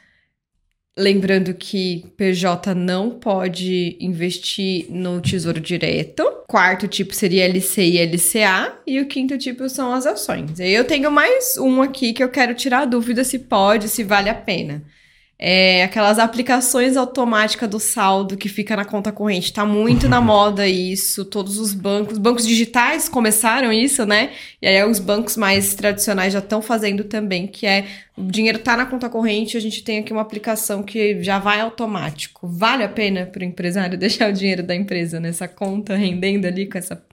lembrando 0.95 1.55
que 1.55 2.05
PJ 2.15 2.75
não 2.75 3.09
pode 3.09 3.97
investir 3.99 4.85
no 4.91 5.19
Tesouro 5.19 5.59
Direto. 5.59 6.23
Quarto 6.47 6.87
tipo 6.87 7.15
seria 7.15 7.47
LCI 7.47 7.97
e 7.97 8.05
LCA 8.05 8.77
e 8.85 9.01
o 9.01 9.07
quinto 9.07 9.35
tipo 9.39 9.67
são 9.69 9.91
as 9.91 10.05
ações. 10.05 10.59
Eu 10.59 10.83
tenho 10.83 11.11
mais 11.11 11.57
um 11.57 11.81
aqui 11.81 12.13
que 12.13 12.23
eu 12.23 12.29
quero 12.29 12.53
tirar 12.53 12.81
a 12.81 12.85
dúvida 12.85 13.23
se 13.23 13.39
pode, 13.39 13.89
se 13.89 14.03
vale 14.03 14.29
a 14.29 14.35
pena. 14.35 14.83
É, 15.37 15.83
aquelas 15.83 16.19
aplicações 16.19 16.95
automáticas 16.95 17.69
do 17.69 17.79
saldo 17.79 18.37
que 18.37 18.47
fica 18.47 18.75
na 18.75 18.85
conta 18.85 19.11
corrente. 19.11 19.51
Tá 19.51 19.65
muito 19.65 20.07
na 20.07 20.21
moda 20.21 20.67
isso. 20.67 21.25
Todos 21.25 21.57
os 21.57 21.73
bancos, 21.73 22.17
bancos 22.17 22.47
digitais 22.47 23.09
começaram 23.09 23.73
isso, 23.73 24.05
né? 24.05 24.31
E 24.61 24.67
aí 24.67 24.83
os 24.85 24.99
bancos 24.99 25.35
mais 25.35 25.73
tradicionais 25.73 26.31
já 26.31 26.39
estão 26.39 26.61
fazendo 26.61 27.03
também, 27.03 27.47
que 27.47 27.65
é 27.65 27.85
o 28.15 28.23
dinheiro 28.23 28.59
tá 28.59 28.77
na 28.77 28.85
conta 28.85 29.09
corrente, 29.09 29.57
a 29.57 29.59
gente 29.59 29.83
tem 29.83 29.99
aqui 29.99 30.13
uma 30.13 30.21
aplicação 30.21 30.83
que 30.83 31.21
já 31.21 31.39
vai 31.39 31.59
automático. 31.59 32.47
Vale 32.47 32.83
a 32.83 32.89
pena 32.89 33.25
para 33.25 33.41
o 33.41 33.45
empresário 33.45 33.97
deixar 33.99 34.29
o 34.29 34.33
dinheiro 34.33 34.63
da 34.63 34.75
empresa 34.75 35.19
nessa 35.19 35.47
conta 35.47 35.95
rendendo 35.95 36.45
ali 36.45 36.69
com 36.69 36.77
essa 36.77 37.03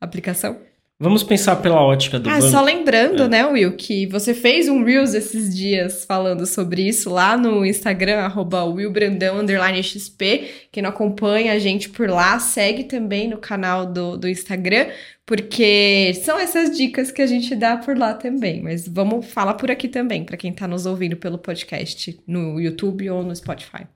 aplicação? 0.00 0.69
Vamos 1.02 1.22
pensar 1.22 1.56
pela 1.56 1.82
ótica 1.82 2.20
do 2.20 2.28
ah, 2.28 2.34
banco. 2.34 2.50
Só 2.50 2.60
lembrando, 2.60 3.22
É. 3.22 3.28
né, 3.28 3.46
Will, 3.46 3.72
que 3.72 4.04
você 4.04 4.34
fez 4.34 4.68
um 4.68 4.84
Reels 4.84 5.14
esses 5.14 5.56
dias 5.56 6.04
falando 6.04 6.44
sobre 6.44 6.86
isso 6.86 7.08
lá 7.08 7.38
no 7.38 7.64
Instagram, 7.64 8.18
arroba 8.18 8.64
willbrandão, 8.66 9.38
underline 9.38 9.82
XP. 9.82 10.44
Quem 10.70 10.82
não 10.82 10.90
acompanha 10.90 11.54
a 11.54 11.58
gente 11.58 11.88
por 11.88 12.10
lá, 12.10 12.38
segue 12.38 12.84
também 12.84 13.28
no 13.28 13.38
canal 13.38 13.86
do, 13.86 14.18
do 14.18 14.28
Instagram, 14.28 14.88
porque 15.24 16.12
são 16.22 16.38
essas 16.38 16.76
dicas 16.76 17.10
que 17.10 17.22
a 17.22 17.26
gente 17.26 17.56
dá 17.56 17.78
por 17.78 17.96
lá 17.96 18.12
também. 18.12 18.60
Mas 18.62 18.86
vamos 18.86 19.24
falar 19.24 19.54
por 19.54 19.70
aqui 19.70 19.88
também, 19.88 20.22
para 20.22 20.36
quem 20.36 20.52
tá 20.52 20.68
nos 20.68 20.84
ouvindo 20.84 21.16
pelo 21.16 21.38
podcast, 21.38 22.20
no 22.26 22.60
YouTube 22.60 23.08
ou 23.08 23.22
no 23.22 23.34
Spotify. 23.34 23.86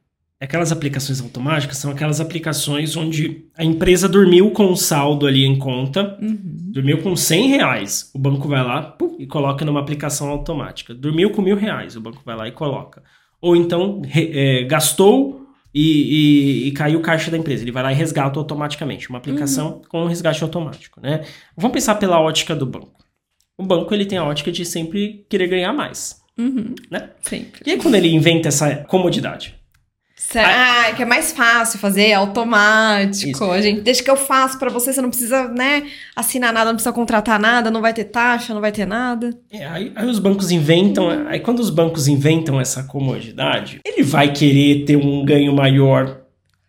Aquelas 0.40 0.72
aplicações 0.72 1.20
automáticas 1.20 1.78
são 1.78 1.90
aquelas 1.92 2.20
aplicações 2.20 2.96
onde 2.96 3.46
a 3.56 3.64
empresa 3.64 4.08
dormiu 4.08 4.50
com 4.50 4.70
o 4.72 4.76
saldo 4.76 5.26
ali 5.26 5.44
em 5.44 5.56
conta, 5.58 6.18
Uhum. 6.20 6.38
dormiu 6.72 7.00
com 7.02 7.14
100 7.16 7.48
reais, 7.50 8.10
o 8.14 8.18
banco 8.18 8.46
vai 8.48 8.62
lá 8.62 8.82
pum, 8.82 9.16
e 9.18 9.26
coloca 9.26 9.64
numa 9.64 9.80
aplicação 9.80 10.28
automática. 10.28 10.92
Dormiu 10.92 11.30
com 11.30 11.40
mil 11.40 11.56
reais, 11.56 11.96
o 11.96 12.00
banco 12.00 12.20
vai 12.26 12.36
lá 12.36 12.48
e 12.48 12.52
coloca. 12.52 13.02
Ou 13.40 13.54
então 13.56 14.02
re- 14.04 14.30
é, 14.34 14.64
gastou 14.64 15.46
e, 15.72 16.64
e- 16.64 16.68
e 16.68 16.72
caiu 16.72 16.98
o 16.98 17.02
caixa 17.02 17.30
da 17.30 17.38
empresa, 17.38 17.62
ele 17.64 17.72
vai 17.72 17.82
lá 17.82 17.92
e 17.92 17.96
resgata 17.96 18.38
automaticamente. 18.38 19.08
Uma 19.08 19.18
aplicação 19.18 19.82
com 19.88 20.02
um 20.02 20.06
resgate 20.08 20.42
automático, 20.42 21.00
né? 21.00 21.22
Vamos 21.56 21.72
pensar 21.72 21.94
pela 21.94 22.20
ótica 22.20 22.54
do 22.54 22.66
banco. 22.66 22.92
O 23.56 23.62
banco 23.64 23.94
ele 23.94 24.04
tem 24.04 24.18
a 24.18 24.24
ótica 24.24 24.50
de 24.52 24.64
sempre 24.64 25.24
querer 25.30 25.46
ganhar 25.46 25.72
mais, 25.72 26.20
Uhum. 26.36 26.74
né? 26.90 27.10
Sempre. 27.22 27.62
E 27.64 27.70
aí 27.70 27.78
quando 27.78 27.94
ele 27.94 28.08
inventa 28.12 28.48
essa 28.48 28.76
comodidade? 28.84 29.54
Ah, 30.34 30.88
é 30.88 30.92
que 30.94 31.02
é 31.02 31.06
mais 31.06 31.32
fácil 31.32 31.78
fazer, 31.78 32.08
é 32.08 32.14
automático. 32.14 33.30
Isso. 33.30 33.50
A 33.50 33.60
gente 33.60 33.80
deixa 33.80 34.02
que 34.02 34.10
eu 34.10 34.16
faço 34.16 34.58
pra 34.58 34.70
você, 34.70 34.92
você 34.92 35.00
não 35.00 35.08
precisa, 35.08 35.48
né, 35.48 35.84
assinar 36.16 36.52
nada, 36.52 36.66
não 36.66 36.74
precisa 36.76 36.92
contratar 36.92 37.38
nada, 37.38 37.70
não 37.70 37.80
vai 37.80 37.92
ter 37.92 38.04
taxa, 38.04 38.52
não 38.54 38.60
vai 38.60 38.72
ter 38.72 38.86
nada. 38.86 39.30
É, 39.50 39.66
aí, 39.66 39.92
aí 39.94 40.06
os 40.06 40.18
bancos 40.18 40.50
inventam, 40.50 41.08
aí 41.28 41.40
quando 41.40 41.60
os 41.60 41.70
bancos 41.70 42.08
inventam 42.08 42.60
essa 42.60 42.82
comodidade, 42.84 43.80
ele 43.84 44.02
vai 44.02 44.32
querer 44.32 44.84
ter 44.84 44.96
um 44.96 45.24
ganho 45.24 45.54
maior 45.54 46.20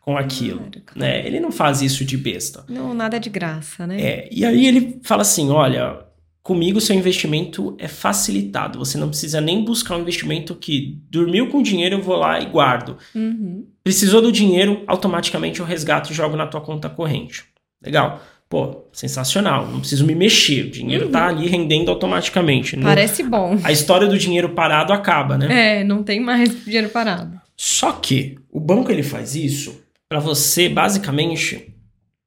com 0.02 0.16
aquilo, 0.18 0.60
Claro, 0.60 0.82
claro. 0.86 1.00
né? 1.00 1.26
Ele 1.26 1.40
não 1.40 1.52
faz 1.52 1.82
isso 1.82 2.06
de 2.06 2.16
besta. 2.16 2.64
Não, 2.70 2.94
nada 2.94 3.18
é 3.18 3.20
de 3.20 3.30
graça, 3.30 3.88
né? 3.88 4.00
É, 4.00 4.30
e 4.32 4.46
aí 4.46 4.68
ele 4.68 5.00
fala 5.04 5.24
assim, 5.24 5.50
olha, 5.50 5.98
comigo 6.46 6.80
seu 6.80 6.96
investimento 6.96 7.76
é 7.80 7.88
facilitado, 7.88 8.78
você 8.78 9.00
não 9.00 9.10
precisa 9.10 9.42
nem 9.42 9.66
buscar 9.66 9.96
um 9.98 10.02
investimento 10.02 10.54
que 10.54 11.00
dormiu 11.10 11.50
com 11.50 11.60
dinheiro, 11.60 11.96
eu 11.96 12.02
vou 12.04 12.16
lá 12.16 12.40
e 12.40 12.46
guardo. 12.46 12.98
Uhum. 13.16 13.66
Precisou 13.84 14.22
do 14.22 14.32
dinheiro, 14.32 14.84
automaticamente 14.86 15.60
eu 15.60 15.66
resgato 15.66 16.12
e 16.12 16.14
jogo 16.14 16.38
na 16.38 16.46
tua 16.46 16.62
conta 16.62 16.88
corrente. 16.88 17.46
Legal. 17.84 18.22
Pô, 18.48 18.86
sensacional. 18.94 19.66
Não 19.66 19.80
preciso 19.80 20.06
me 20.06 20.14
mexer. 20.14 20.68
O 20.68 20.70
dinheiro 20.70 21.10
tá 21.10 21.30
ali 21.30 21.48
rendendo 21.48 21.90
automaticamente. 21.90 22.76
Não- 22.76 22.84
Parece 22.84 23.24
bom. 23.24 23.58
a 23.64 23.72
história 23.72 24.06
do 24.08 24.16
dinheiro 24.16 24.50
parado 24.50 24.94
acaba, 24.94 25.40
né? 25.40 25.80
É, 25.80 25.84
não 25.84 26.04
tem 26.04 26.20
mais 26.20 26.64
dinheiro 26.64 26.90
parado. 26.90 27.42
Só 27.58 27.92
que 27.92 28.38
o 28.52 28.60
banco 28.60 28.92
ele 28.92 29.02
faz 29.02 29.34
isso 29.36 29.82
para 30.08 30.20
você 30.20 30.70
basicamente 30.70 31.75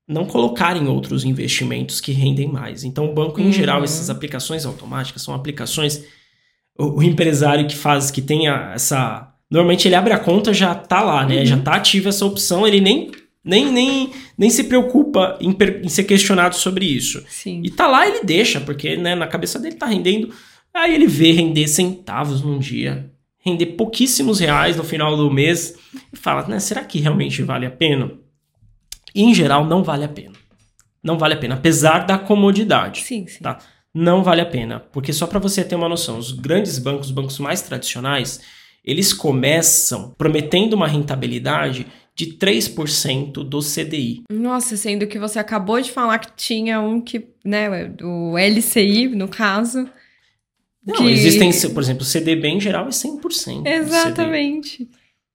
não 0.09 0.24
colocar 0.24 0.74
em 0.76 0.88
outros 0.88 1.22
investimentos 1.22 2.00
que 2.00 2.12
rendem 2.12 2.48
mais. 2.48 2.82
Então 2.82 3.04
o 3.11 3.14
banco 3.14 3.40
em 3.40 3.46
Uhum. 3.46 3.52
geral 3.52 3.84
essas 3.84 4.09
aplicações 4.09 4.64
automáticas 4.64 5.20
são 5.22 5.34
aplicações 5.34 6.02
o, 6.78 7.00
o 7.00 7.02
empresário 7.02 7.66
que 7.68 7.76
faz 7.76 8.11
que 8.11 8.22
tenha 8.22 8.72
essa 8.74 9.32
normalmente 9.50 9.86
ele 9.86 9.94
abre 9.94 10.12
a 10.14 10.18
conta 10.18 10.52
já 10.54 10.74
tá 10.74 11.02
lá, 11.02 11.26
né? 11.26 11.40
Uhum. 11.40 11.46
Já 11.46 11.59
tá 11.59 11.74
ativa 11.74 12.09
essa 12.09 12.24
opção, 12.24 12.66
ele 12.66 12.80
nem 12.80 13.11
nem, 13.44 13.70
nem, 13.72 14.11
nem 14.36 14.50
se 14.50 14.64
preocupa 14.64 15.38
em, 15.40 15.56
em 15.82 15.88
ser 15.88 16.04
questionado 16.04 16.54
sobre 16.54 16.84
isso. 16.84 17.24
Sim. 17.28 17.62
E 17.64 17.70
tá 17.70 17.86
lá, 17.86 18.06
ele 18.06 18.22
deixa, 18.22 18.61
porque 18.61 18.94
né, 18.96 19.14
na 19.14 19.26
cabeça 19.26 19.59
dele 19.59 19.76
tá 19.76 19.86
rendendo. 19.86 20.30
Aí 20.74 20.94
ele 20.94 21.06
vê 21.06 21.32
render 21.32 21.66
centavos 21.66 22.42
num 22.42 22.59
dia, 22.59 23.11
render 23.38 23.66
pouquíssimos 23.68 24.38
reais 24.38 24.76
no 24.76 24.84
final 24.84 25.16
do 25.16 25.30
mês, 25.30 25.74
e 26.12 26.16
fala, 26.16 26.46
né, 26.46 26.59
será 26.61 26.84
que 26.84 26.98
realmente 26.98 27.42
vale 27.42 27.64
a 27.64 27.70
pena? 27.70 28.11
E 29.19 29.23
em 29.23 29.35
geral, 29.35 29.64
não 29.64 29.83
vale 29.83 30.05
a 30.05 30.09
pena. 30.09 30.35
Não 31.03 31.19
vale 31.19 31.35
a 31.35 31.37
pena, 31.37 31.55
apesar 31.57 32.07
da 32.07 32.16
comodidade. 32.19 33.01
Sim, 33.03 33.27
sim. 33.27 33.43
Tá. 33.43 33.59
Não 33.95 34.23
vale 34.23 34.41
a 34.41 34.47
pena, 34.47 34.81
porque 34.81 35.12
só 35.12 35.27
para 35.27 35.39
você 35.39 35.64
ter 35.64 35.75
uma 35.75 35.89
noção, 35.89 36.19
os 36.19 36.31
grandes 36.33 36.79
bancos, 36.79 37.07
os 37.09 37.12
bancos 37.12 37.39
mais 37.39 37.62
tradicionais, 37.62 38.41
eles 38.85 39.12
começam 39.12 40.14
prometendo 40.16 40.75
uma 40.75 40.87
rentabilidade 40.87 41.87
de 42.14 42.27
3% 42.37 43.45
do 43.45 43.61
CDI. 43.61 44.23
Nossa, 44.31 44.77
sendo 44.77 45.07
que 45.07 45.19
você 45.19 45.39
acabou 45.39 45.81
de 45.81 45.91
falar 45.91 46.19
que 46.19 46.33
tinha 46.37 46.81
um 46.81 47.01
que, 47.01 47.29
né, 47.45 47.69
o 48.03 48.37
LCI, 48.37 49.09
no 49.09 49.29
caso. 49.29 49.89
Não, 50.85 50.97
que- 50.97 51.11
existem, 51.11 51.51
por 51.73 51.83
exemplo, 51.83 52.03
o 52.03 52.07
CDB 52.07 52.49
em 52.49 52.61
geral 52.61 52.87
é 52.89 52.91
100%. 52.93 53.62
do 53.62 53.69
CDI. 53.69 53.73
Exatamente. 53.75 54.89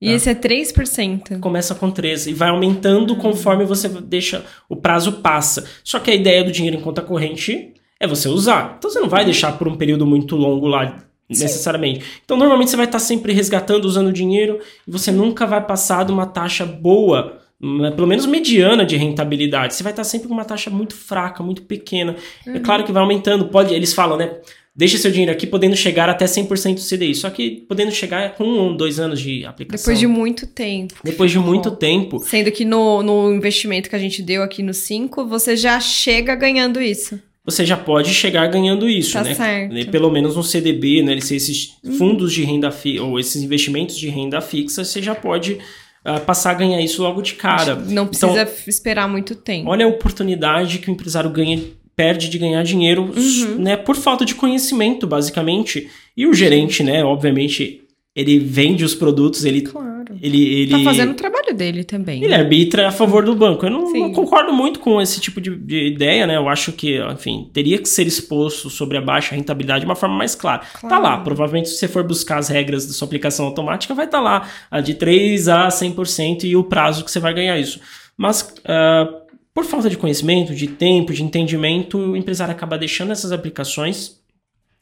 E 0.04 0.10
Tá. 0.10 0.16
esse 0.16 0.30
é 0.30 0.34
3%. 0.36 1.40
Começa 1.40 1.74
com 1.74 1.90
13 1.90 2.32
e 2.32 2.34
vai 2.34 2.50
aumentando 2.50 3.16
conforme 3.16 3.64
você 3.64 3.88
deixa, 3.88 4.44
o 4.68 4.76
prazo 4.76 5.14
passa. 5.14 5.66
Só 5.84 5.98
que 6.00 6.12
a 6.12 6.16
ideia 6.16 6.44
do 6.44 6.52
dinheiro 6.52 6.78
em 6.78 6.82
conta 6.82 7.02
corrente 7.02 7.74
é 8.00 8.06
você 8.06 8.28
usar. 8.28 8.76
Então 8.78 8.92
você 8.92 9.00
não 9.00 9.08
vai 9.08 9.24
deixar 9.24 9.58
por 9.58 9.68
um 9.68 9.76
período 9.76 10.06
muito 10.06 10.36
longo 10.36 10.68
lá 10.68 11.04
necessariamente. 11.30 12.04
Então 12.26 12.36
normalmente 12.38 12.70
você 12.70 12.76
vai 12.76 12.86
estar 12.86 13.00
sempre 13.00 13.32
resgatando, 13.32 13.86
usando 13.86 14.08
o 14.08 14.14
dinheiro 14.14 14.60
e 14.88 14.92
você 14.92 15.10
nunca 15.12 15.46
vai 15.48 15.66
passar 15.66 16.04
de 16.04 16.12
uma 16.12 16.26
taxa 16.26 16.66
boa, 16.66 17.40
né, 17.62 17.92
pelo 17.92 18.06
menos 18.06 18.26
mediana 18.26 18.86
de 18.86 18.98
rentabilidade. 18.98 19.74
Você 19.74 19.84
vai 19.84 19.94
estar 19.94 20.04
sempre 20.04 20.28
com 20.28 20.34
uma 20.34 20.44
taxa 20.44 20.70
muito 20.70 20.94
fraca, 20.96 21.42
muito 21.42 21.62
pequena. 21.62 22.18
É 22.46 22.60
claro 22.60 22.84
que 22.84 22.92
vai 22.92 23.02
aumentando, 23.02 23.46
pode, 23.46 23.74
eles 23.74 23.94
falam, 23.94 24.18
né? 24.18 24.36
Deixa 24.76 24.98
seu 24.98 25.12
dinheiro 25.12 25.32
aqui 25.32 25.46
podendo 25.46 25.76
chegar 25.76 26.10
até 26.10 26.26
100% 26.26 26.76
do 26.76 26.82
CDI. 26.82 27.14
Só 27.14 27.30
que 27.30 27.64
podendo 27.70 27.92
chegar 27.92 28.34
com 28.36 28.44
um, 28.44 28.76
dois 28.76 29.00
anos 29.00 29.20
de 29.22 29.46
aplicação. 29.46 29.84
Depois 29.84 30.00
de 30.00 30.08
muito 30.08 30.48
tempo. 30.48 30.96
Depois 31.04 31.30
de 31.32 31.38
muito 31.38 31.72
tempo. 31.72 32.20
Sendo 32.20 32.52
que 32.52 32.66
no, 32.66 33.04
no 33.04 33.32
investimento 33.34 33.88
que 33.90 33.96
a 33.96 34.00
gente 34.00 34.22
deu 34.24 34.42
aqui 34.42 34.64
no 34.64 34.74
5, 34.74 35.28
você 35.28 35.56
já 35.56 35.80
chega 35.80 36.34
ganhando 36.34 36.82
isso. 36.82 37.20
você 37.46 37.64
já 37.66 37.78
pode 37.78 38.14
chegar 38.16 38.48
ganhando 38.48 38.90
isso, 38.90 39.14
Tá 39.14 39.24
né? 39.24 39.36
certo. 39.36 39.74
Né, 39.74 39.86
Pelo 39.86 40.10
menos 40.10 40.36
no 40.36 40.44
CDB, 40.44 41.04
né? 41.04 41.14
Esses 41.18 41.78
fundos 42.00 42.34
de 42.34 42.44
renda 42.44 42.72
fixa, 42.72 43.04
ou 43.04 43.20
esses 43.20 43.44
investimentos 43.44 43.96
de 43.96 44.10
renda 44.10 44.42
fixa, 44.42 44.84
você 44.84 45.02
já 45.04 45.14
pode 45.14 45.60
ah, 46.04 46.20
passar 46.20 46.50
a 46.52 46.54
ganhar 46.56 46.82
isso 46.82 47.04
logo 47.04 47.22
de 47.22 47.36
cara. 47.36 47.76
Não 47.76 48.08
precisa 48.08 48.42
Então, 48.42 48.54
esperar 48.66 49.08
muito 49.08 49.36
tempo. 49.36 49.70
olha 49.70 49.86
a 49.86 49.90
oportunidade 49.90 50.80
que 50.80 50.90
o 50.90 50.92
empresário 50.92 51.30
ganha, 51.30 51.62
perde 51.96 52.30
de 52.30 52.38
ganhar 52.38 52.64
dinheiro, 52.64 53.12
Uhum. 53.16 53.56
né? 53.60 53.78
Por 53.78 53.96
falta 53.96 54.26
de 54.26 54.36
conhecimento, 54.36 55.06
basicamente. 55.08 55.90
E 56.16 56.26
o 56.28 56.34
gerente, 56.34 56.84
né? 56.84 57.04
Obviamente, 57.04 57.82
ele 58.16 58.40
vende 58.40 58.84
os 58.84 58.94
produtos, 58.96 59.46
ele. 59.46 59.62
Claro. 59.62 59.94
ele, 60.22 60.44
ele 60.62 60.72
Tá 60.72 60.80
fazendo 60.84 61.12
o 61.12 61.16
trabalho 61.16 61.54
dele 61.56 61.84
também. 61.84 62.24
Ele 62.24 62.34
arbitra 62.34 62.88
a 62.90 62.92
favor 62.92 63.24
do 63.24 63.34
banco. 63.36 63.66
Eu 63.66 63.70
não, 63.72 63.92
não 63.92 64.12
concordo 64.12 64.52
muito 64.54 64.80
com 64.80 65.02
esse 65.02 65.20
tipo 65.20 65.40
de, 65.42 65.56
de 65.56 65.88
ideia, 65.88 66.28
né? 66.28 66.36
Eu 66.38 66.48
acho 66.50 66.72
que, 66.74 67.00
enfim, 67.12 67.50
teria 67.54 67.78
que 67.80 67.88
ser 67.90 68.06
exposto 68.06 68.70
sobre 68.70 68.98
a 68.98 69.02
baixa 69.02 69.34
rentabilidade 69.36 69.80
de 69.82 69.86
uma 69.86 69.96
forma 69.96 70.16
mais 70.16 70.36
clara. 70.36 70.62
Claro. 70.80 70.96
Tá 70.96 71.00
lá, 71.02 71.18
provavelmente 71.20 71.70
se 71.70 71.78
você 71.78 71.88
for 71.88 72.04
buscar 72.04 72.38
as 72.38 72.50
regras 72.50 72.86
da 72.86 72.94
sua 72.94 73.06
aplicação 73.08 73.46
automática, 73.48 73.94
vai 73.96 74.06
estar 74.06 74.20
lá 74.20 74.48
a 74.70 74.82
de 74.82 74.94
3 74.94 75.48
a 75.48 75.68
100% 75.70 76.44
e 76.44 76.56
o 76.56 76.64
prazo 76.64 77.04
que 77.06 77.10
você 77.12 77.20
vai 77.20 77.34
ganhar 77.34 77.58
isso. 77.60 77.80
Mas, 78.16 78.54
ah, 78.66 79.08
por 79.54 79.66
falta 79.66 79.90
de 79.90 79.98
conhecimento, 79.98 80.56
de 80.56 80.68
tempo, 80.68 81.14
de 81.14 81.24
entendimento, 81.24 81.98
o 81.98 82.18
empresário 82.18 82.54
acaba 82.54 82.78
deixando 82.78 83.12
essas 83.12 83.32
aplicações 83.32 84.20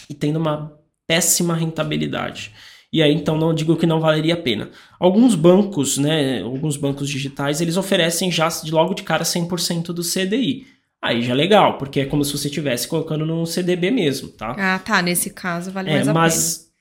e 0.09 0.13
tendo 0.13 0.37
uma 0.37 0.73
péssima 1.05 1.53
rentabilidade. 1.53 2.53
E 2.93 3.01
aí, 3.01 3.13
então, 3.13 3.37
não 3.37 3.53
digo 3.53 3.77
que 3.77 3.85
não 3.85 4.01
valeria 4.01 4.33
a 4.33 4.37
pena. 4.37 4.69
Alguns 4.99 5.33
bancos, 5.33 5.97
né, 5.97 6.41
alguns 6.41 6.75
bancos 6.75 7.09
digitais, 7.09 7.61
eles 7.61 7.77
oferecem 7.77 8.29
já 8.29 8.49
de 8.49 8.71
logo 8.71 8.93
de 8.93 9.03
cara 9.03 9.23
100% 9.23 9.87
do 9.87 10.01
CDI. 10.03 10.67
Aí 11.01 11.21
já 11.21 11.31
é 11.33 11.35
legal, 11.35 11.77
porque 11.77 12.01
é 12.01 12.05
como 12.05 12.23
se 12.23 12.37
você 12.37 12.47
estivesse 12.47 12.87
colocando 12.87 13.25
num 13.25 13.45
CDB 13.45 13.89
mesmo, 13.89 14.29
tá? 14.29 14.55
Ah, 14.57 14.77
tá. 14.77 15.01
Nesse 15.01 15.31
caso, 15.31 15.71
vale 15.71 15.89
é, 15.89 15.93
mais 15.93 16.07
a 16.07 16.11
pena. 16.11 16.19
mas, 16.19 16.71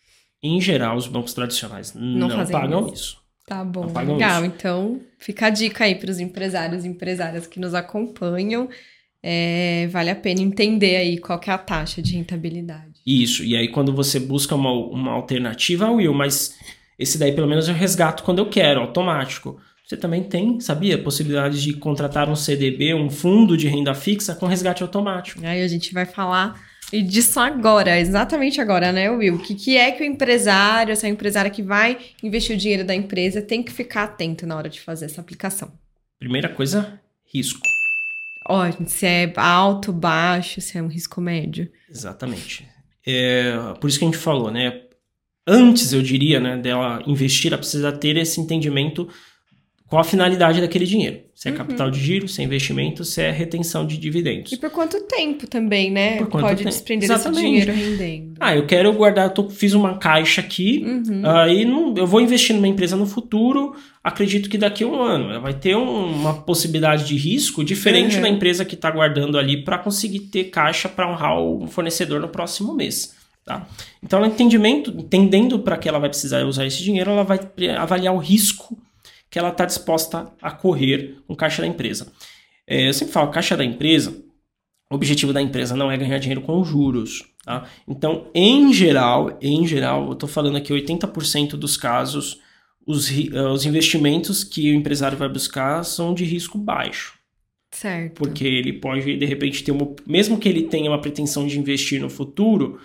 em 0.42 0.60
geral, 0.60 0.96
os 0.96 1.06
bancos 1.06 1.32
tradicionais 1.32 1.94
não, 1.94 2.28
fazem 2.28 2.52
pagam 2.52 2.92
isso. 2.92 3.18
Tá 3.50 3.64
bom, 3.64 3.86
Não 3.86 3.92
pagam 3.92 4.14
legal. 4.14 4.44
Então, 4.44 5.00
fica 5.18 5.46
a 5.46 5.50
dica 5.50 5.82
aí 5.82 5.96
para 5.96 6.08
os 6.08 6.20
empresários 6.20 6.84
e 6.84 6.88
empresárias 6.88 7.48
que 7.48 7.58
nos 7.58 7.74
acompanham. 7.74 8.68
É, 9.20 9.88
vale 9.90 10.08
a 10.08 10.14
pena 10.14 10.40
entender 10.40 10.94
aí 10.94 11.18
qual 11.18 11.36
que 11.36 11.50
é 11.50 11.52
a 11.52 11.58
taxa 11.58 12.00
de 12.00 12.14
rentabilidade. 12.14 13.00
Isso, 13.04 13.42
e 13.42 13.56
aí 13.56 13.66
quando 13.66 13.92
você 13.92 14.20
busca 14.20 14.54
uma, 14.54 14.70
uma 14.70 15.10
alternativa, 15.10 15.86
ah, 15.86 15.90
Will, 15.90 16.14
mas 16.14 16.56
esse 16.96 17.18
daí 17.18 17.32
pelo 17.32 17.48
menos 17.48 17.66
eu 17.66 17.74
resgato 17.74 18.22
quando 18.22 18.38
eu 18.38 18.48
quero, 18.48 18.82
automático. 18.82 19.60
Você 19.84 19.96
também 19.96 20.22
tem, 20.22 20.60
sabia, 20.60 20.96
possibilidade 20.96 21.60
de 21.60 21.72
contratar 21.72 22.30
um 22.30 22.36
CDB, 22.36 22.94
um 22.94 23.10
fundo 23.10 23.56
de 23.56 23.66
renda 23.66 23.94
fixa 23.94 24.32
com 24.32 24.46
resgate 24.46 24.84
automático. 24.84 25.44
Aí 25.44 25.60
a 25.60 25.66
gente 25.66 25.92
vai 25.92 26.06
falar 26.06 26.69
disso 26.90 27.38
agora, 27.38 27.98
exatamente 27.98 28.60
agora, 28.60 28.90
né, 28.90 29.10
Will? 29.10 29.36
O 29.36 29.38
que, 29.38 29.54
que 29.54 29.76
é 29.76 29.92
que 29.92 30.02
o 30.02 30.06
empresário, 30.06 30.92
essa 30.92 31.08
empresária 31.08 31.50
que 31.50 31.62
vai 31.62 31.98
investir 32.22 32.56
o 32.56 32.58
dinheiro 32.58 32.84
da 32.84 32.94
empresa 32.94 33.40
tem 33.40 33.62
que 33.62 33.72
ficar 33.72 34.04
atento 34.04 34.46
na 34.46 34.56
hora 34.56 34.68
de 34.68 34.80
fazer 34.80 35.04
essa 35.04 35.20
aplicação? 35.20 35.72
Primeira 36.18 36.48
coisa, 36.48 37.00
risco. 37.32 37.60
Ó, 38.48 38.64
se 38.86 39.06
é 39.06 39.32
alto, 39.36 39.92
baixo, 39.92 40.60
se 40.60 40.76
é 40.76 40.82
um 40.82 40.88
risco 40.88 41.20
médio. 41.20 41.70
Exatamente. 41.88 42.66
É, 43.06 43.52
por 43.80 43.88
isso 43.88 43.98
que 43.98 44.04
a 44.04 44.08
gente 44.08 44.18
falou, 44.18 44.50
né? 44.50 44.82
Antes, 45.46 45.92
eu 45.92 46.02
diria, 46.02 46.38
né, 46.38 46.56
dela 46.56 47.02
investir, 47.06 47.48
ela 47.48 47.58
precisa 47.58 47.90
ter 47.92 48.16
esse 48.16 48.40
entendimento 48.40 49.08
qual 49.90 50.00
a 50.00 50.04
finalidade 50.04 50.60
daquele 50.60 50.86
dinheiro. 50.86 51.18
Se 51.34 51.48
é 51.48 51.50
uhum. 51.50 51.58
capital 51.58 51.90
de 51.90 51.98
giro, 51.98 52.28
se 52.28 52.40
é 52.40 52.44
investimento, 52.44 53.04
se 53.04 53.20
é 53.20 53.30
retenção 53.32 53.84
de 53.84 53.98
dividendos. 53.98 54.52
E 54.52 54.56
por 54.56 54.70
quanto 54.70 55.00
tempo 55.00 55.48
também, 55.48 55.90
né? 55.90 56.18
Por 56.18 56.28
quanto 56.28 56.44
Pode 56.44 56.58
tempo? 56.58 56.70
desprender 56.70 57.10
Exatamente. 57.10 57.42
desse 57.42 57.72
dinheiro 57.72 57.72
rendendo. 57.72 58.34
Ah, 58.38 58.54
eu 58.54 58.66
quero 58.66 58.92
guardar, 58.92 59.26
eu 59.26 59.34
tô, 59.34 59.50
fiz 59.50 59.74
uma 59.74 59.98
caixa 59.98 60.40
aqui, 60.40 60.84
uhum. 60.86 61.28
aí 61.28 61.64
não, 61.64 61.96
eu 61.96 62.06
vou 62.06 62.20
investir 62.20 62.54
numa 62.54 62.68
empresa 62.68 62.96
no 62.96 63.04
futuro, 63.04 63.74
acredito 64.02 64.48
que 64.48 64.56
daqui 64.56 64.84
a 64.84 64.86
um 64.86 65.02
ano 65.02 65.30
ela 65.30 65.40
vai 65.40 65.54
ter 65.54 65.74
um, 65.74 66.04
uma 66.04 66.34
possibilidade 66.34 67.04
de 67.04 67.16
risco 67.16 67.64
diferente 67.64 68.14
uhum. 68.14 68.22
da 68.22 68.28
empresa 68.28 68.64
que 68.64 68.76
está 68.76 68.92
guardando 68.92 69.36
ali 69.36 69.64
para 69.64 69.76
conseguir 69.76 70.20
ter 70.20 70.44
caixa 70.44 70.88
para 70.88 71.10
honrar 71.10 71.36
o 71.40 71.66
fornecedor 71.66 72.20
no 72.20 72.28
próximo 72.28 72.72
mês. 72.74 73.12
Tá? 73.44 73.66
Então, 74.00 74.24
entendimento, 74.24 74.94
entendendo 74.96 75.58
para 75.58 75.76
que 75.76 75.88
ela 75.88 75.98
vai 75.98 76.10
precisar 76.10 76.44
usar 76.44 76.64
esse 76.64 76.80
dinheiro, 76.80 77.10
ela 77.10 77.24
vai 77.24 77.40
avaliar 77.76 78.14
o 78.14 78.18
risco 78.18 78.78
que 79.30 79.38
ela 79.38 79.50
está 79.50 79.64
disposta 79.64 80.32
a 80.42 80.50
correr 80.50 81.18
com 81.26 81.36
caixa 81.36 81.62
da 81.62 81.68
empresa. 81.68 82.12
É, 82.66 82.88
eu 82.88 82.92
sempre 82.92 83.12
falo, 83.12 83.30
caixa 83.30 83.56
da 83.56 83.64
empresa, 83.64 84.22
o 84.90 84.96
objetivo 84.96 85.32
da 85.32 85.40
empresa 85.40 85.76
não 85.76 85.90
é 85.90 85.96
ganhar 85.96 86.18
dinheiro 86.18 86.40
com 86.40 86.64
juros. 86.64 87.24
Tá? 87.44 87.64
Então, 87.86 88.28
em 88.34 88.72
geral, 88.72 89.38
em 89.40 89.66
geral, 89.66 90.06
eu 90.06 90.12
estou 90.12 90.28
falando 90.28 90.56
aqui 90.56 90.72
80% 90.72 91.50
dos 91.50 91.76
casos, 91.76 92.40
os, 92.86 93.08
eh, 93.10 93.42
os 93.52 93.64
investimentos 93.64 94.42
que 94.42 94.72
o 94.72 94.74
empresário 94.74 95.16
vai 95.16 95.28
buscar 95.28 95.84
são 95.84 96.12
de 96.12 96.24
risco 96.24 96.58
baixo. 96.58 97.18
Certo. 97.70 98.14
Porque 98.14 98.44
ele 98.44 98.72
pode, 98.72 99.16
de 99.16 99.24
repente, 99.24 99.62
ter 99.62 99.70
uma. 99.70 99.94
Mesmo 100.04 100.38
que 100.38 100.48
ele 100.48 100.62
tenha 100.64 100.90
uma 100.90 101.00
pretensão 101.00 101.46
de 101.46 101.56
investir 101.56 102.00
no 102.00 102.10
futuro, 102.10 102.80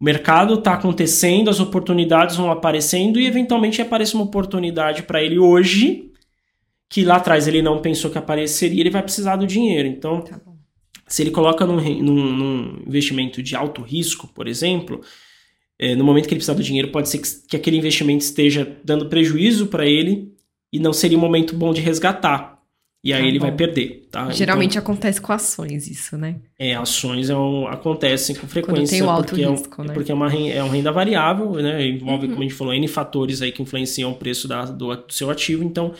o 0.00 0.04
mercado 0.04 0.54
está 0.54 0.74
acontecendo, 0.74 1.50
as 1.50 1.60
oportunidades 1.60 2.36
vão 2.36 2.50
aparecendo 2.50 3.20
e 3.20 3.26
eventualmente 3.26 3.82
aparece 3.82 4.14
uma 4.14 4.24
oportunidade 4.24 5.02
para 5.02 5.22
ele 5.22 5.38
hoje 5.38 6.10
que 6.88 7.04
lá 7.04 7.16
atrás 7.16 7.46
ele 7.46 7.62
não 7.62 7.80
pensou 7.80 8.10
que 8.10 8.18
apareceria, 8.18 8.80
ele 8.80 8.90
vai 8.90 9.02
precisar 9.02 9.36
do 9.36 9.46
dinheiro. 9.46 9.86
Então, 9.86 10.22
tá 10.22 10.40
se 11.10 11.22
ele 11.22 11.32
coloca 11.32 11.66
num, 11.66 11.80
num, 12.02 12.36
num, 12.36 12.82
investimento 12.86 13.42
de 13.42 13.56
alto 13.56 13.82
risco, 13.82 14.28
por 14.28 14.46
exemplo, 14.46 15.00
é, 15.76 15.96
no 15.96 16.04
momento 16.04 16.28
que 16.28 16.34
ele 16.34 16.38
precisar 16.38 16.54
do 16.54 16.62
dinheiro, 16.62 16.92
pode 16.92 17.08
ser 17.08 17.18
que, 17.18 17.48
que 17.48 17.56
aquele 17.56 17.76
investimento 17.76 18.24
esteja 18.24 18.76
dando 18.84 19.08
prejuízo 19.08 19.66
para 19.66 19.84
ele 19.84 20.32
e 20.72 20.78
não 20.78 20.92
seria 20.92 21.18
um 21.18 21.20
momento 21.20 21.54
bom 21.54 21.72
de 21.72 21.80
resgatar. 21.80 22.59
E 23.02 23.14
aí 23.14 23.22
tá 23.22 23.28
ele 23.28 23.38
vai 23.38 23.52
perder, 23.52 24.08
tá? 24.10 24.30
Geralmente 24.30 24.72
então, 24.72 24.82
acontece 24.82 25.20
com 25.20 25.32
ações 25.32 25.88
isso, 25.88 26.18
né? 26.18 26.36
É, 26.58 26.74
ações 26.74 27.30
é 27.30 27.36
um, 27.36 27.66
acontecem 27.66 28.36
com 28.36 28.46
frequência. 28.46 28.84
Quando 28.84 28.90
tem 28.90 29.02
o 29.02 29.10
alto 29.10 29.28
porque 29.28 29.46
risco, 29.46 29.82
é, 29.82 29.84
né? 29.86 29.94
Porque 29.94 30.12
é 30.12 30.14
uma, 30.14 30.28
renda, 30.28 30.54
é 30.54 30.62
uma 30.62 30.72
renda 30.72 30.92
variável, 30.92 31.54
né? 31.54 31.86
Envolve, 31.86 32.26
uhum. 32.26 32.32
como 32.32 32.42
a 32.42 32.46
gente 32.46 32.54
falou, 32.54 32.74
N 32.74 32.86
fatores 32.88 33.40
aí 33.40 33.52
que 33.52 33.62
influenciam 33.62 34.10
o 34.10 34.16
preço 34.16 34.46
da, 34.46 34.66
do, 34.66 34.94
do 34.94 35.12
seu 35.12 35.30
ativo. 35.30 35.64
Então, 35.64 35.94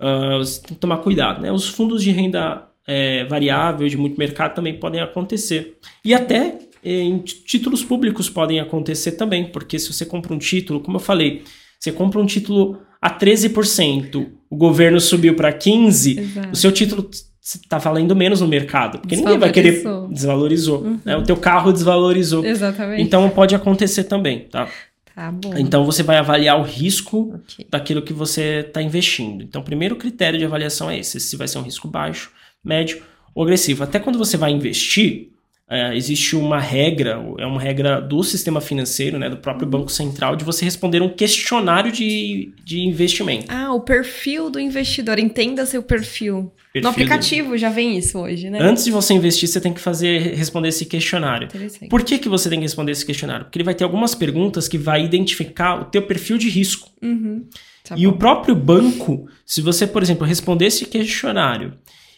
uh, 0.00 0.38
você 0.38 0.62
tem 0.62 0.74
que 0.74 0.80
tomar 0.80 0.98
cuidado, 0.98 1.42
né? 1.42 1.50
Os 1.50 1.68
fundos 1.68 2.00
de 2.00 2.12
renda 2.12 2.68
é, 2.86 3.24
variável 3.24 3.88
de 3.88 3.96
muito 3.96 4.16
mercado 4.16 4.54
também 4.54 4.78
podem 4.78 5.00
acontecer. 5.00 5.76
E 6.04 6.14
até 6.14 6.60
é, 6.84 6.92
em 6.92 7.18
títulos 7.18 7.82
públicos 7.82 8.30
podem 8.30 8.60
acontecer 8.60 9.12
também, 9.12 9.46
porque 9.46 9.80
se 9.80 9.92
você 9.92 10.06
compra 10.06 10.32
um 10.32 10.38
título, 10.38 10.78
como 10.78 10.98
eu 10.98 11.00
falei, 11.00 11.42
você 11.80 11.90
compra 11.90 12.20
um 12.20 12.26
título 12.26 12.78
a 13.06 13.10
13%, 13.10 14.26
o 14.50 14.56
governo 14.56 15.00
subiu 15.00 15.36
para 15.36 15.52
15%, 15.52 16.18
Exato. 16.18 16.48
o 16.50 16.56
seu 16.56 16.72
título 16.72 17.08
está 17.40 17.78
valendo 17.78 18.16
menos 18.16 18.40
no 18.40 18.48
mercado, 18.48 18.98
porque 18.98 19.14
ninguém 19.14 19.38
vai 19.38 19.52
querer 19.52 19.84
desvalorizou, 20.10 20.82
uhum. 20.82 21.00
né? 21.04 21.16
O 21.16 21.22
teu 21.22 21.36
carro 21.36 21.72
desvalorizou. 21.72 22.44
Exatamente. 22.44 23.00
Então 23.00 23.28
pode 23.30 23.54
acontecer 23.54 24.04
também, 24.04 24.40
tá? 24.40 24.68
Tá 25.14 25.30
bom. 25.30 25.54
Então 25.56 25.84
você 25.84 26.02
vai 26.02 26.16
avaliar 26.16 26.58
o 26.58 26.64
risco 26.64 27.32
okay. 27.36 27.64
daquilo 27.70 28.02
que 28.02 28.12
você 28.12 28.64
está 28.66 28.82
investindo. 28.82 29.44
Então, 29.44 29.62
o 29.62 29.64
primeiro 29.64 29.94
critério 29.94 30.36
de 30.36 30.44
avaliação 30.44 30.90
é 30.90 30.98
esse: 30.98 31.20
se 31.20 31.36
vai 31.36 31.46
ser 31.46 31.58
um 31.58 31.62
risco 31.62 31.86
baixo, 31.86 32.32
médio 32.64 33.00
ou 33.34 33.44
agressivo. 33.44 33.84
Até 33.84 34.00
quando 34.00 34.18
você 34.18 34.36
vai 34.36 34.50
investir, 34.50 35.30
é, 35.68 35.96
existe 35.96 36.36
uma 36.36 36.60
regra, 36.60 37.20
é 37.38 37.44
uma 37.44 37.60
regra 37.60 38.00
do 38.00 38.22
sistema 38.22 38.60
financeiro, 38.60 39.18
né, 39.18 39.28
do 39.28 39.36
próprio 39.36 39.68
Banco 39.68 39.90
Central, 39.90 40.36
de 40.36 40.44
você 40.44 40.64
responder 40.64 41.02
um 41.02 41.08
questionário 41.08 41.90
de, 41.90 42.52
de 42.64 42.80
investimento. 42.80 43.46
Ah, 43.48 43.72
o 43.72 43.80
perfil 43.80 44.48
do 44.48 44.60
investidor. 44.60 45.18
Entenda 45.18 45.66
seu 45.66 45.82
perfil. 45.82 46.52
perfil 46.72 46.82
no 46.82 46.88
aplicativo 46.88 47.50
do... 47.50 47.58
já 47.58 47.68
vem 47.68 47.98
isso 47.98 48.16
hoje, 48.16 48.48
né? 48.48 48.60
Antes 48.62 48.84
de 48.84 48.92
você 48.92 49.12
investir, 49.12 49.48
você 49.48 49.60
tem 49.60 49.74
que 49.74 49.80
fazer 49.80 50.34
responder 50.36 50.68
esse 50.68 50.86
questionário. 50.86 51.48
Por 51.90 52.04
que, 52.04 52.18
que 52.18 52.28
você 52.28 52.48
tem 52.48 52.60
que 52.60 52.64
responder 52.64 52.92
esse 52.92 53.04
questionário? 53.04 53.46
Porque 53.46 53.58
ele 53.58 53.64
vai 53.64 53.74
ter 53.74 53.82
algumas 53.82 54.14
perguntas 54.14 54.68
que 54.68 54.78
vai 54.78 55.04
identificar 55.04 55.80
o 55.80 55.84
teu 55.86 56.02
perfil 56.02 56.38
de 56.38 56.48
risco. 56.48 56.88
Uhum. 57.02 57.44
Tá 57.82 57.96
e 57.96 58.06
bom. 58.06 58.12
o 58.12 58.16
próprio 58.16 58.54
banco, 58.54 59.28
se 59.44 59.60
você, 59.60 59.84
por 59.84 60.00
exemplo, 60.00 60.24
responder 60.24 60.66
esse 60.66 60.84
questionário 60.86 61.72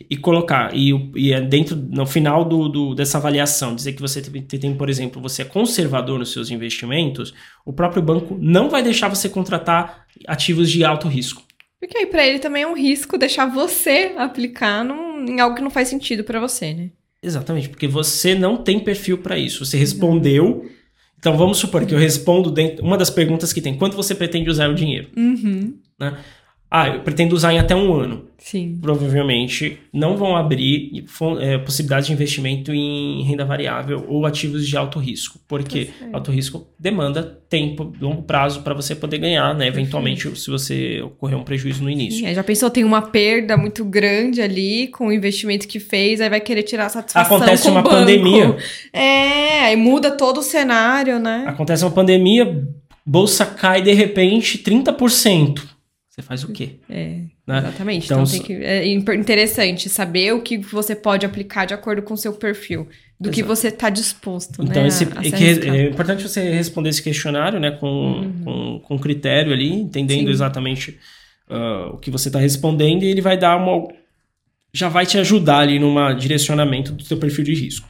e 0.09 0.17
colocar, 0.17 0.75
e, 0.75 0.93
e 1.17 1.33
é 1.33 1.41
dentro, 1.41 1.75
no 1.75 2.07
final 2.07 2.45
do, 2.45 2.69
do, 2.69 2.95
dessa 2.95 3.19
avaliação, 3.19 3.75
dizer 3.75 3.93
que 3.93 4.01
você 4.01 4.23
tem, 4.23 4.43
tem, 4.43 4.75
por 4.75 4.89
exemplo, 4.89 5.21
você 5.21 5.43
é 5.43 5.45
conservador 5.45 6.19
nos 6.19 6.33
seus 6.33 6.51
investimentos, 6.51 7.35
o 7.65 7.73
próprio 7.73 8.03
banco 8.03 8.39
não 8.41 8.71
vai 8.71 8.83
deixar 8.83 9.09
você 9.09 9.29
contratar 9.29 10.07
ativos 10.27 10.71
de 10.71 10.85
alto 10.85 11.09
risco. 11.09 11.43
Porque 11.81 11.97
aí 11.97 12.07
para 12.07 12.27
ele 12.27 12.39
também 12.39 12.63
é 12.63 12.67
um 12.67 12.77
risco 12.77 13.19
deixar 13.19 13.47
você 13.47 14.13
aplicar 14.17 14.85
num, 14.85 15.25
em 15.25 15.41
algo 15.41 15.57
que 15.57 15.63
não 15.63 15.71
faz 15.71 15.89
sentido 15.89 16.25
para 16.25 16.41
você, 16.41 16.75
né? 16.75 16.91
Exatamente, 17.23 17.69
porque 17.69 17.89
você 17.89 18.35
não 18.35 18.57
tem 18.57 18.79
perfil 18.79 19.19
para 19.19 19.39
isso. 19.39 19.65
Você 19.65 19.77
respondeu. 19.77 20.69
Então 21.19 21.37
vamos 21.37 21.59
supor 21.59 21.85
que 21.85 21.93
eu 21.93 21.99
respondo 21.99 22.51
dentro, 22.51 22.85
uma 22.85 22.97
das 22.97 23.11
perguntas 23.11 23.53
que 23.53 23.61
tem: 23.61 23.77
quanto 23.77 23.97
você 23.97 24.15
pretende 24.15 24.49
usar 24.49 24.71
o 24.71 24.75
dinheiro? 24.75 25.11
Uhum. 25.17 25.79
Né? 25.99 26.17
Ah, 26.71 26.89
eu 26.89 27.01
pretendo 27.01 27.35
usar 27.35 27.53
em 27.53 27.59
até 27.59 27.75
um 27.75 27.95
ano. 27.95 28.29
Sim. 28.39 28.79
Provavelmente 28.81 29.79
não 29.93 30.17
vão 30.17 30.37
abrir 30.37 31.05
é, 31.41 31.59
possibilidades 31.59 32.07
de 32.07 32.13
investimento 32.13 32.73
em 32.73 33.23
renda 33.23 33.45
variável 33.45 34.05
ou 34.07 34.25
ativos 34.25 34.67
de 34.67 34.77
alto 34.77 34.99
risco. 34.99 35.39
Porque 35.49 35.87
tá 35.87 36.07
alto 36.13 36.31
risco 36.31 36.67
demanda 36.79 37.39
tempo, 37.49 37.93
longo 38.01 38.23
prazo 38.23 38.63
para 38.63 38.75
você 38.75 38.95
poder 38.95 39.19
ganhar, 39.19 39.55
né? 39.55 39.67
Eventualmente, 39.67 40.39
se 40.39 40.51
você 40.51 41.01
ocorrer 41.03 41.39
um 41.39 41.43
prejuízo 41.43 41.83
no 41.83 41.91
início. 41.91 42.27
Sim, 42.27 42.35
já 42.35 42.45
pensou, 42.45 42.71
tem 42.71 42.85
uma 42.85 43.03
perda 43.03 43.57
muito 43.57 43.85
grande 43.85 44.41
ali 44.41 44.89
com 44.89 45.09
o 45.09 45.13
investimento 45.13 45.67
que 45.67 45.81
fez, 45.81 46.21
aí 46.21 46.29
vai 46.29 46.41
querer 46.41 46.63
tirar 46.63 46.87
a 46.87 46.91
satisfação. 46.91 47.37
Acontece 47.37 47.69
uma 47.69 47.83
pandemia. 47.83 48.57
É, 48.93 49.61
aí 49.61 49.77
muda 49.77 50.11
todo 50.11 50.39
o 50.39 50.43
cenário, 50.43 51.19
né? 51.19 51.45
Acontece 51.47 51.85
uma 51.85 51.91
pandemia, 51.91 52.63
bolsa 53.05 53.45
cai 53.47 53.83
de 53.83 53.93
repente 53.93 54.59
30% 54.59 55.78
você 56.19 56.23
faz 56.23 56.43
o 56.43 56.53
quê? 56.53 56.77
É, 56.91 57.21
né? 57.47 57.59
exatamente. 57.59 58.07
Então, 58.07 58.25
então 58.25 58.41
que, 58.41 58.53
é 58.53 58.87
interessante 58.89 59.89
saber 59.89 60.33
o 60.33 60.43
que 60.43 60.59
você 60.59 60.97
pode 60.97 61.25
aplicar 61.25 61.65
de 61.65 61.75
acordo 61.75 62.03
com 62.03 62.15
o 62.15 62.17
seu 62.17 62.33
perfil, 62.33 62.89
do 63.21 63.29
Exato. 63.29 63.35
que 63.35 63.43
você 63.43 63.69
está 63.69 63.89
disposto. 63.89 64.63
Então, 64.63 64.83
né, 64.83 64.89
esse, 64.89 65.05
a, 65.05 65.21
a 65.21 65.25
é, 65.25 65.85
é, 65.85 65.89
importante 65.91 66.23
você 66.23 66.51
responder 66.51 66.89
esse 66.89 67.03
questionário 67.03 67.61
né, 67.61 67.71
com, 67.71 67.87
uhum. 67.87 68.43
com, 68.45 68.81
com 68.81 68.99
critério 68.99 69.53
ali, 69.53 69.73
entendendo 69.73 70.27
Sim. 70.27 70.33
exatamente 70.33 70.99
uh, 71.49 71.95
o 71.95 71.99
que 71.99 72.11
você 72.11 72.29
está 72.29 72.41
respondendo, 72.41 73.05
e 73.05 73.07
ele 73.07 73.21
vai 73.21 73.39
dar 73.39 73.57
uma. 73.57 73.89
Já 74.73 74.89
vai 74.89 75.07
te 75.07 75.19
ajudar 75.19 75.61
ali 75.61 75.79
num 75.79 75.95
direcionamento 76.17 76.93
do 76.93 77.05
seu 77.05 77.17
perfil 77.17 77.45
de 77.45 77.55
risco. 77.55 77.89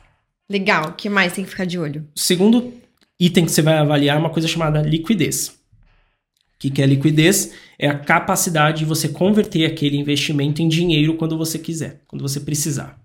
Legal. 0.51 0.91
O 0.91 0.93
que 0.93 1.09
mais 1.09 1.33
tem 1.33 1.45
que 1.45 1.51
ficar 1.51 1.65
de 1.65 1.79
olho? 1.79 2.07
O 2.15 2.21
segundo 2.21 2.73
item 3.19 3.47
que 3.47 3.51
você 3.51 3.63
vai 3.63 3.79
avaliar 3.79 4.17
é 4.17 4.21
uma 4.21 4.31
coisa 4.31 4.47
chamada 4.47 4.81
liquidez. 4.83 5.58
O 6.59 6.61
que, 6.61 6.71
que 6.71 6.83
é 6.83 6.87
liquidez? 6.87 7.55
É 7.79 7.87
a 7.89 7.97
capacidade 7.97 8.81
de 8.81 8.85
você 8.85 9.09
converter 9.09 9.65
aquele 9.65 9.97
investimento 9.97 10.61
em 10.61 10.67
dinheiro 10.67 11.15
quando 11.15 11.39
você 11.39 11.57
quiser, 11.57 12.03
quando 12.09 12.21
você 12.21 12.41
precisar. 12.41 13.01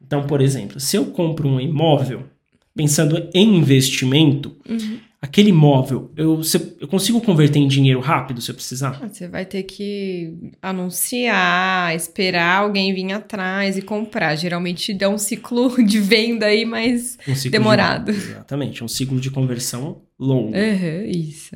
Então, 0.00 0.26
por 0.26 0.40
exemplo, 0.40 0.80
se 0.80 0.96
eu 0.96 1.04
compro 1.06 1.46
um 1.46 1.60
imóvel, 1.60 2.24
pensando 2.74 3.28
em 3.34 3.58
investimento, 3.58 4.56
uhum. 4.66 4.98
aquele 5.20 5.50
imóvel, 5.50 6.12
eu, 6.16 6.40
eu 6.80 6.88
consigo 6.88 7.20
converter 7.20 7.58
em 7.58 7.68
dinheiro 7.68 8.00
rápido 8.00 8.40
se 8.40 8.50
eu 8.50 8.54
precisar? 8.54 8.98
Ah, 9.02 9.06
você 9.06 9.28
vai 9.28 9.44
ter 9.44 9.64
que 9.64 10.32
anunciar, 10.62 11.94
esperar 11.94 12.62
alguém 12.62 12.94
vir 12.94 13.12
atrás 13.12 13.76
e 13.76 13.82
comprar. 13.82 14.34
Geralmente 14.34 14.94
dá 14.94 15.10
um 15.10 15.18
ciclo 15.18 15.76
de 15.84 16.00
venda 16.00 16.46
aí 16.46 16.64
mais 16.64 17.18
um 17.28 17.50
demorado. 17.50 18.10
De, 18.10 18.18
exatamente, 18.18 18.82
um 18.82 18.88
ciclo 18.88 19.20
de 19.20 19.30
conversão 19.30 20.00
longo. 20.18 20.56
Uhum, 20.56 21.04
isso. 21.04 21.54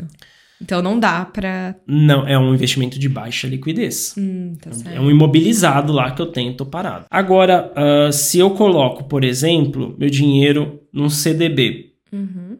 Então 0.60 0.82
não 0.82 0.98
dá 0.98 1.24
para. 1.24 1.76
Não, 1.86 2.26
é 2.26 2.38
um 2.38 2.52
investimento 2.54 2.98
de 2.98 3.08
baixa 3.08 3.46
liquidez. 3.46 4.14
Hum, 4.18 4.56
tá 4.60 4.70
é 4.92 5.00
um 5.00 5.10
imobilizado 5.10 5.92
lá 5.92 6.10
que 6.10 6.20
eu 6.20 6.26
tenho, 6.26 6.54
tô 6.54 6.66
parado. 6.66 7.06
Agora, 7.10 7.72
uh, 7.76 8.12
se 8.12 8.38
eu 8.38 8.50
coloco, 8.50 9.04
por 9.04 9.24
exemplo, 9.24 9.94
meu 9.98 10.10
dinheiro 10.10 10.80
num 10.92 11.08
CDB 11.08 11.92
uhum. 12.12 12.58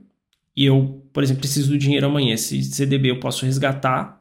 e 0.56 0.64
eu, 0.64 1.02
por 1.12 1.22
exemplo, 1.22 1.40
preciso 1.40 1.70
do 1.70 1.78
dinheiro 1.78 2.06
amanhã, 2.06 2.34
esse 2.34 2.62
CDB 2.62 3.10
eu 3.10 3.20
posso 3.20 3.44
resgatar 3.44 4.18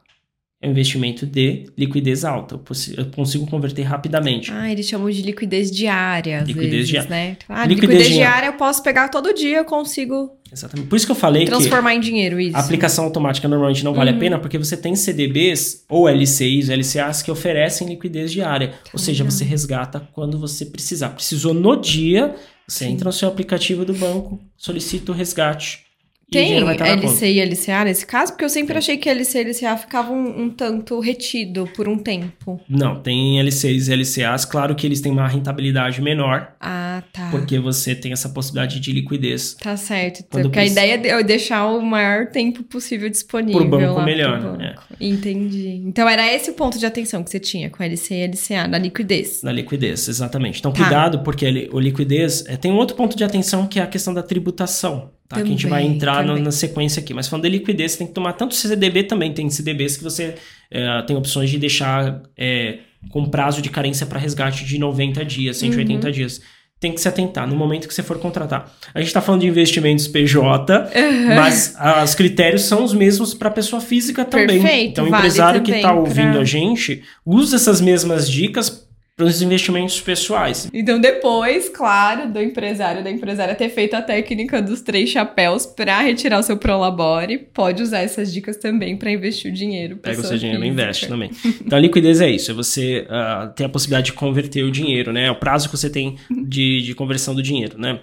é 0.60 0.66
um 0.66 0.72
investimento 0.72 1.24
de 1.24 1.66
liquidez 1.78 2.24
alta. 2.24 2.56
Eu, 2.56 3.04
eu 3.04 3.10
consigo 3.12 3.46
converter 3.46 3.82
rapidamente. 3.82 4.50
Ah, 4.52 4.70
eles 4.70 4.88
chamam 4.88 5.08
de 5.08 5.22
liquidez 5.22 5.70
diária, 5.70 6.40
às 6.40 6.48
Liquidez 6.48 6.72
vezes, 6.72 6.88
diária. 6.88 7.08
né? 7.10 7.36
Ah, 7.48 7.64
Liquidez 7.64 7.90
liquidez, 7.98 8.08
diária 8.08 8.46
eu 8.48 8.54
posso 8.54 8.82
pegar 8.82 9.08
todo 9.08 9.32
dia, 9.32 9.58
eu 9.58 9.64
consigo 9.64 10.36
Exatamente. 10.52 10.88
Por 10.88 10.96
isso 10.96 11.06
que 11.06 11.12
eu 11.12 11.16
falei 11.16 11.44
que 11.44 11.50
transformar 11.50 11.94
em 11.94 12.00
dinheiro 12.00 12.40
isso. 12.40 12.56
a 12.56 12.60
aplicação 12.60 13.04
automática 13.04 13.46
normalmente 13.48 13.84
não 13.84 13.92
vale 13.94 14.10
Uhum. 14.10 14.16
a 14.16 14.20
pena, 14.20 14.38
porque 14.38 14.56
você 14.58 14.76
tem 14.76 14.94
CDBs 14.96 15.84
ou 15.88 16.08
LCIs, 16.08 16.68
LCAs 16.68 17.22
que 17.22 17.30
oferecem 17.30 17.88
liquidez 17.88 18.32
diária. 18.32 18.74
Ou 18.92 18.98
seja, 18.98 19.24
você 19.24 19.44
resgata 19.44 20.08
quando 20.12 20.38
você 20.38 20.64
precisar. 20.64 21.10
Precisou 21.10 21.52
no 21.52 21.76
dia, 21.76 22.34
você 22.66 22.84
Sim. 22.86 22.92
entra 22.92 23.06
no 23.06 23.12
seu 23.12 23.28
aplicativo 23.28 23.84
do 23.84 23.92
banco, 23.94 24.38
solicita 24.56 25.12
o 25.12 25.14
resgate. 25.14 25.87
Tem 26.30 26.44
dinheiro 26.44 26.66
vai 26.66 26.74
estar 26.74 26.84
na 26.84 26.96
conta. 26.96 27.06
LC 27.06 27.32
e 27.32 27.40
LCA 27.44 27.84
nesse 27.84 28.06
caso? 28.06 28.32
Porque 28.32 28.44
eu 28.44 28.48
sempre 28.50 28.76
achei 28.76 28.98
que 28.98 29.08
LC 29.08 29.38
e 29.40 29.44
LCA 29.44 29.76
ficavam 29.78 30.14
um, 30.14 30.42
um 30.42 30.50
tanto 30.50 31.00
retido 31.00 31.66
por 31.74 31.88
um 31.88 31.96
tempo. 31.96 32.60
Não, 32.68 33.00
tem 33.00 33.38
LCs 33.40 33.88
e 33.88 33.94
LCAs. 33.94 34.44
Claro 34.44 34.74
que 34.74 34.86
eles 34.86 35.00
têm 35.00 35.10
uma 35.10 35.26
rentabilidade 35.26 36.02
menor, 36.02 36.52
Ah, 36.60 37.02
tá. 37.12 37.28
porque 37.30 37.58
você 37.58 37.94
tem 37.94 38.12
essa 38.12 38.28
possibilidade 38.28 38.78
de 38.78 38.92
liquidez. 38.92 39.54
Tá 39.54 39.74
certo. 39.76 40.22
Quando 40.30 40.44
Porque 40.44 40.58
a 40.58 40.62
precisa- 40.62 40.84
ideia 40.86 41.14
é 41.16 41.20
é 41.20 41.22
deixar 41.22 41.66
o 41.66 41.80
maior 41.80 42.26
tempo 42.26 42.62
possível 42.62 43.08
disponível. 43.08 43.60
Pro 43.60 43.70
banco 43.78 43.94
lá 43.98 44.04
melhor, 44.04 44.38
pro 44.40 44.56
né? 44.56 44.74
banco. 44.74 44.82
Entendi. 45.00 45.82
Então 45.86 46.06
era 46.08 46.26
esse 46.34 46.50
o 46.50 46.54
ponto 46.54 46.78
de 46.78 46.84
atenção 46.84 47.24
que 47.24 47.30
você 47.30 47.40
tinha 47.40 47.70
com 47.70 47.82
LC 47.82 48.14
e 48.14 48.22
LCA, 48.26 48.68
na 48.68 48.76
liquidez. 48.78 49.42
Na 49.42 49.52
liquidez, 49.52 50.08
exatamente. 50.08 50.58
Então, 50.58 50.72
Tá. 50.72 50.82
cuidado, 50.82 51.20
porque 51.20 51.68
o 51.72 51.80
liquidez 51.80 52.44
é, 52.46 52.56
tem 52.56 52.70
um 52.70 52.76
outro 52.76 52.96
ponto 52.96 53.16
de 53.16 53.24
atenção 53.24 53.66
que 53.66 53.78
é 53.80 53.82
a 53.82 53.86
questão 53.86 54.12
da 54.12 54.22
tributação. 54.22 55.10
Tá? 55.28 55.36
que 55.36 55.42
a 55.42 55.44
gente 55.44 55.66
vai 55.66 55.82
Também, 55.82 55.96
entrar 55.96 56.22
no- 56.22 56.28
também. 56.28 56.42
na 56.44 56.50
sequência 56.50 57.00
aqui. 57.00 57.12
Mas 57.12 57.28
falando 57.28 57.42
de 57.44 57.50
liquidez, 57.50 57.92
você 57.92 57.98
tem 57.98 58.06
que 58.06 58.14
tomar 58.14 58.32
tanto 58.32 58.54
CDB 58.54 59.02
também. 59.02 59.30
Tem 59.34 59.48
CDBs 59.50 59.98
que 59.98 60.04
você 60.04 60.36
é, 60.70 61.02
tem 61.02 61.14
opções 61.16 61.50
de 61.50 61.58
deixar 61.58 62.22
é, 62.36 62.78
com 63.10 63.26
prazo 63.26 63.60
de 63.60 63.68
carência 63.68 64.06
para 64.06 64.18
resgate 64.18 64.64
de 64.64 64.78
90 64.78 65.22
dias, 65.26 65.58
180 65.58 66.06
Uhum. 66.06 66.12
dias. 66.12 66.40
Tem 66.80 66.92
que 66.92 67.00
se 67.00 67.08
atentar 67.08 67.46
no 67.46 67.56
momento 67.56 67.86
que 67.88 67.92
você 67.94 68.02
for 68.04 68.18
contratar. 68.18 68.72
A 68.94 69.00
gente 69.00 69.08
está 69.08 69.20
falando 69.20 69.40
de 69.42 69.48
investimentos 69.48 70.06
PJ, 70.08 70.88
mas 71.36 71.74
ah, 71.76 72.02
os 72.04 72.14
critérios 72.14 72.62
são 72.62 72.84
os 72.84 72.94
mesmos 72.94 73.34
para 73.34 73.50
pessoa 73.50 73.82
física 73.82 74.24
também. 74.24 74.62
Perfeito, 74.62 74.90
então, 74.92 75.06
o 75.06 75.10
vale 75.10 75.22
empresário 75.26 75.60
que 75.60 75.66
também 75.72 75.80
está 75.80 75.92
ouvindo 75.94 76.32
pra- 76.32 76.40
a 76.40 76.44
gente 76.44 77.02
usa 77.26 77.56
essas 77.56 77.80
mesmas 77.80 78.30
dicas 78.30 78.87
para 79.18 79.26
os 79.26 79.42
investimentos 79.42 80.00
pessoais. 80.00 80.70
Então, 80.72 81.00
depois, 81.00 81.68
claro, 81.68 82.32
do 82.32 82.40
empresário 82.40 83.02
da 83.02 83.10
empresária 83.10 83.52
ter 83.52 83.68
feito 83.68 83.94
a 83.94 84.00
técnica 84.00 84.62
dos 84.62 84.80
três 84.80 85.10
chapéus 85.10 85.66
para 85.66 86.00
retirar 86.00 86.38
o 86.38 86.42
seu 86.44 86.56
Prolabore, 86.56 87.36
pode 87.36 87.82
usar 87.82 87.98
essas 87.98 88.32
dicas 88.32 88.56
também 88.56 88.96
para 88.96 89.10
investir 89.10 89.50
o 89.50 89.54
dinheiro. 89.54 89.96
Pega 89.96 90.20
o 90.20 90.24
seu 90.24 90.38
dinheiro 90.38 90.64
e 90.64 90.68
investe 90.68 91.08
também. 91.08 91.32
Então 91.44 91.76
a 91.76 91.80
liquidez 91.82 92.20
é 92.20 92.30
isso, 92.30 92.52
é 92.52 92.54
você 92.54 93.08
ah, 93.10 93.52
ter 93.56 93.64
a 93.64 93.68
possibilidade 93.68 94.06
de 94.06 94.12
converter 94.12 94.62
o 94.62 94.70
dinheiro, 94.70 95.12
né? 95.12 95.28
O 95.32 95.34
prazo 95.34 95.68
que 95.68 95.76
você 95.76 95.90
tem 95.90 96.16
de, 96.46 96.82
de 96.82 96.94
conversão 96.94 97.34
do 97.34 97.42
dinheiro, 97.42 97.76
né? 97.76 98.00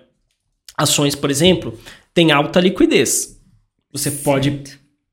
Ações, 0.77 1.15
por 1.15 1.31
exemplo, 1.31 1.79
tem 2.13 2.33
alta 2.33 2.59
liquidez. 2.59 3.39
Você 3.93 4.11
pode, 4.11 4.61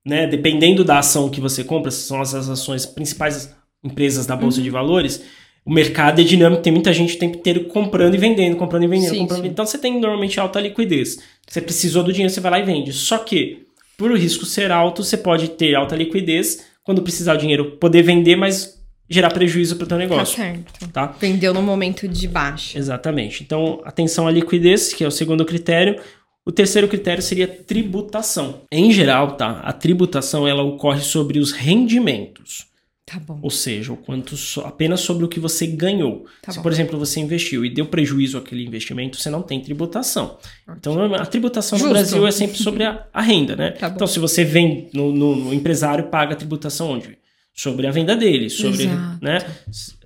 né, 0.04 0.26
dependendo 0.26 0.82
da 0.82 0.98
ação 0.98 1.30
que 1.30 1.40
você 1.40 1.62
compra, 1.62 1.92
são 1.92 2.20
as 2.20 2.34
ações 2.34 2.84
principais 2.84 3.54
empresas 3.84 4.26
da 4.26 4.34
Bolsa 4.34 4.60
de 4.60 4.68
Uhum. 4.68 4.72
Valores, 4.72 5.22
o 5.64 5.72
mercado 5.72 6.20
é 6.20 6.24
dinâmico, 6.24 6.62
tem 6.62 6.72
muita 6.72 6.92
gente 6.92 7.14
o 7.14 7.18
tempo 7.18 7.38
inteiro 7.38 7.64
comprando 7.64 8.14
e 8.14 8.18
vendendo, 8.18 8.56
comprando 8.56 8.82
e 8.84 8.86
vendendo, 8.88 9.10
Sim, 9.10 9.18
comprando 9.20 9.36
sim. 9.36 9.42
vendendo. 9.42 9.52
Então 9.52 9.66
você 9.66 9.78
tem 9.78 10.00
normalmente 10.00 10.40
alta 10.40 10.60
liquidez. 10.60 11.18
Você 11.48 11.60
precisou 11.60 12.02
do 12.02 12.12
dinheiro, 12.12 12.32
você 12.32 12.40
vai 12.40 12.50
lá 12.50 12.58
e 12.60 12.64
vende. 12.64 12.92
Só 12.92 13.18
que, 13.18 13.66
por 13.96 14.10
o 14.10 14.16
risco 14.16 14.44
ser 14.44 14.72
alto, 14.72 15.04
você 15.04 15.16
pode 15.16 15.48
ter 15.50 15.74
alta 15.76 15.94
liquidez, 15.94 16.64
quando 16.84 17.02
precisar 17.02 17.34
o 17.34 17.38
dinheiro, 17.38 17.72
poder 17.72 18.02
vender, 18.02 18.34
mas 18.34 18.80
gerar 19.08 19.30
prejuízo 19.30 19.76
para 19.76 19.84
o 19.84 19.86
teu 19.88 19.98
Tá 19.98 20.02
negócio, 20.02 20.36
certo. 20.36 20.88
tá? 20.88 21.06
Vendeu 21.20 21.52
no 21.54 21.62
momento 21.62 22.08
de 22.08 22.26
baixa. 22.26 22.78
Exatamente. 22.78 23.42
Então, 23.44 23.80
atenção 23.84 24.26
à 24.26 24.30
liquidez, 24.30 24.92
que 24.92 25.04
é 25.04 25.06
o 25.06 25.10
segundo 25.10 25.44
critério. 25.44 26.00
O 26.44 26.50
terceiro 26.50 26.88
critério 26.88 27.22
seria 27.22 27.46
tributação. 27.46 28.62
Em 28.72 28.90
geral, 28.90 29.36
tá? 29.36 29.60
A 29.62 29.72
tributação 29.72 30.48
ela 30.48 30.62
ocorre 30.62 31.00
sobre 31.02 31.38
os 31.38 31.52
rendimentos. 31.52 32.66
Tá. 33.12 33.38
Ou 33.42 33.50
seja, 33.50 33.92
o 33.92 33.96
quanto 33.96 34.36
so- 34.36 34.62
apenas 34.62 35.00
sobre 35.00 35.24
o 35.24 35.28
que 35.28 35.38
você 35.40 35.66
ganhou. 35.66 36.24
Tá 36.42 36.50
Se, 36.52 36.58
bom. 36.58 36.62
por 36.62 36.72
exemplo, 36.72 36.98
você 36.98 37.20
investiu 37.20 37.64
e 37.64 37.70
deu 37.70 37.86
prejuízo 37.86 38.38
àquele 38.38 38.64
investimento, 38.64 39.16
você 39.18 39.28
não 39.28 39.42
tem 39.42 39.60
tributação. 39.60 40.38
Então, 40.78 41.14
a 41.14 41.26
tributação 41.26 41.78
Justo. 41.78 41.88
no 41.88 41.94
Brasil 41.94 42.26
é 42.26 42.30
sempre 42.30 42.56
sobre 42.58 42.84
a, 42.84 43.06
a 43.12 43.20
renda, 43.20 43.54
né? 43.56 43.70
Tá 43.72 43.88
então, 43.94 44.06
se 44.06 44.18
você 44.18 44.44
vem 44.44 44.88
no, 44.94 45.12
no- 45.12 45.36
no 45.36 45.54
empresário, 45.54 46.04
paga 46.08 46.32
a 46.34 46.36
tributação 46.36 46.90
onde? 46.92 47.18
Sobre 47.54 47.86
a 47.86 47.90
venda 47.90 48.16
dele, 48.16 48.48
sobre, 48.48 48.84
Exato. 48.84 49.18
né? 49.22 49.38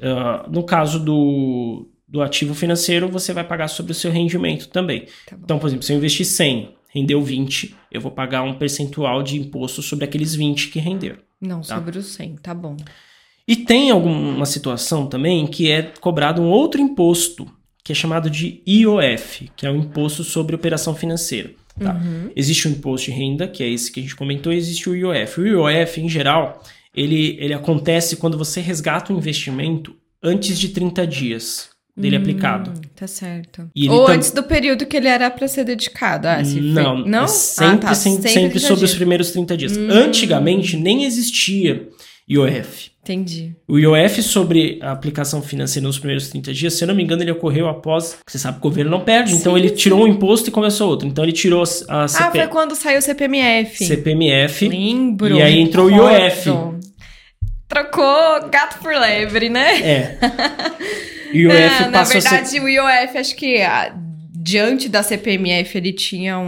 Ah, 0.02 0.46
no 0.50 0.64
caso 0.64 0.98
do, 0.98 1.88
do 2.09 2.20
ativo 2.20 2.54
financeiro, 2.54 3.09
você 3.09 3.32
vai 3.32 3.44
pagar 3.44 3.68
sobre 3.68 3.92
o 3.92 3.94
seu 3.94 4.11
rendimento 4.11 4.68
também. 4.68 5.07
Tá. 5.28 5.36
Então, 5.42 5.59
por 5.59 5.68
exemplo, 5.68 5.84
se 5.84 5.92
eu 5.92 5.96
investir 5.96 6.26
100, 6.26 6.74
rendeu 6.92 7.22
20, 7.22 7.74
eu 7.92 8.00
vou 8.00 8.11
pagar 8.11 8.42
um 8.42 8.54
percentual 8.54 9.22
de 9.22 9.38
imposto 9.38 9.80
sobre 9.82 10.04
aqueles 10.04 10.34
20 10.34 10.68
que 10.70 10.78
renderam. 10.80 11.18
Não, 11.41 11.61
Tá. 11.61 11.76
sobre 11.76 11.99
o 11.99 12.03
100, 12.03 12.37
tá 12.37 12.55
bom. 12.55 12.76
E 13.47 13.55
tem 13.57 13.91
alguma 13.91 14.45
situação 14.47 15.07
também 15.07 15.47
que 15.47 15.70
é 15.70 15.82
cobrado 16.01 16.43
um 16.43 16.49
outro 16.49 16.80
imposto, 16.80 17.47
que 17.84 17.93
é 17.93 17.95
chamado 17.95 18.28
de 18.28 18.61
IOF, 18.66 19.51
que 19.55 19.64
é 19.64 19.70
o 19.70 19.76
Imposto 19.76 20.24
sobre 20.24 20.57
Operação 20.57 20.95
Financeira. 20.95 21.51
tá? 21.78 21.95
Uhum. 21.95 22.30
Existe 22.34 22.66
o 22.66 22.70
imposto 22.70 23.11
de 23.11 23.16
renda, 23.16 23.47
que 23.47 23.62
é 23.62 23.68
esse 23.68 23.93
que 23.93 24.01
a 24.01 24.03
gente 24.03 24.16
comentou, 24.16 24.53
e 24.53 24.57
existe 24.57 24.89
o 24.89 24.97
IOF. 24.97 25.41
O 25.41 25.47
IOF, 25.47 26.01
em 26.01 26.09
geral, 26.09 26.62
ele, 26.95 27.37
ele 27.39 27.53
acontece 27.53 28.16
quando 28.16 28.39
você 28.39 28.61
resgata 28.61 29.12
um 29.12 29.18
investimento 29.18 29.95
antes 30.22 30.59
de 30.59 30.70
30 30.70 31.07
dias 31.07 31.68
dele 31.97 32.16
aplicado. 32.16 32.70
Hum, 32.70 32.80
Tá 32.94 33.07
certo. 33.07 33.70
Ou 33.88 34.07
tam- 34.07 34.14
antes 34.14 34.30
do 34.30 34.42
período 34.42 34.86
que 34.86 34.97
ele 34.97 35.09
era 35.09 35.30
pra 35.30 35.47
ser 35.49 35.64
dedicado. 35.64 36.26
Ah, 36.28 36.42
se 36.44 36.61
Não, 36.61 37.03
fe- 37.05 37.09
não? 37.11 37.24
é 37.24 37.28
sempre, 37.28 37.86
ah, 37.86 37.88
tá. 37.90 37.94
sem- 37.94 38.12
sempre, 38.20 38.32
30 38.51 38.59
sobre 38.61 38.84
os 38.84 38.94
primeiros 38.94 39.30
30 39.30 39.57
dias. 39.57 39.76
Hum. 39.76 39.88
Antigamente 39.90 40.76
nem 40.76 41.05
existia 41.05 41.88
IOF. 42.28 42.90
Entendi. 43.03 43.55
O 43.68 43.78
IOF 43.78 44.20
sobre 44.20 44.80
a 44.82 44.90
aplicação 44.90 45.40
financeira 45.40 45.86
nos 45.86 45.97
primeiros 45.97 46.28
30 46.28 46.53
dias, 46.53 46.74
se 46.74 46.82
eu 46.82 46.88
não 46.88 46.94
me 46.94 47.03
engano, 47.05 47.22
ele 47.22 47.30
ocorreu 47.30 47.68
após. 47.68 48.16
Você 48.26 48.36
sabe 48.36 48.59
que 48.61 48.66
o 48.66 48.68
governo 48.70 48.90
não 48.90 49.01
perde, 49.01 49.32
então 49.34 49.53
Sim, 49.55 49.61
ele 49.61 49.68
sim. 49.68 49.74
tirou 49.76 50.03
um 50.03 50.09
imposto 50.09 50.49
e 50.49 50.53
começou 50.53 50.88
outro. 50.88 51.07
Então 51.07 51.22
ele 51.24 51.32
tirou 51.32 51.62
a 51.88 52.05
Ah, 52.05 52.09
CP, 52.09 52.38
foi 52.38 52.47
quando 52.49 52.74
saiu 52.74 52.99
o 52.99 53.03
CPMF. 53.03 53.84
CPMF. 53.84 54.68
Lembro. 54.68 55.36
E 55.36 55.42
aí 55.42 55.59
entrou 55.61 55.86
o 55.86 55.90
IOF. 55.90 56.51
Trocou 57.68 58.49
gato 58.51 58.78
por 58.80 58.92
lebre, 58.94 59.49
né? 59.49 59.80
É. 59.82 60.18
O 61.33 61.37
IOF 61.37 61.57
É, 61.57 61.89
na 61.89 62.01
a 62.01 62.05
verdade, 62.05 62.49
ser. 62.49 62.61
o 62.61 62.68
IOF, 62.68 63.18
acho 63.18 63.35
que 63.37 63.61
ah, 63.62 63.95
diante 64.33 64.89
da 64.89 65.03
CPMF, 65.03 65.77
ele 65.77 65.93
tinha 65.93 66.39
um, 66.39 66.45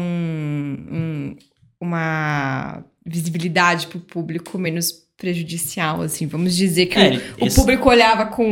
um- 0.91 1.37
uma 1.81 2.85
visibilidade 3.07 3.87
para 3.87 3.99
o 3.99 4.01
público 4.01 4.59
menos 4.59 4.93
prejudicial, 5.17 6.03
assim. 6.03 6.27
Vamos 6.27 6.55
dizer 6.57 6.87
que 6.87 6.99
É, 6.99 7.03
o, 7.03 7.05
ele- 7.07 7.23
o 7.41 7.47
esse- 7.47 7.57
público 7.57 7.89
olhava 7.89 8.27
com 8.27 8.47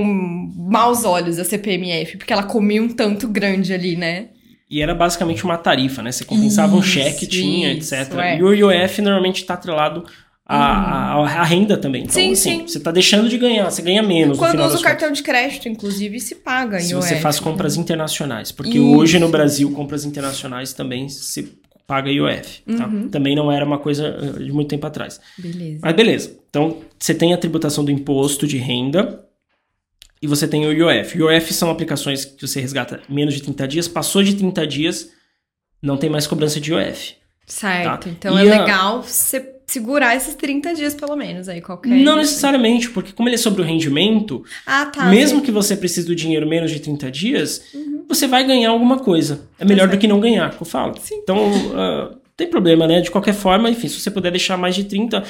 maus 0.56 1.04
olhos 1.04 1.38
a 1.38 1.44
CPMF, 1.44 2.16
porque 2.16 2.32
ela 2.32 2.42
comia 2.42 2.82
um 2.82 2.88
tanto 2.88 3.28
grande 3.28 3.72
ali, 3.72 3.96
né? 3.96 4.28
E 4.68 4.82
era 4.82 4.94
basicamente 4.96 5.44
uma 5.44 5.56
tarifa, 5.56 6.02
né? 6.02 6.10
Você 6.10 6.24
compensava 6.24 6.74
um 6.74 6.80
Isso, 6.80 6.88
cheque, 6.88 7.24
tinha, 7.26 7.72
isso, 7.72 7.94
etc. 7.94 8.14
é. 8.18 8.38
E 8.38 8.42
o 8.42 8.52
IOF 8.52 9.00
normalmente 9.00 9.42
está 9.42 9.54
atrelado 9.54 10.04
à, 10.46 11.14
à- 11.14 11.40
à 11.40 11.44
renda 11.44 11.76
também. 11.76 12.02
Então, 12.02 12.14
Sim, 12.14 12.32
assim, 12.32 12.58
sim. 12.60 12.66
você 12.68 12.78
está 12.78 12.90
deixando 12.92 13.28
de 13.28 13.36
ganhar, 13.36 13.68
você 13.70 13.82
ganha 13.82 14.02
menos. 14.02 14.38
no 14.38 14.42
Quando 14.44 14.62
usa 14.64 14.78
o 14.78 14.82
cartão 14.82 15.10
de 15.10 15.22
crédito, 15.22 15.68
inclusive, 15.68 16.20
se 16.20 16.36
paga 16.36 16.78
Se 16.80 16.92
IOF. 16.92 17.06
você 17.08 17.16
faz 17.20 17.40
compras 17.40 17.76
internacionais. 17.76 18.52
Porque 18.52 18.78
Isso. 18.78 18.96
hoje 18.96 19.18
no 19.18 19.28
Brasil, 19.28 19.70
compras 19.72 20.04
internacionais 20.04 20.72
também 20.72 21.08
se 21.08 21.58
paga 21.86 22.10
IOF. 22.10 22.62
tá? 22.76 22.86
Uhum. 22.86 23.08
Também 23.08 23.34
não 23.34 23.50
era 23.50 23.64
uma 23.64 23.78
coisa 23.78 24.06
eh, 24.38 24.42
de 24.44 24.52
muito 24.52 24.68
tempo 24.68 24.86
atrás. 24.86 25.20
Beleza. 25.38 25.80
Mas 25.82 25.94
beleza. 25.96 26.38
Então, 26.48 26.78
você 26.98 27.12
tem 27.14 27.32
a 27.34 27.38
tributação 27.38 27.84
do 27.84 27.90
imposto 27.90 28.46
de 28.46 28.56
renda 28.56 29.24
e 30.22 30.26
você 30.26 30.46
tem 30.48 30.66
o 30.66 30.72
IOF. 30.72 31.16
IOF 31.18 31.52
são 31.54 31.70
aplicações 31.70 32.24
que 32.24 32.46
você 32.46 32.60
resgata 32.60 33.00
menos 33.08 33.34
de 33.34 33.42
30 33.42 33.68
dias. 33.68 33.86
Passou 33.88 34.22
de 34.22 34.34
30 34.34 34.66
dias, 34.66 35.10
não 35.82 35.96
tem 35.96 36.08
mais 36.10 36.26
cobrança 36.26 36.60
de 36.60 36.72
IOF. 36.72 37.14
Certo. 37.46 38.04
Tá. 38.04 38.10
Então 38.10 38.36
E 38.38 38.48
é 38.48 38.52
a- 38.52 38.60
legal 38.60 39.02
você 39.02 39.52
segurar 39.66 40.14
esses 40.14 40.34
30 40.34 40.74
dias, 40.74 40.94
pelo 40.94 41.16
menos, 41.16 41.48
aí 41.48 41.60
qualquer. 41.60 41.90
Não 41.90 42.16
necessariamente, 42.16 42.88
porque 42.90 43.12
como 43.12 43.28
ele 43.28 43.34
é 43.34 43.38
sobre 43.38 43.62
o 43.62 43.64
rendimento, 43.64 44.44
Ah, 44.66 44.86
tá. 44.86 45.06
mesmo 45.06 45.42
que 45.42 45.50
você 45.50 45.76
precise 45.76 46.06
do 46.06 46.14
dinheiro 46.14 46.46
menos 46.48 46.70
de 46.70 46.78
30 46.80 47.10
dias, 47.10 47.62
Uhum. 47.74 48.04
você 48.08 48.26
vai 48.28 48.44
ganhar 48.46 48.70
alguma 48.70 48.98
coisa. 48.98 49.40
É 49.58 49.64
melhor 49.64 49.88
do 49.88 49.98
que 49.98 50.06
não 50.06 50.20
ganhar, 50.20 50.54
que 50.54 50.62
eu 50.62 50.66
falo. 50.66 50.94
Sim. 51.00 51.16
Então, 51.16 51.36
não 51.50 52.16
tem 52.36 52.46
problema, 52.48 52.86
né? 52.86 53.00
De 53.00 53.10
qualquer 53.10 53.34
forma, 53.34 53.68
enfim, 53.68 53.88
se 53.88 53.98
você 54.00 54.10
puder 54.10 54.30
deixar 54.30 54.56
mais 54.56 54.74
de 54.74 54.84
30, 54.84 55.24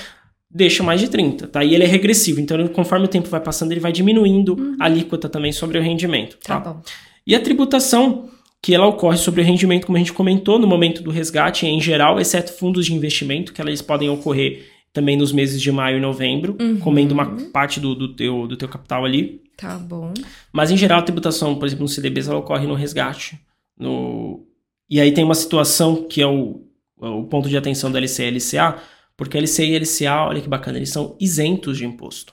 deixa 0.50 0.82
mais 0.82 1.00
de 1.00 1.08
30, 1.08 1.46
tá? 1.48 1.64
E 1.64 1.74
ele 1.74 1.84
é 1.84 1.86
regressivo, 1.86 2.40
então 2.40 2.68
conforme 2.68 3.06
o 3.06 3.08
tempo 3.08 3.28
vai 3.28 3.40
passando, 3.40 3.72
ele 3.72 3.80
vai 3.80 3.92
diminuindo 3.92 4.76
a 4.78 4.84
alíquota 4.84 5.28
também 5.28 5.50
sobre 5.52 5.78
o 5.78 5.82
rendimento, 5.82 6.34
Uhum. 6.34 6.38
Tá 6.46 6.60
tá? 6.60 6.70
bom. 6.72 6.82
E 7.26 7.34
a 7.34 7.40
tributação, 7.40 8.28
que 8.62 8.74
ela 8.74 8.86
ocorre 8.86 9.16
sobre 9.16 9.40
o 9.42 9.44
rendimento, 9.44 9.86
como 9.86 9.96
a 9.96 10.00
gente 10.00 10.12
comentou, 10.12 10.58
no 10.58 10.66
momento 10.66 11.02
do 11.02 11.10
resgate 11.10 11.66
em 11.66 11.80
geral, 11.80 12.18
exceto 12.18 12.52
fundos 12.52 12.86
de 12.86 12.94
investimento, 12.94 13.52
que 13.52 13.62
eles 13.62 13.80
podem 13.82 14.08
ocorrer 14.08 14.66
também 14.92 15.16
nos 15.16 15.30
meses 15.30 15.60
de 15.60 15.70
maio 15.70 15.98
e 15.98 16.00
novembro, 16.00 16.56
Uhum. 16.58 16.78
comendo 16.78 17.12
uma 17.12 17.26
parte 17.52 17.78
do, 17.78 17.94
do, 17.94 18.14
teu, 18.14 18.46
do 18.46 18.56
teu 18.56 18.66
capital 18.68 19.04
ali. 19.04 19.42
Tá 19.56 19.76
bom. 19.78 20.12
Mas 20.52 20.70
em 20.70 20.76
geral 20.76 21.00
a 21.00 21.02
tributação, 21.02 21.54
por 21.54 21.66
exemplo, 21.66 21.82
no 21.84 21.88
CDBs, 21.88 22.28
ela 22.28 22.38
ocorre 22.38 22.66
no 22.66 22.74
resgate. 22.74 23.38
No... 23.78 24.46
E 24.88 25.00
aí 25.00 25.12
tem 25.12 25.22
uma 25.22 25.34
situação 25.34 26.04
que 26.08 26.22
é 26.22 26.26
o, 26.26 26.62
o 26.98 27.24
ponto 27.24 27.48
de 27.48 27.56
atenção 27.56 27.90
da 27.92 27.98
LCE 28.00 28.22
e 28.22 28.30
LCA, 28.30 28.76
porque 29.16 29.36
a 29.36 29.40
LCE 29.40 29.64
e 29.64 29.78
LCA, 29.78 30.26
olha 30.28 30.40
que 30.40 30.48
bacana, 30.48 30.78
eles 30.78 30.90
são 30.90 31.14
isentos 31.20 31.76
de 31.76 31.84
imposto. 31.84 32.32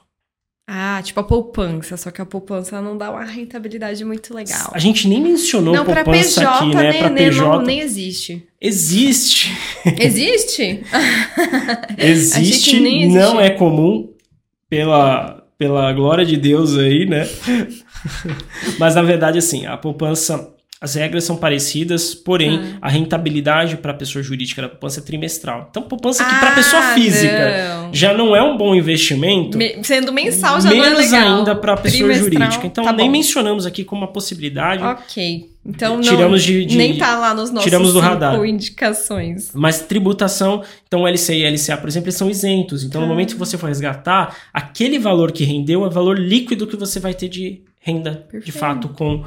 Ah, 0.66 1.02
tipo 1.04 1.20
a 1.20 1.24
poupança, 1.24 1.98
só 1.98 2.10
que 2.10 2.22
a 2.22 2.26
poupança 2.26 2.82
não 2.82 2.98
dá 2.98 3.12
uma 3.12 3.26
rentabilidade 3.26 4.04
muito 4.06 4.34
legal. 4.34 4.72
A 4.74 4.80
gente 4.80 5.08
nem 5.10 5.20
mencionou 5.22 5.74
Não, 5.76 5.84
pra 5.84 6.06
poupança 6.06 6.40
PJ, 6.42 6.56
aqui, 6.58 6.76
né? 6.76 6.92
nem, 6.92 7.00
Pra 7.02 7.10
PJ. 7.12 7.42
não, 7.58 7.62
nem 7.62 7.80
existe. 7.82 8.48
Existe. 8.62 9.52
Existe? 10.00 10.84
Existe, 11.98 12.78
existe. 12.78 13.08
não 13.10 13.42
é 13.42 13.50
comum, 13.50 14.10
pela, 14.70 15.46
pela 15.58 15.92
glória 15.92 16.26
de 16.26 16.38
Deus 16.38 16.78
aí, 16.78 17.06
né? 17.06 17.28
Mas 18.80 18.96
na 18.96 19.02
verdade, 19.02 19.38
assim, 19.38 19.66
a 19.66 19.76
poupança, 19.76 20.53
as 20.84 20.96
regras 20.96 21.24
são 21.24 21.38
parecidas, 21.38 22.14
porém 22.14 22.60
Ah. 22.82 22.88
a 22.88 22.90
rentabilidade 22.90 23.78
para 23.78 23.92
a 23.92 23.96
pessoa 23.96 24.22
jurídica 24.22 24.62
da 24.62 24.68
poupança 24.70 25.00
é 25.00 25.04
trimestral. 25.04 25.68
Então, 25.70 25.84
poupança 25.84 26.26
que 26.26 26.36
para 26.36 26.50
Ah, 26.50 26.56
pessoa 26.56 26.82
física 26.94 27.78
não. 27.86 27.94
já 27.94 28.14
não 28.14 28.36
é 28.36 28.42
um 28.44 28.58
bom 28.58 28.76
investimento. 28.76 29.58
Me- 29.58 29.78
sendo 29.84 30.12
mensal 30.12 30.60
já 30.60 30.70
não 30.70 30.84
é 30.84 30.90
menos 30.90 31.10
legal. 31.12 31.38
ainda 31.38 31.56
para 31.56 31.78
pessoa 31.78 32.10
Trimestral, 32.10 32.32
jurídica. 32.42 32.68
Então, 32.68 32.84
tá 32.84 32.92
nem 32.92 33.06
bom. 33.08 33.12
mencionamos 33.14 33.66
aqui 33.66 33.84
como 33.86 34.02
uma 34.02 34.12
possibilidade. 34.12 34.84
Ok. 34.84 35.50
Então 35.66 35.96
não, 35.96 36.02
Tiramos 36.02 36.44
de- 36.44 36.66
de- 36.66 36.76
nem 36.78 36.98
tá 36.98 37.18
lá 37.18 37.34
nos 37.34 37.50
nossos 37.50 37.64
tiramos 37.64 37.94
do 37.94 38.00
radar. 38.02 38.36
indicações. 38.46 39.52
Mas 39.54 39.80
tributação, 39.82 40.62
então 40.86 41.04
o 41.04 41.08
LCI 41.08 41.40
e 41.42 41.46
LCA, 41.46 41.78
por 41.78 41.88
exemplo, 41.88 42.08
eles 42.10 42.16
são 42.18 42.30
isentos. 42.30 42.84
Então, 42.84 43.00
no 43.00 43.08
Ah. 43.08 43.10
momento 43.10 43.34
que 43.34 43.40
você 43.40 43.58
for 43.58 43.68
resgatar, 43.68 44.36
aquele 44.54 45.00
valor 45.00 45.32
que 45.32 45.46
rendeu 45.46 45.84
é 45.86 45.88
o 45.88 45.90
valor 45.90 46.20
líquido 46.20 46.68
que 46.68 46.76
você 46.76 47.00
vai 47.00 47.14
ter 47.14 47.30
de 47.30 47.62
renda, 47.80 48.12
de 48.12 48.18
Perfeito. 48.32 48.58
fato, 48.58 48.90
com, 48.90 49.24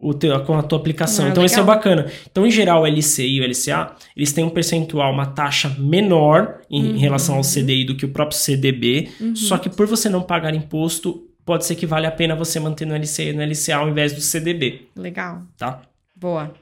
o 0.00 0.14
teu, 0.14 0.42
com 0.44 0.56
a 0.56 0.62
tua 0.62 0.78
aplicação. 0.78 1.26
Ah, 1.26 1.28
então, 1.28 1.44
esse 1.44 1.60
é 1.60 1.62
bacana. 1.62 2.06
Então, 2.30 2.46
em 2.46 2.50
geral, 2.50 2.82
o 2.82 2.86
LCI 2.86 3.36
e 3.36 3.40
o 3.40 3.44
LCA, 3.44 3.94
eles 4.16 4.32
têm 4.32 4.42
um 4.44 4.48
percentual, 4.50 5.12
uma 5.12 5.26
taxa 5.26 5.76
menor 5.78 6.60
em 6.70 6.92
Uhum. 6.92 6.98
relação 6.98 7.36
ao 7.36 7.42
CDI 7.42 7.84
do 7.84 7.94
que 7.94 8.06
o 8.06 8.08
próprio 8.08 8.38
CDB. 8.38 9.10
Só 9.34 9.58
que 9.58 9.68
por 9.68 9.86
você 9.86 10.08
não 10.08 10.22
pagar 10.22 10.54
imposto, 10.54 11.26
pode 11.44 11.66
ser 11.66 11.74
que 11.74 11.84
vale 11.86 12.06
a 12.06 12.10
pena 12.10 12.34
você 12.34 12.58
manter 12.58 12.86
no 12.86 12.94
LCI 12.94 13.28
e 13.28 13.32
no 13.34 13.42
LCA 13.42 13.76
ao 13.76 13.88
invés 13.88 14.12
do 14.12 14.20
CDB, 14.20 14.88
Legal. 14.96 15.42
tá? 15.58 15.82
Boa. 16.16 16.52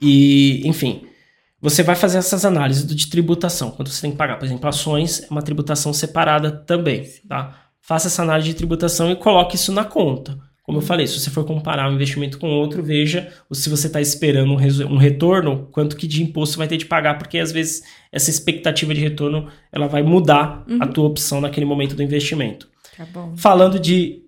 E, 0.00 0.66
enfim, 0.66 1.02
você 1.60 1.82
vai 1.82 1.96
fazer 1.96 2.18
essas 2.18 2.44
análises 2.44 2.86
de 2.86 3.08
tributação. 3.08 3.70
Quando 3.70 3.88
você 3.88 4.02
tem 4.02 4.10
que 4.12 4.16
pagar, 4.16 4.38
por 4.38 4.44
exemplo, 4.44 4.68
ações, 4.68 5.22
é 5.22 5.26
uma 5.30 5.42
tributação 5.42 5.92
separada 5.92 6.50
também, 6.50 7.04
tá? 7.28 7.64
Faça 7.80 8.08
essa 8.08 8.22
análise 8.22 8.48
de 8.48 8.54
tributação 8.54 9.10
e 9.10 9.16
coloque 9.16 9.56
isso 9.56 9.72
na 9.72 9.84
conta. 9.84 10.38
Como 10.68 10.78
eu 10.78 10.82
falei, 10.82 11.06
se 11.06 11.18
você 11.18 11.30
for 11.30 11.44
comparar 11.46 11.90
um 11.90 11.94
investimento 11.94 12.38
com 12.38 12.46
outro, 12.50 12.82
veja 12.82 13.32
se 13.50 13.70
você 13.70 13.86
está 13.86 14.02
esperando 14.02 14.52
um, 14.52 14.92
um 14.92 14.98
retorno, 14.98 15.66
quanto 15.72 15.96
que 15.96 16.06
de 16.06 16.22
imposto 16.22 16.58
vai 16.58 16.68
ter 16.68 16.76
de 16.76 16.84
pagar, 16.84 17.16
porque 17.16 17.38
às 17.38 17.50
vezes 17.50 17.82
essa 18.12 18.28
expectativa 18.28 18.92
de 18.92 19.00
retorno 19.00 19.48
ela 19.72 19.86
vai 19.86 20.02
mudar 20.02 20.66
a 20.78 20.86
tua 20.86 21.06
opção 21.06 21.40
naquele 21.40 21.64
momento 21.64 21.96
do 21.96 22.02
investimento. 22.02 22.68
Tá. 22.94 23.06
Falando 23.36 23.78
de 23.78 24.20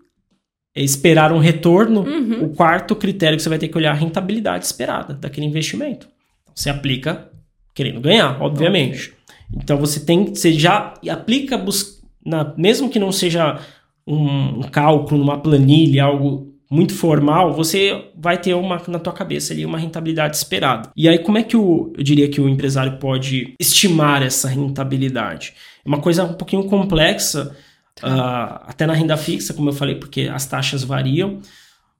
esperar 0.74 1.30
um 1.30 1.38
retorno, 1.38 2.00
Uhum. 2.04 2.44
o 2.44 2.48
quarto 2.54 2.96
critério 2.96 3.36
que 3.36 3.42
você 3.42 3.48
vai 3.50 3.58
ter 3.58 3.68
que 3.68 3.76
olhar 3.76 3.90
é 3.90 3.92
a 3.92 3.94
rentabilidade 4.00 4.64
esperada 4.64 5.12
daquele 5.12 5.46
investimento. 5.46 6.06
Então, 6.44 6.52
Você 6.56 6.70
aplica 6.70 7.28
querendo 7.74 8.00
ganhar, 8.00 8.40
obviamente. 8.40 9.12
Então 9.54 9.76
você 9.78 10.00
tem, 10.00 10.26
você 10.34 10.52
já 10.52 10.94
aplica 11.10 11.58
bus- 11.58 12.00
na, 12.24 12.54
mesmo 12.56 12.88
que 12.88 12.98
não 12.98 13.10
seja 13.12 13.58
um, 14.10 14.58
um 14.60 14.62
cálculo, 14.62 15.20
numa 15.20 15.38
planilha, 15.38 16.04
algo 16.04 16.48
muito 16.70 16.94
formal, 16.94 17.52
você 17.52 18.04
vai 18.16 18.38
ter 18.38 18.54
uma 18.54 18.80
na 18.86 18.98
tua 18.98 19.12
cabeça 19.12 19.52
ali 19.52 19.66
uma 19.66 19.76
rentabilidade 19.78 20.36
esperada. 20.36 20.90
E 20.96 21.08
aí 21.08 21.18
como 21.18 21.36
é 21.38 21.42
que 21.42 21.56
o, 21.56 21.92
eu 21.96 22.02
diria 22.02 22.28
que 22.28 22.40
o 22.40 22.48
empresário 22.48 22.98
pode 22.98 23.54
estimar 23.58 24.22
essa 24.22 24.48
rentabilidade? 24.48 25.52
É 25.84 25.88
uma 25.88 25.98
coisa 26.00 26.24
um 26.24 26.34
pouquinho 26.34 26.64
complexa, 26.64 27.56
ah, 28.02 28.62
até 28.68 28.86
na 28.86 28.92
renda 28.92 29.16
fixa, 29.16 29.52
como 29.52 29.68
eu 29.70 29.72
falei, 29.72 29.96
porque 29.96 30.22
as 30.32 30.46
taxas 30.46 30.84
variam. 30.84 31.40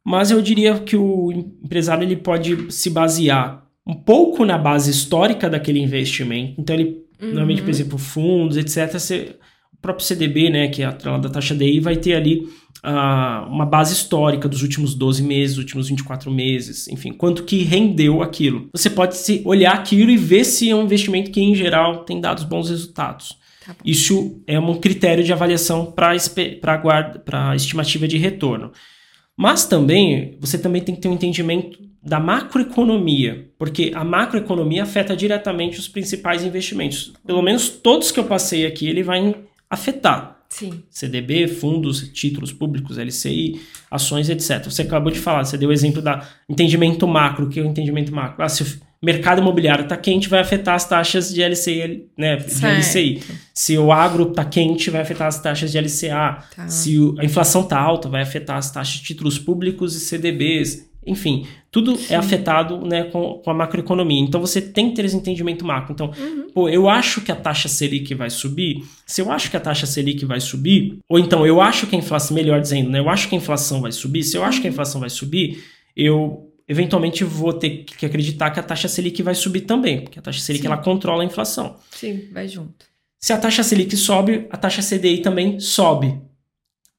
Mas 0.05 0.31
eu 0.31 0.41
diria 0.41 0.79
que 0.79 0.97
o 0.97 1.33
empresário 1.33 2.05
ele 2.05 2.17
pode 2.17 2.73
se 2.73 2.91
basear 2.91 3.65
um 3.87 3.95
pouco 3.95 4.45
na 4.45 4.57
base 4.57 4.91
histórica 4.91 5.51
daquele 5.51 5.81
investimento. 5.81 6.61
Então, 6.61 6.75
ele, 6.77 7.03
normalmente, 7.21 7.61
por 7.61 7.71
exemplo, 7.71 7.99
fundos, 7.99 8.57
etc., 8.57 8.93
você- 8.93 9.37
próprio 9.81 10.07
CDB, 10.07 10.51
né, 10.51 10.69
que 10.69 10.83
é 10.83 10.87
atrelado 10.87 11.27
da 11.27 11.33
taxa 11.33 11.55
DI, 11.55 11.81
vai 11.81 11.97
ter 11.97 12.15
ali 12.15 12.49
ah, 12.83 13.47
uma 13.49 13.67
base 13.67 13.93
histórica 13.93 14.49
dos 14.49 14.63
últimos 14.63 14.95
12 14.95 15.23
meses, 15.23 15.59
últimos 15.59 15.89
24 15.89 16.31
meses, 16.31 16.89
enfim, 16.89 17.13
quanto 17.13 17.45
que 17.45 17.63
rendeu 17.63 18.23
aquilo. 18.23 18.69
Você 18.73 18.91
pode 18.91 19.17
se 19.17 19.43
olhar 19.45 19.75
aquilo 19.75 20.11
e 20.11 20.17
ver 20.17 20.45
se 20.45 20.71
é 20.71 20.75
um 20.75 20.83
investimento 20.83 21.31
que, 21.31 21.41
em 21.41 21.55
geral, 21.55 22.05
tem 22.05 22.21
dado 22.21 22.47
bons 22.47 22.71
resultados. 22.71 23.39
Tá. 23.67 23.77
Isso 23.85 24.43
é 24.47 24.59
um 24.59 24.79
critério 24.79 25.23
de 25.23 25.33
avaliação 25.33 25.93
para 25.93 26.11
a 26.11 27.57
estimativa 27.57 28.09
de 28.09 28.17
retorno. 28.17 28.73
Mas 29.37 29.65
também, 29.65 30.37
você 30.41 30.59
também 30.59 30.83
tem 30.83 30.95
que 30.95 31.01
ter 31.01 31.09
um 31.09 31.15
entendimento 31.15 31.79
da 32.03 32.19
macroeconomia, 32.19 33.51
porque 33.59 33.93
a 33.95 34.03
macroeconomia 34.03 34.83
afeta 34.83 35.15
diretamente 35.15 35.79
os 35.79 35.87
principais 35.87 36.43
investimentos. 36.43 37.13
Pelo 37.27 37.43
menos 37.43 37.69
todos 37.69 38.11
que 38.11 38.19
eu 38.19 38.25
passei 38.25 38.65
aqui, 38.65 38.89
ele 38.89 39.03
vai 39.03 39.35
afetar. 39.71 40.41
Sim. 40.51 40.83
CDB, 40.91 41.47
fundos, 41.47 42.09
títulos 42.09 42.53
públicos, 42.53 42.99
LCI, 42.99 43.61
ações, 43.89 44.29
etc. 44.29 44.65
Você 44.65 44.83
acabou 44.83 45.13
de 45.13 45.19
falar, 45.19 45.45
você 45.45 45.57
deu 45.57 45.69
o 45.69 45.73
exemplo 45.73 46.03
da 46.03 46.29
entendimento 46.49 47.07
macro, 47.07 47.49
que 47.49 47.61
é 47.61 47.63
o 47.63 47.67
entendimento 47.67 48.13
macro. 48.13 48.43
Ah, 48.43 48.49
se 48.49 48.65
o 48.65 48.67
mercado 49.01 49.41
imobiliário 49.41 49.85
está 49.85 49.97
quente, 49.97 50.29
vai 50.29 50.41
afetar 50.41 50.75
as 50.75 50.87
taxas 50.87 51.33
de 51.33 51.41
LCI, 51.41 52.05
né, 52.19 52.37
de. 52.37 52.67
LCI. 52.67 53.23
Se 53.55 53.79
o 53.79 53.93
agro 53.93 54.31
está 54.31 54.45
quente, 54.45 54.91
vai 54.91 55.03
afetar 55.03 55.29
as 55.29 55.41
taxas 55.41 55.71
de 55.71 55.79
LCA. 55.79 56.45
Tá. 56.55 56.69
Se 56.69 56.97
a 57.19 57.25
inflação 57.25 57.63
está 57.63 57.79
alta, 57.79 58.09
vai 58.09 58.23
afetar 58.23 58.57
as 58.57 58.73
taxas 58.73 58.95
de 58.95 59.05
títulos 59.05 59.39
públicos 59.39 59.95
e 59.95 60.01
CDBs. 60.01 60.90
Enfim, 61.07 61.47
tudo 61.71 61.99
é 62.11 62.15
afetado 62.15 62.85
né, 62.87 63.05
com, 63.05 63.41
com 63.43 63.51
a 63.51 63.55
macroeconomia. 63.55 64.21
Então 64.21 64.41
você 64.41 64.61
tem 64.61 64.91
que 64.91 64.97
ter 64.97 65.05
esse 65.05 65.17
entendimento 65.17 65.65
macro. 65.65 65.93
Então, 65.93 66.13
pô, 66.53 66.69
eu 66.69 66.89
acho 66.89 67.23
que 67.23 67.33
a 67.33 67.37
taxa 67.37 67.69
Selic 67.69 68.15
vai 68.15 68.29
subir. 68.29 68.85
Se 69.07 69.23
eu 69.23 69.31
acho 69.31 69.51
que 69.51 69.57
a 69.57 69.61
taxa 69.61 69.87
Selic 69.87 70.25
vai 70.25 70.41
subir, 70.41 70.99
ou 71.09 71.19
então 71.19 71.47
eu 71.47 71.61
acho 71.61 71.87
que 71.87 71.97
a 71.97 71.99
inflação, 71.99 72.35
melhor 72.35 72.61
dizendo, 72.61 72.91
né, 72.91 72.99
eu 72.99 73.09
acho 73.09 73.29
que 73.29 73.35
a 73.35 73.39
inflação 73.39 73.81
vai 73.81 73.93
subir. 73.93 74.23
Se 74.23 74.37
eu 74.37 74.45
acho 74.45 74.61
que 74.61 74.67
a 74.67 74.71
inflação 74.71 75.01
vai 75.01 75.11
subir, 75.11 75.65
eu 75.97 76.53
eventualmente 76.69 77.25
vou 77.25 77.53
ter 77.53 77.85
que 77.85 78.07
acreditar 78.07 78.51
que 78.51 78.61
a 78.61 78.63
taxa 78.63 78.87
Selic 78.87 79.23
vai 79.23 79.35
subir 79.35 79.63
também, 79.63 80.03
porque 80.03 80.19
a 80.19 80.23
taxa 80.23 80.41
Selic 80.41 80.63
Sim. 80.63 80.69
ela 80.69 80.79
controla 80.79 81.23
a 81.23 81.27
inflação. 81.27 81.77
Sim, 81.91 82.29
vai 82.31 82.47
junto. 82.47 82.91
Se 83.21 83.35
a 83.35 83.39
taxa 83.39 83.63
Selic 83.63 83.95
sobe, 83.97 84.47
a 84.51 84.57
taxa 84.57 84.81
CDI 84.81 85.19
também 85.19 85.61
sobe. 85.61 86.19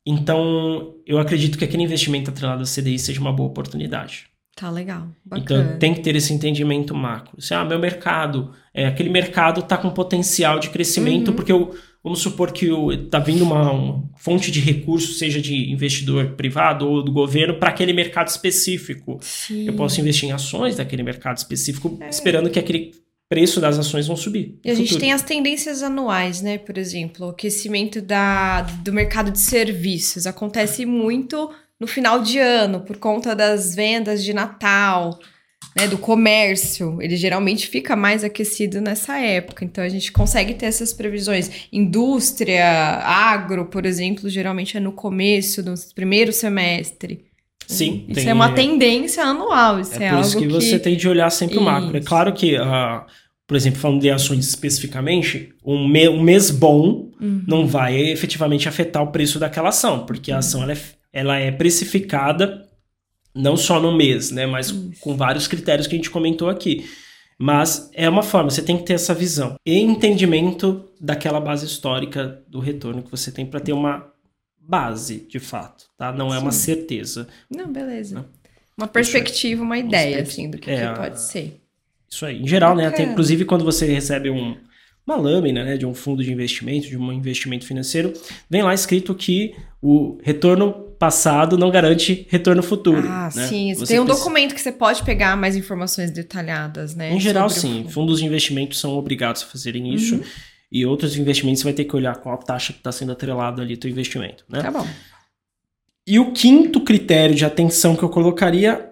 Então, 0.06 0.95
eu 1.06 1.20
acredito 1.20 1.58
que 1.58 1.64
aquele 1.64 1.84
investimento 1.84 2.30
atrelado 2.32 2.62
ao 2.62 2.66
CDI 2.66 2.97
seja 2.97 3.20
uma 3.22 3.32
boa 3.32 3.49
oportunidade. 3.49 4.26
Tá 4.56 4.70
legal. 4.70 5.08
Bacana. 5.24 5.64
Então, 5.64 5.80
tem 5.80 5.93
que 5.93 6.02
ter 6.02 6.16
esse 6.16 6.34
entendimento 6.34 6.93
macro. 6.93 7.39
Se, 7.41 7.54
ah, 7.54 7.64
meu 7.64 7.80
mercado, 7.80 8.52
é, 8.74 8.86
aquele 8.86 9.10
mercado 9.10 9.62
está 9.62 9.78
com 9.78 9.89
potencial 9.89 10.60
de 10.60 10.70
crescimento, 10.70 11.30
Uhum. 11.30 11.36
porque 11.36 11.52
eu, 11.52 11.74
vamos 12.04 12.20
supor 12.20 12.52
que 12.52 12.66
está 12.93 13.18
vindo 13.20 13.43
uma, 13.43 13.72
uma 13.72 14.04
fonte 14.18 14.52
de 14.52 14.60
recurso, 14.60 15.14
seja 15.14 15.41
de 15.41 15.72
investidor 15.72 16.32
privado 16.32 16.88
ou 16.88 17.02
do 17.02 17.12
governo, 17.12 17.56
para 17.60 17.70
aquele 17.70 17.93
mercado 17.93 18.28
específico. 18.28 19.20
Sim. 19.22 19.68
Eu 19.68 19.74
posso 19.74 20.02
investir 20.02 20.28
em 20.28 20.34
ações 20.34 20.76
daquele 20.76 21.04
mercado 21.04 21.38
específico, 21.38 21.97
esperando 22.10 22.49
que 22.49 22.60
aquele 22.60 22.91
preço 23.32 23.62
das 23.62 23.80
ações 23.80 24.08
vão 24.08 24.18
subir. 24.18 24.60
E 24.62 24.70
a 24.70 24.76
gente 24.76 24.90
futuro. 24.90 25.00
tem 25.00 25.14
as 25.14 25.24
tendências 25.24 25.82
anuais, 25.82 26.42
né? 26.42 26.58
Por 26.58 26.78
exemplo, 26.78 27.28
o 27.28 27.30
aquecimento 27.30 28.02
da, 28.02 28.64
do 28.84 28.92
mercado 28.92 29.32
de 29.32 29.40
serviços 29.40 30.28
acontece 30.28 30.86
muito 30.86 31.50
no 31.80 31.88
final 31.88 32.22
de 32.22 32.40
ano, 32.40 32.82
por 32.82 32.98
conta 32.98 33.34
das 33.34 33.74
vendas 33.74 34.22
de 34.22 34.34
Natal, 34.34 35.18
né? 35.74 35.88
Do 35.88 35.98
comércio. 35.98 37.02
Ele 37.02 37.16
geralmente 37.16 37.70
fica 37.70 37.96
mais 37.96 38.26
aquecido 38.26 38.82
nessa 38.82 39.18
época. 39.18 39.64
Então 39.64 39.82
a 39.82 39.88
gente 39.88 40.12
consegue 40.12 40.54
ter 40.54 40.66
essas 40.66 40.92
previsões. 40.92 41.70
Indústria, 41.72 42.68
agro, 43.02 43.68
por 43.68 43.86
exemplo, 43.86 44.30
geralmente 44.30 44.76
é 44.76 44.80
no 44.82 44.92
começo, 44.92 45.64
no 45.64 45.74
primeiro 45.96 46.34
semestre. 46.34 47.31
Sim, 47.74 48.06
Isso 48.08 48.20
tem- 48.22 48.30
é 48.30 48.34
uma 48.34 48.52
tendência 48.52 49.24
anual. 49.24 49.80
Isso 49.80 49.94
é, 49.94 50.06
É 50.06 50.10
por 50.10 50.16
algo 50.16 50.28
isso 50.28 50.38
que, 50.38 50.48
você 50.48 50.80
tem 50.80 50.96
de 50.98 51.08
olhar 51.08 51.30
sempre 51.30 51.58
o 51.58 51.62
macro. 51.62 51.96
É 51.96 52.00
Isso. 52.00 52.08
claro 52.08 52.34
que, 52.34 52.56
ah, 52.58 53.06
por 53.48 53.56
exemplo, 53.58 53.80
falando 53.80 54.02
de 54.02 54.10
ações 54.10 54.48
especificamente, 54.48 55.54
um, 55.66 55.88
me- 55.88 56.10
um 56.10 56.22
mês 56.22 56.50
bom 56.52 57.10
Uhum. 57.20 57.44
não 57.48 57.68
vai 57.68 57.98
efetivamente 57.98 58.68
afetar 58.68 59.04
o 59.04 59.12
preço 59.12 59.38
daquela 59.40 59.70
ação, 59.70 60.06
porque 60.06 60.32
a 60.32 60.38
ação 60.40 60.64
ela 60.64 60.74
é, 60.74 60.78
ela 61.14 61.38
é 61.38 61.52
precificada 61.52 62.66
não 63.34 63.56
só 63.56 63.80
no 63.80 63.96
mês, 63.96 64.32
né, 64.32 64.46
mas 64.46 64.68
Isso. 64.68 64.92
com 65.00 65.16
vários 65.16 65.48
critérios 65.48 65.88
que 65.88 65.96
a 65.96 65.98
gente 65.98 66.10
comentou 66.10 66.50
aqui. 66.50 66.86
Mas 67.40 67.90
é 67.96 68.08
uma 68.08 68.22
forma, 68.22 68.50
você 68.52 68.62
tem 68.62 68.78
que 68.78 68.84
ter 68.84 68.94
essa 68.94 69.14
visão 69.16 69.56
e 69.66 69.80
entendimento 69.80 70.86
daquela 71.00 71.40
base 71.40 71.66
histórica 71.66 72.40
do 72.48 72.60
retorno 72.60 73.02
que 73.02 73.10
você 73.10 73.32
tem 73.32 73.46
para 73.46 73.60
ter 73.60 73.74
uma 73.74 74.06
base, 74.62 75.26
de 75.28 75.39
fato, 75.39 75.86
tá? 75.97 76.12
Não 76.12 76.34
é 76.34 76.39
uma 76.39 76.51
certeza. 76.51 77.28
Não, 77.49 77.72
beleza. 77.72 78.16
Não. 78.16 78.26
Uma 78.78 78.88
perspectiva, 78.88 79.62
uma 79.62 79.78
ideia, 79.78 80.22
assim, 80.22 80.49
do 80.49 80.57
que, 80.57 80.72
é, 80.72 80.88
que 80.88 80.95
pode 80.99 81.22
ser. 81.22 81.62
Isso 82.09 82.26
aí. 82.26 82.41
Em 82.41 82.47
geral, 82.47 82.76
né? 82.76 82.88
Até, 82.88 83.03
inclusive, 83.03 83.45
quando 83.45 83.64
você 83.64 83.86
recebe 83.86 84.30
um, 84.30 84.57
uma 85.05 85.16
lâmina 85.16 85.64
né, 85.64 85.78
de 85.78 85.86
um 85.86 85.93
fundo 85.93 86.24
de 86.24 86.32
investimento, 86.32 86.88
de 86.88 86.97
um 86.97 87.12
investimento 87.12 87.66
financeiro, 87.66 88.14
vem 88.49 88.62
lá 88.62 88.74
escrito 88.74 89.14
que 89.16 89.55
o 89.82 90.18
retorno 90.24 90.91
passado 90.99 91.57
não 91.57 91.72
garante 91.72 92.28
retorno 92.30 92.62
futuro. 92.62 93.07
Ah, 93.07 93.30
né? 93.36 93.47
sim. 93.47 93.74
Você 93.74 93.93
tem 93.93 93.99
um 93.99 94.05
precisa... 94.05 94.24
documento 94.24 94.53
que 94.53 94.62
você 94.62 94.72
pode 94.72 95.03
pegar 95.03 95.36
mais 95.36 95.55
informações 95.55 96.12
detalhadas, 96.12 96.95
né? 96.95 97.12
Em 97.12 97.20
geral, 97.20 97.49
sim. 97.49 97.88
Fundos 97.89 98.20
de 98.20 98.26
investimento 98.26 98.76
são 98.76 98.91
obrigados 98.91 99.41
a 99.41 99.45
fazerem 99.47 99.93
isso. 99.93 100.16
Uhum. 100.16 100.24
E 100.72 100.86
outros 100.86 101.18
investimentos 101.18 101.62
você 101.62 101.66
vai 101.66 101.74
ter 101.74 101.86
que 101.86 101.96
olhar 101.96 102.16
qual 102.16 102.36
a 102.36 102.38
taxa 102.38 102.72
que 102.72 102.80
está 102.80 102.92
sendo 102.92 103.12
atrelado 103.12 103.62
ali 103.62 103.76
teu 103.76 103.92
investimento, 103.92 104.46
né? 104.48 104.62
Tá 104.62 104.72
bom. 104.72 104.88
E 106.08 106.18
o 106.18 106.32
quinto 106.32 106.82
critério 106.82 107.36
de 107.36 107.46
atenção 107.46 107.96
que 107.96 108.04
eu 108.04 108.10
colocaria 108.10 108.92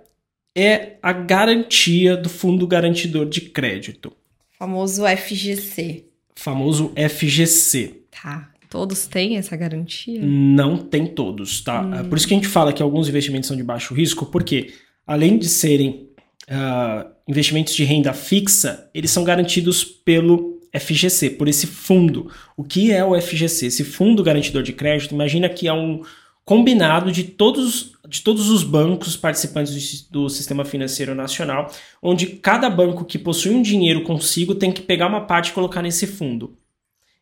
é 0.56 0.98
a 1.02 1.14
garantia 1.14 2.18
do 2.18 2.30
fundo 2.30 2.68
garantidor 2.68 3.26
de 3.28 3.42
crédito. 3.42 4.12
Famoso 4.58 5.04
FGC. 5.06 6.06
Famoso 6.36 6.92
FGC. 6.96 8.02
Tá. 8.12 8.52
Todos 8.70 9.08
têm 9.08 9.38
essa 9.38 9.56
garantia? 9.56 10.22
Não 10.22 10.78
tem 10.78 11.08
todos, 11.08 11.62
tá? 11.62 11.82
Hum. 11.82 12.10
Por 12.10 12.18
isso 12.18 12.28
que 12.28 12.34
a 12.34 12.38
gente 12.38 12.48
fala 12.48 12.72
que 12.72 12.84
alguns 12.84 13.08
investimentos 13.08 13.48
são 13.48 13.58
de 13.58 13.64
baixo 13.64 13.94
risco, 13.96 14.28
porque 14.28 14.74
além 15.08 15.40
de 15.40 15.48
serem 15.50 16.10
uh, 16.48 17.10
investimentos 17.28 17.74
de 17.74 17.84
renda 17.84 18.14
fixa, 18.14 18.90
eles 18.94 19.10
são 19.10 19.24
garantidos 19.24 19.84
pelo 19.84 20.59
FGC, 20.78 21.32
por 21.32 21.48
esse 21.48 21.68
fundo. 21.68 22.32
O 22.56 22.64
que 22.64 22.92
é 22.92 23.04
o 23.04 23.20
FGC? 23.20 23.68
Esse 23.68 23.84
fundo 23.84 24.24
garantidor 24.24 24.64
de 24.64 24.74
crédito, 24.74 25.14
imagina 25.14 25.50
que 25.50 25.68
é 25.68 25.74
um 25.74 26.02
combinado 26.46 27.12
de 27.12 27.24
todos, 27.24 27.94
de 28.08 28.22
todos 28.22 28.50
os 28.50 28.64
bancos 28.64 29.16
participantes 29.16 30.08
do, 30.10 30.24
do, 30.24 30.30
sistema 30.30 30.66
financeiro 30.66 31.14
nacional, 31.14 31.72
onde 32.02 32.26
cada 32.26 32.70
banco 32.70 33.06
que 33.06 33.20
possui 33.20 33.54
um 33.54 33.62
dinheiro 33.62 34.02
consigo 34.02 34.56
tem 34.56 34.72
que 34.72 34.82
pegar 34.82 35.08
uma 35.08 35.22
parte 35.22 35.50
e 35.50 35.54
colocar 35.54 35.84
nesse 35.84 36.08
fundo. 36.08 36.58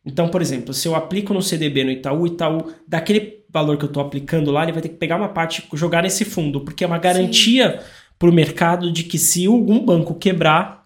Então, 0.04 0.28
por 0.28 0.40
exemplo, 0.40 0.72
se 0.72 0.88
eu 0.88 0.94
aplico 0.94 1.34
no 1.34 1.42
CDB 1.42 1.84
no 1.84 1.90
Itaú, 1.90 2.26
Itaú, 2.26 2.72
daquele 2.86 3.44
valor 3.50 3.76
que 3.76 3.84
eu 3.84 3.88
estou 3.88 4.02
aplicando 4.02 4.50
lá, 4.50 4.62
ele 4.62 4.72
vai 4.72 4.80
ter 4.80 4.88
que 4.88 4.96
pegar 4.96 5.16
uma 5.16 5.28
parte 5.28 5.62
e 5.70 5.76
jogar 5.76 6.02
nesse 6.02 6.24
fundo, 6.24 6.62
porque 6.62 6.82
é 6.82 6.86
uma 6.86 6.98
garantia 6.98 7.82
para 8.18 8.30
o 8.30 8.32
mercado 8.32 8.90
de 8.90 9.04
que 9.04 9.18
se 9.18 9.46
algum 9.46 9.84
banco 9.84 10.14
quebrar, 10.14 10.77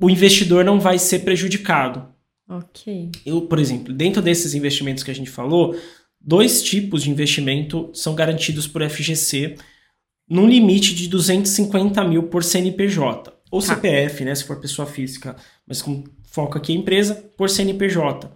o 0.00 0.08
investidor 0.08 0.64
não 0.64 0.78
vai 0.78 0.98
ser 0.98 1.20
prejudicado. 1.20 2.06
Ok. 2.48 3.10
Eu, 3.26 3.42
por 3.42 3.58
exemplo, 3.58 3.92
dentro 3.92 4.22
desses 4.22 4.54
investimentos 4.54 5.02
que 5.02 5.10
a 5.10 5.14
gente 5.14 5.30
falou, 5.30 5.78
dois 6.20 6.62
tipos 6.62 7.02
de 7.02 7.10
investimento 7.10 7.90
são 7.92 8.14
garantidos 8.14 8.66
por 8.66 8.88
FGC 8.88 9.56
num 10.28 10.48
limite 10.48 10.94
de 10.94 11.08
250 11.08 12.04
mil 12.04 12.24
por 12.24 12.44
CNPJ. 12.44 13.32
Ou 13.50 13.60
tá. 13.60 13.74
CPF, 13.74 14.24
né, 14.24 14.34
se 14.34 14.44
for 14.44 14.60
pessoa 14.60 14.86
física, 14.86 15.36
mas 15.66 15.80
com 15.80 16.04
foco 16.24 16.58
aqui 16.58 16.72
em 16.72 16.78
empresa, 16.78 17.14
por 17.36 17.48
CNPJ. 17.48 18.30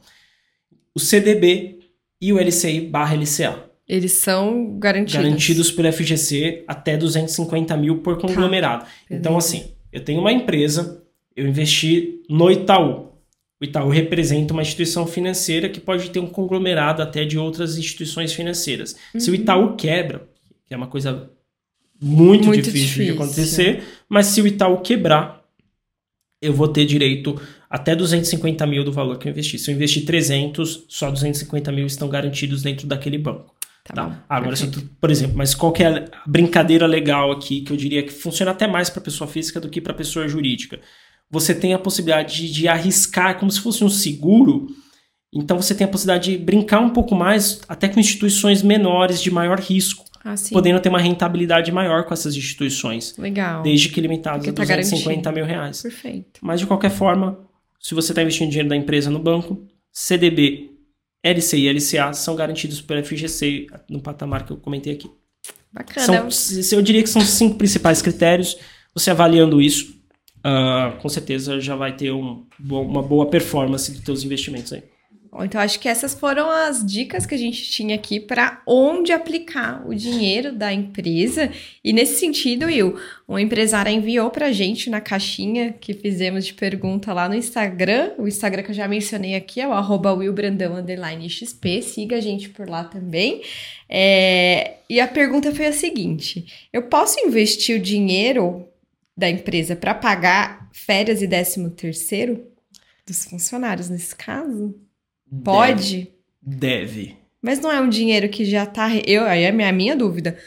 O 0.94 1.00
CDB 1.00 1.80
e 2.20 2.32
o 2.32 2.38
LCI 2.38 2.80
barra 2.82 3.14
LCA. 3.14 3.70
Eles 3.86 4.12
são 4.12 4.78
garantidos. 4.78 5.22
Garantidos 5.22 5.70
pelo 5.70 5.92
FGC 5.92 6.64
até 6.66 6.96
250 6.96 7.76
mil 7.76 7.98
por 7.98 8.16
tá. 8.16 8.26
conglomerado. 8.26 8.84
Tá. 8.84 8.90
Então, 9.10 9.36
assim, 9.36 9.72
eu 9.92 10.02
tenho 10.02 10.20
uma 10.20 10.32
empresa, 10.32 11.01
eu 11.36 11.46
investi 11.46 12.22
no 12.28 12.50
Itaú. 12.50 13.12
O 13.60 13.64
Itaú 13.64 13.88
representa 13.88 14.52
uma 14.52 14.62
instituição 14.62 15.06
financeira 15.06 15.68
que 15.68 15.80
pode 15.80 16.10
ter 16.10 16.18
um 16.18 16.26
conglomerado 16.26 17.00
até 17.00 17.24
de 17.24 17.38
outras 17.38 17.78
instituições 17.78 18.32
financeiras. 18.32 18.96
Uhum. 19.14 19.20
Se 19.20 19.30
o 19.30 19.34
uhum. 19.34 19.40
Itaú 19.40 19.76
quebra, 19.76 20.28
que 20.66 20.74
é 20.74 20.76
uma 20.76 20.88
coisa 20.88 21.30
muito, 22.00 22.46
muito 22.46 22.64
difícil, 22.64 22.88
difícil, 22.88 23.04
de 23.04 23.10
acontecer, 23.12 23.84
mas 24.08 24.26
se 24.26 24.42
o 24.42 24.46
Itaú 24.46 24.80
quebrar, 24.80 25.42
eu 26.40 26.52
vou 26.52 26.66
ter 26.66 26.84
direito 26.84 27.40
até 27.70 27.94
250 27.94 28.66
mil 28.66 28.82
do 28.82 28.92
valor 28.92 29.16
que 29.16 29.28
eu 29.28 29.30
investi. 29.30 29.58
Se 29.58 29.70
eu 29.70 29.74
investir 29.76 30.04
300, 30.04 30.86
só 30.88 31.10
250 31.10 31.70
mil 31.70 31.86
estão 31.86 32.08
garantidos 32.08 32.62
dentro 32.62 32.86
daquele 32.86 33.16
banco. 33.16 33.54
Tá, 33.84 33.94
tá? 33.94 34.24
Agora, 34.28 34.54
se 34.56 34.70
tu, 34.70 34.82
por 35.00 35.10
exemplo, 35.10 35.36
mas 35.36 35.54
qual 35.54 35.72
que 35.72 35.82
é 35.82 35.86
a 35.86 36.08
brincadeira 36.26 36.86
legal 36.86 37.32
aqui 37.32 37.62
que 37.62 37.72
eu 37.72 37.76
diria 37.76 38.02
que 38.02 38.12
funciona 38.12 38.50
até 38.50 38.66
mais 38.66 38.90
para 38.90 39.00
pessoa 39.00 39.28
física 39.28 39.60
do 39.60 39.68
que 39.68 39.80
para 39.80 39.94
pessoa 39.94 40.28
jurídica? 40.28 40.80
Você 41.32 41.54
tem 41.54 41.72
a 41.72 41.78
possibilidade 41.78 42.36
de, 42.36 42.52
de 42.52 42.68
arriscar 42.68 43.38
como 43.38 43.50
se 43.50 43.58
fosse 43.58 43.82
um 43.82 43.88
seguro. 43.88 44.68
Então 45.32 45.60
você 45.60 45.74
tem 45.74 45.86
a 45.86 45.88
possibilidade 45.88 46.30
de 46.30 46.36
brincar 46.36 46.80
um 46.80 46.90
pouco 46.90 47.14
mais, 47.14 47.62
até 47.66 47.88
com 47.88 47.98
instituições 47.98 48.62
menores 48.62 49.20
de 49.22 49.30
maior 49.30 49.58
risco. 49.58 50.04
Ah, 50.24 50.34
podendo 50.52 50.78
ter 50.78 50.88
uma 50.88 51.00
rentabilidade 51.00 51.72
maior 51.72 52.04
com 52.04 52.14
essas 52.14 52.36
instituições. 52.36 53.16
Legal. 53.18 53.62
Desde 53.62 53.88
que 53.88 54.00
limitadas 54.00 54.46
a 54.46 54.52
250 54.52 55.20
tá 55.20 55.32
mil 55.32 55.44
reais. 55.44 55.82
Perfeito. 55.82 56.38
Mas 56.40 56.60
de 56.60 56.66
qualquer 56.66 56.90
forma, 56.90 57.40
se 57.80 57.92
você 57.92 58.12
está 58.12 58.22
investindo 58.22 58.48
dinheiro 58.48 58.68
da 58.68 58.76
empresa 58.76 59.10
no 59.10 59.18
banco, 59.18 59.66
CDB, 59.90 60.70
LCI 61.24 61.66
e 61.66 61.72
LCA 61.72 62.12
são 62.12 62.36
garantidos 62.36 62.80
pelo 62.80 63.04
FGC 63.04 63.66
no 63.90 64.00
patamar 64.00 64.46
que 64.46 64.52
eu 64.52 64.58
comentei 64.58 64.92
aqui. 64.92 65.10
Bacana. 65.72 66.30
São, 66.30 66.78
eu 66.78 66.82
diria 66.82 67.02
que 67.02 67.10
são 67.10 67.22
cinco 67.22 67.56
principais 67.56 68.00
critérios. 68.00 68.56
Você 68.94 69.10
avaliando 69.10 69.60
isso, 69.60 70.01
uh, 70.44 70.96
com 71.00 71.08
certeza 71.08 71.60
já 71.60 71.76
vai 71.76 71.94
ter 71.96 72.12
um, 72.12 72.44
uma 72.68 73.02
boa 73.02 73.26
performance 73.26 73.90
dos 73.90 74.00
teus 74.00 74.24
investimentos 74.24 74.72
aí. 74.72 74.82
Bom, 75.32 75.42
então 75.42 75.58
acho 75.58 75.80
que 75.80 75.88
essas 75.88 76.12
foram 76.12 76.50
as 76.50 76.84
dicas 76.84 77.24
que 77.24 77.34
a 77.34 77.38
gente 77.38 77.70
tinha 77.70 77.94
aqui 77.94 78.20
para 78.20 78.60
onde 78.66 79.12
aplicar 79.12 79.82
o 79.88 79.94
dinheiro 79.94 80.52
da 80.52 80.70
empresa. 80.70 81.50
E 81.82 81.90
nesse 81.90 82.20
sentido, 82.20 82.66
Will, 82.66 82.98
uma 83.26 83.40
empresária 83.40 83.88
enviou 83.88 84.28
para 84.28 84.48
a 84.48 84.52
gente 84.52 84.90
na 84.90 85.00
caixinha 85.00 85.72
que 85.72 85.94
fizemos 85.94 86.44
de 86.44 86.52
pergunta 86.52 87.14
lá 87.14 87.30
no 87.30 87.34
Instagram. 87.34 88.10
O 88.18 88.28
Instagram 88.28 88.62
que 88.62 88.72
eu 88.72 88.74
já 88.74 88.86
mencionei 88.86 89.34
aqui 89.34 89.58
é 89.58 89.66
o 89.66 89.72
arroba 89.72 90.14
XP. 91.30 91.80
Siga 91.80 92.16
a 92.18 92.20
gente 92.20 92.50
por 92.50 92.68
lá 92.68 92.84
também. 92.84 93.40
É... 93.88 94.74
E 94.86 95.00
a 95.00 95.08
pergunta 95.08 95.54
foi 95.54 95.64
a 95.64 95.72
seguinte: 95.72 96.44
eu 96.70 96.82
posso 96.82 97.18
investir 97.20 97.78
o 97.78 97.82
dinheiro 97.82 98.68
da 99.16 99.28
empresa 99.28 99.76
para 99.76 99.94
pagar 99.94 100.68
férias 100.72 101.22
e 101.22 101.26
décimo 101.26 101.70
terceiro 101.70 102.46
dos 103.06 103.24
funcionários 103.24 103.88
nesse 103.88 104.14
caso? 104.14 104.74
Pode? 105.44 106.12
Deve. 106.40 107.16
Mas 107.40 107.58
não 107.60 107.70
é 107.70 107.80
um 107.80 107.88
dinheiro 107.88 108.28
que 108.28 108.44
já 108.44 108.64
tá. 108.66 108.88
Eu, 109.06 109.24
aí 109.24 109.42
é 109.42 109.48
a 109.48 109.52
minha, 109.52 109.72
minha 109.72 109.96
dúvida. 109.96 110.38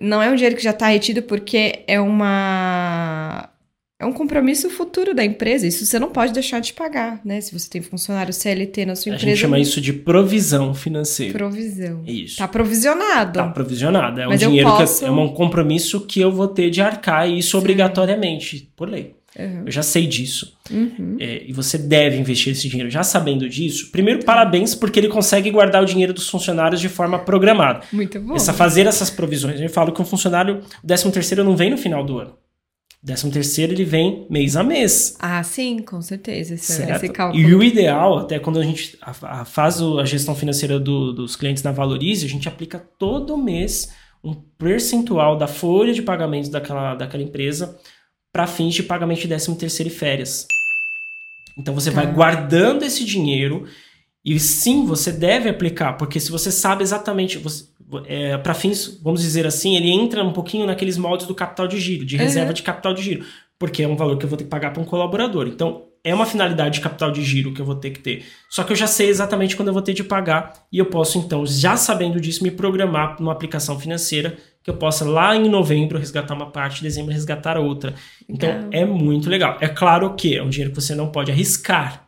Não 0.00 0.22
é 0.22 0.30
um 0.30 0.34
dinheiro 0.34 0.56
que 0.56 0.62
já 0.62 0.70
está 0.70 0.88
retido 0.88 1.22
porque 1.22 1.84
é 1.86 2.00
uma. 2.00 3.50
É 4.04 4.06
um 4.06 4.12
compromisso 4.12 4.68
futuro 4.68 5.14
da 5.14 5.24
empresa. 5.24 5.66
Isso 5.66 5.86
você 5.86 5.98
não 5.98 6.10
pode 6.10 6.32
deixar 6.34 6.60
de 6.60 6.74
pagar, 6.74 7.22
né? 7.24 7.40
Se 7.40 7.58
você 7.58 7.70
tem 7.70 7.80
funcionário 7.80 8.34
CLT 8.34 8.84
na 8.84 8.94
sua 8.94 9.12
a 9.12 9.14
empresa. 9.14 9.32
A 9.32 9.34
gente 9.34 9.40
chama 9.40 9.58
isso 9.58 9.80
de 9.80 9.94
provisão 9.94 10.74
financeira. 10.74 11.32
Provisão. 11.32 12.02
Isso. 12.06 12.36
Tá 12.36 12.46
provisionado. 12.46 13.38
Tá 13.38 13.48
provisionado. 13.48 14.20
É 14.20 14.28
um 14.28 14.36
dinheiro 14.36 14.68
posso... 14.68 15.00
que 15.00 15.06
é 15.06 15.10
um 15.10 15.28
compromisso 15.28 16.02
que 16.02 16.20
eu 16.20 16.30
vou 16.30 16.48
ter 16.48 16.68
de 16.68 16.82
arcar 16.82 17.28
isso 17.30 17.52
Sim. 17.52 17.56
obrigatoriamente, 17.56 18.70
por 18.76 18.90
lei. 18.90 19.14
Uhum. 19.38 19.62
Eu 19.64 19.72
já 19.72 19.82
sei 19.82 20.06
disso. 20.06 20.54
Uhum. 20.70 21.16
É, 21.18 21.42
e 21.46 21.52
você 21.52 21.78
deve 21.78 22.18
investir 22.18 22.52
esse 22.52 22.68
dinheiro. 22.68 22.90
Já 22.90 23.02
sabendo 23.02 23.48
disso, 23.48 23.90
primeiro, 23.90 24.22
parabéns, 24.22 24.74
porque 24.74 25.00
ele 25.00 25.08
consegue 25.08 25.50
guardar 25.50 25.82
o 25.82 25.86
dinheiro 25.86 26.12
dos 26.12 26.28
funcionários 26.28 26.80
de 26.80 26.90
forma 26.90 27.18
programada. 27.18 27.80
Muito 27.90 28.20
bom. 28.20 28.36
Essa, 28.36 28.52
fazer 28.52 28.86
essas 28.86 29.08
provisões. 29.08 29.58
Eu 29.58 29.70
falo 29.70 29.92
que 29.92 30.02
um 30.02 30.04
funcionário, 30.04 30.60
o 30.82 30.86
13 30.86 31.10
terceiro 31.10 31.42
não 31.42 31.56
vem 31.56 31.70
no 31.70 31.78
final 31.78 32.04
do 32.04 32.18
ano. 32.18 32.43
O 33.04 33.06
13 33.06 33.30
terceiro 33.30 33.72
ele 33.74 33.84
vem 33.84 34.26
mês 34.30 34.56
a 34.56 34.64
mês. 34.64 35.14
Ah, 35.20 35.42
sim, 35.42 35.80
com 35.80 36.00
certeza. 36.00 36.54
Esse, 36.54 36.72
certo? 36.72 37.04
esse 37.04 37.12
cálculo. 37.12 37.38
E 37.38 37.54
o 37.54 37.62
ideal, 37.62 38.20
até 38.20 38.38
quando 38.38 38.58
a 38.58 38.64
gente 38.64 38.98
faz 39.44 39.78
a 39.82 40.04
gestão 40.06 40.34
financeira 40.34 40.80
do, 40.80 41.12
dos 41.12 41.36
clientes 41.36 41.62
na 41.62 41.70
Valorize, 41.70 42.24
a 42.24 42.28
gente 42.28 42.48
aplica 42.48 42.78
todo 42.98 43.36
mês 43.36 43.92
um 44.24 44.32
percentual 44.32 45.36
da 45.36 45.46
folha 45.46 45.92
de 45.92 46.00
pagamentos 46.00 46.48
daquela, 46.48 46.94
daquela 46.94 47.22
empresa 47.22 47.78
para 48.32 48.46
fins 48.46 48.72
de 48.72 48.82
pagamento 48.82 49.20
de 49.20 49.28
13 49.28 49.54
terceiro 49.56 49.92
e 49.92 49.94
férias. 49.94 50.46
Então 51.58 51.74
você 51.74 51.90
tá. 51.90 51.96
vai 51.96 52.10
guardando 52.10 52.84
esse 52.84 53.04
dinheiro 53.04 53.66
e 54.24 54.40
sim, 54.40 54.86
você 54.86 55.12
deve 55.12 55.50
aplicar, 55.50 55.92
porque 55.98 56.18
se 56.18 56.30
você 56.30 56.50
sabe 56.50 56.82
exatamente, 56.82 57.36
é, 58.06 58.36
para 58.38 58.54
fins, 58.54 59.00
vamos 59.02 59.20
dizer 59.20 59.46
assim, 59.46 59.76
ele 59.76 59.90
entra 59.90 60.22
um 60.24 60.32
pouquinho 60.32 60.66
naqueles 60.66 60.96
moldes 60.96 61.26
do 61.26 61.34
capital 61.34 61.66
de 61.66 61.78
giro, 61.78 62.04
de 62.04 62.16
reserva 62.16 62.48
uhum. 62.48 62.54
de 62.54 62.62
capital 62.62 62.94
de 62.94 63.02
giro, 63.02 63.24
porque 63.58 63.82
é 63.82 63.88
um 63.88 63.96
valor 63.96 64.16
que 64.18 64.24
eu 64.24 64.28
vou 64.28 64.36
ter 64.36 64.44
que 64.44 64.50
pagar 64.50 64.72
para 64.72 64.82
um 64.82 64.86
colaborador. 64.86 65.46
Então, 65.46 65.84
é 66.04 66.14
uma 66.14 66.26
finalidade 66.26 66.74
de 66.74 66.80
capital 66.82 67.10
de 67.10 67.24
giro 67.24 67.54
que 67.54 67.60
eu 67.62 67.64
vou 67.64 67.76
ter 67.76 67.90
que 67.90 67.98
ter. 67.98 68.24
Só 68.50 68.62
que 68.62 68.72
eu 68.72 68.76
já 68.76 68.86
sei 68.86 69.08
exatamente 69.08 69.56
quando 69.56 69.68
eu 69.68 69.74
vou 69.74 69.82
ter 69.82 69.94
de 69.94 70.04
pagar 70.04 70.52
e 70.70 70.78
eu 70.78 70.84
posso 70.84 71.18
então, 71.18 71.46
já 71.46 71.76
sabendo 71.76 72.20
disso, 72.20 72.42
me 72.42 72.50
programar 72.50 73.16
numa 73.18 73.32
aplicação 73.32 73.80
financeira 73.80 74.36
que 74.62 74.70
eu 74.70 74.76
possa 74.76 75.04
lá 75.04 75.34
em 75.34 75.48
novembro 75.48 75.98
resgatar 75.98 76.34
uma 76.34 76.50
parte, 76.50 76.80
em 76.80 76.84
dezembro 76.84 77.12
resgatar 77.12 77.58
outra. 77.58 77.94
Então 78.28 78.48
legal. 78.48 78.68
é 78.70 78.84
muito 78.84 79.30
legal. 79.30 79.56
É 79.60 79.68
claro 79.68 80.14
que 80.14 80.36
é 80.36 80.42
um 80.42 80.48
dinheiro 80.50 80.74
que 80.74 80.80
você 80.80 80.94
não 80.94 81.10
pode 81.10 81.30
arriscar. 81.30 82.03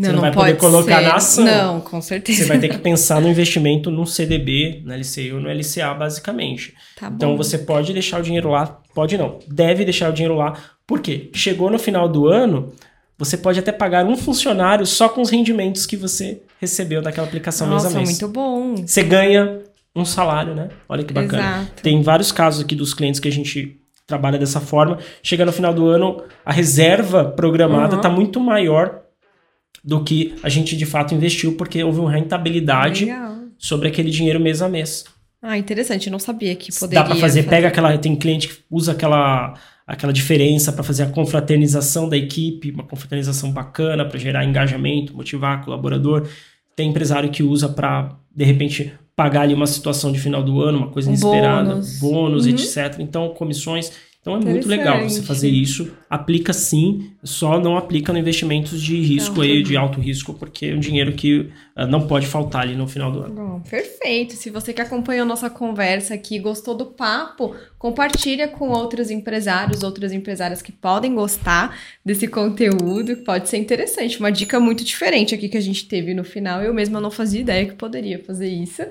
Não, 0.00 0.06
você 0.08 0.12
não, 0.12 0.14
não 0.14 0.22
vai 0.22 0.32
poder 0.32 0.56
colocar 0.56 0.96
ser. 0.96 1.02
na 1.02 1.14
ação. 1.14 1.44
Não, 1.44 1.80
com 1.82 2.00
certeza. 2.00 2.42
Você 2.42 2.48
vai 2.48 2.58
ter 2.58 2.70
que 2.70 2.78
pensar 2.80 3.20
no 3.20 3.28
investimento 3.28 3.90
no 3.90 4.06
CDB, 4.06 4.80
na 4.86 4.96
LCI 4.96 5.34
ou 5.34 5.40
no 5.40 5.50
LCA, 5.50 5.92
basicamente. 5.92 6.74
Tá 6.98 7.12
então 7.14 7.36
você 7.36 7.58
pode 7.58 7.92
deixar 7.92 8.18
o 8.18 8.22
dinheiro 8.22 8.48
lá, 8.48 8.80
pode 8.94 9.18
não, 9.18 9.38
deve 9.46 9.84
deixar 9.84 10.08
o 10.08 10.12
dinheiro 10.12 10.36
lá, 10.36 10.54
porque 10.86 11.30
chegou 11.34 11.70
no 11.70 11.78
final 11.78 12.08
do 12.08 12.26
ano, 12.28 12.72
você 13.18 13.36
pode 13.36 13.58
até 13.58 13.72
pagar 13.72 14.06
um 14.06 14.16
funcionário 14.16 14.86
só 14.86 15.06
com 15.06 15.20
os 15.20 15.28
rendimentos 15.28 15.84
que 15.84 15.98
você 15.98 16.40
recebeu 16.58 17.02
daquela 17.02 17.26
aplicação 17.26 17.68
Nossa, 17.68 17.90
mês 17.90 17.94
a 17.94 17.98
mês. 17.98 18.10
muito 18.10 18.32
bom. 18.32 18.76
Você 18.76 19.02
ganha 19.02 19.60
um 19.94 20.06
salário, 20.06 20.54
né? 20.54 20.70
Olha 20.88 21.04
que 21.04 21.12
bacana. 21.12 21.42
Exato. 21.42 21.82
Tem 21.82 22.00
vários 22.00 22.32
casos 22.32 22.64
aqui 22.64 22.74
dos 22.74 22.94
clientes 22.94 23.20
que 23.20 23.28
a 23.28 23.32
gente 23.32 23.78
trabalha 24.06 24.38
dessa 24.38 24.60
forma. 24.60 24.96
Chega 25.22 25.44
no 25.44 25.52
final 25.52 25.74
do 25.74 25.86
ano, 25.88 26.22
a 26.42 26.52
reserva 26.52 27.26
programada 27.26 27.96
está 27.96 28.08
uhum. 28.08 28.14
muito 28.14 28.40
maior 28.40 29.09
do 29.82 30.02
que 30.04 30.34
a 30.42 30.48
gente 30.48 30.76
de 30.76 30.86
fato 30.86 31.14
investiu, 31.14 31.56
porque 31.56 31.82
houve 31.82 32.00
uma 32.00 32.10
rentabilidade 32.10 33.06
Legal. 33.06 33.36
sobre 33.58 33.88
aquele 33.88 34.10
dinheiro 34.10 34.38
mês 34.38 34.60
a 34.60 34.68
mês. 34.68 35.04
Ah, 35.42 35.56
interessante, 35.56 36.10
não 36.10 36.18
sabia 36.18 36.54
que 36.54 36.70
poderia. 36.72 37.02
Dá 37.02 37.04
para 37.04 37.14
fazer, 37.14 37.42
fazer, 37.42 37.48
pega 37.48 37.68
aquela, 37.68 37.96
tem 37.96 38.14
cliente 38.14 38.48
que 38.48 38.54
usa 38.70 38.92
aquela 38.92 39.54
aquela 39.86 40.12
diferença 40.12 40.72
para 40.72 40.84
fazer 40.84 41.02
a 41.02 41.06
confraternização 41.06 42.08
da 42.08 42.16
equipe, 42.16 42.70
uma 42.70 42.84
confraternização 42.84 43.50
bacana 43.50 44.04
para 44.04 44.20
gerar 44.20 44.44
engajamento, 44.44 45.16
motivar 45.16 45.64
colaborador. 45.64 46.28
Tem 46.76 46.90
empresário 46.90 47.28
que 47.28 47.42
usa 47.42 47.68
para 47.68 48.16
de 48.32 48.44
repente 48.44 48.92
pagar 49.16 49.42
ali 49.42 49.52
uma 49.52 49.66
situação 49.66 50.12
de 50.12 50.20
final 50.20 50.44
do 50.44 50.60
ano, 50.60 50.78
uma 50.78 50.90
coisa 50.90 51.08
inesperada, 51.08 51.70
bônus, 51.70 51.98
bônus 51.98 52.46
uhum. 52.46 52.52
etc. 52.52 53.00
Então, 53.00 53.30
comissões 53.30 53.92
então 54.20 54.36
é 54.36 54.40
muito 54.40 54.68
legal 54.68 55.02
você 55.02 55.22
fazer 55.22 55.48
isso. 55.48 55.90
Aplica 56.08 56.52
sim, 56.52 57.12
só 57.24 57.58
não 57.58 57.78
aplica 57.78 58.12
no 58.12 58.18
investimentos 58.18 58.82
de 58.82 59.00
risco 59.00 59.36
não, 59.36 59.42
aí, 59.42 59.62
de 59.62 59.78
alto 59.78 59.98
risco, 59.98 60.34
porque 60.34 60.66
é 60.66 60.74
um 60.74 60.78
dinheiro 60.78 61.12
que 61.14 61.50
uh, 61.74 61.86
não 61.88 62.06
pode 62.06 62.26
faltar 62.26 62.62
ali 62.62 62.76
no 62.76 62.86
final 62.86 63.10
do 63.10 63.22
ano. 63.22 63.34
Bom, 63.34 63.60
perfeito. 63.60 64.34
Se 64.34 64.50
você 64.50 64.74
que 64.74 64.82
acompanhou 64.82 65.24
nossa 65.24 65.48
conversa 65.48 66.12
aqui, 66.12 66.38
gostou 66.38 66.74
do 66.74 66.84
papo, 66.84 67.56
compartilha 67.78 68.46
com 68.46 68.68
outros 68.68 69.10
empresários, 69.10 69.82
outras 69.82 70.12
empresárias 70.12 70.60
que 70.60 70.70
podem 70.70 71.14
gostar 71.14 71.78
desse 72.04 72.28
conteúdo, 72.28 73.16
pode 73.24 73.48
ser 73.48 73.56
interessante. 73.56 74.20
Uma 74.20 74.30
dica 74.30 74.60
muito 74.60 74.84
diferente 74.84 75.34
aqui 75.34 75.48
que 75.48 75.56
a 75.56 75.62
gente 75.62 75.88
teve 75.88 76.12
no 76.12 76.24
final. 76.24 76.62
Eu 76.62 76.74
mesma 76.74 77.00
não 77.00 77.10
fazia 77.10 77.40
ideia 77.40 77.64
que 77.64 77.74
poderia 77.74 78.22
fazer 78.22 78.50
isso. 78.50 78.82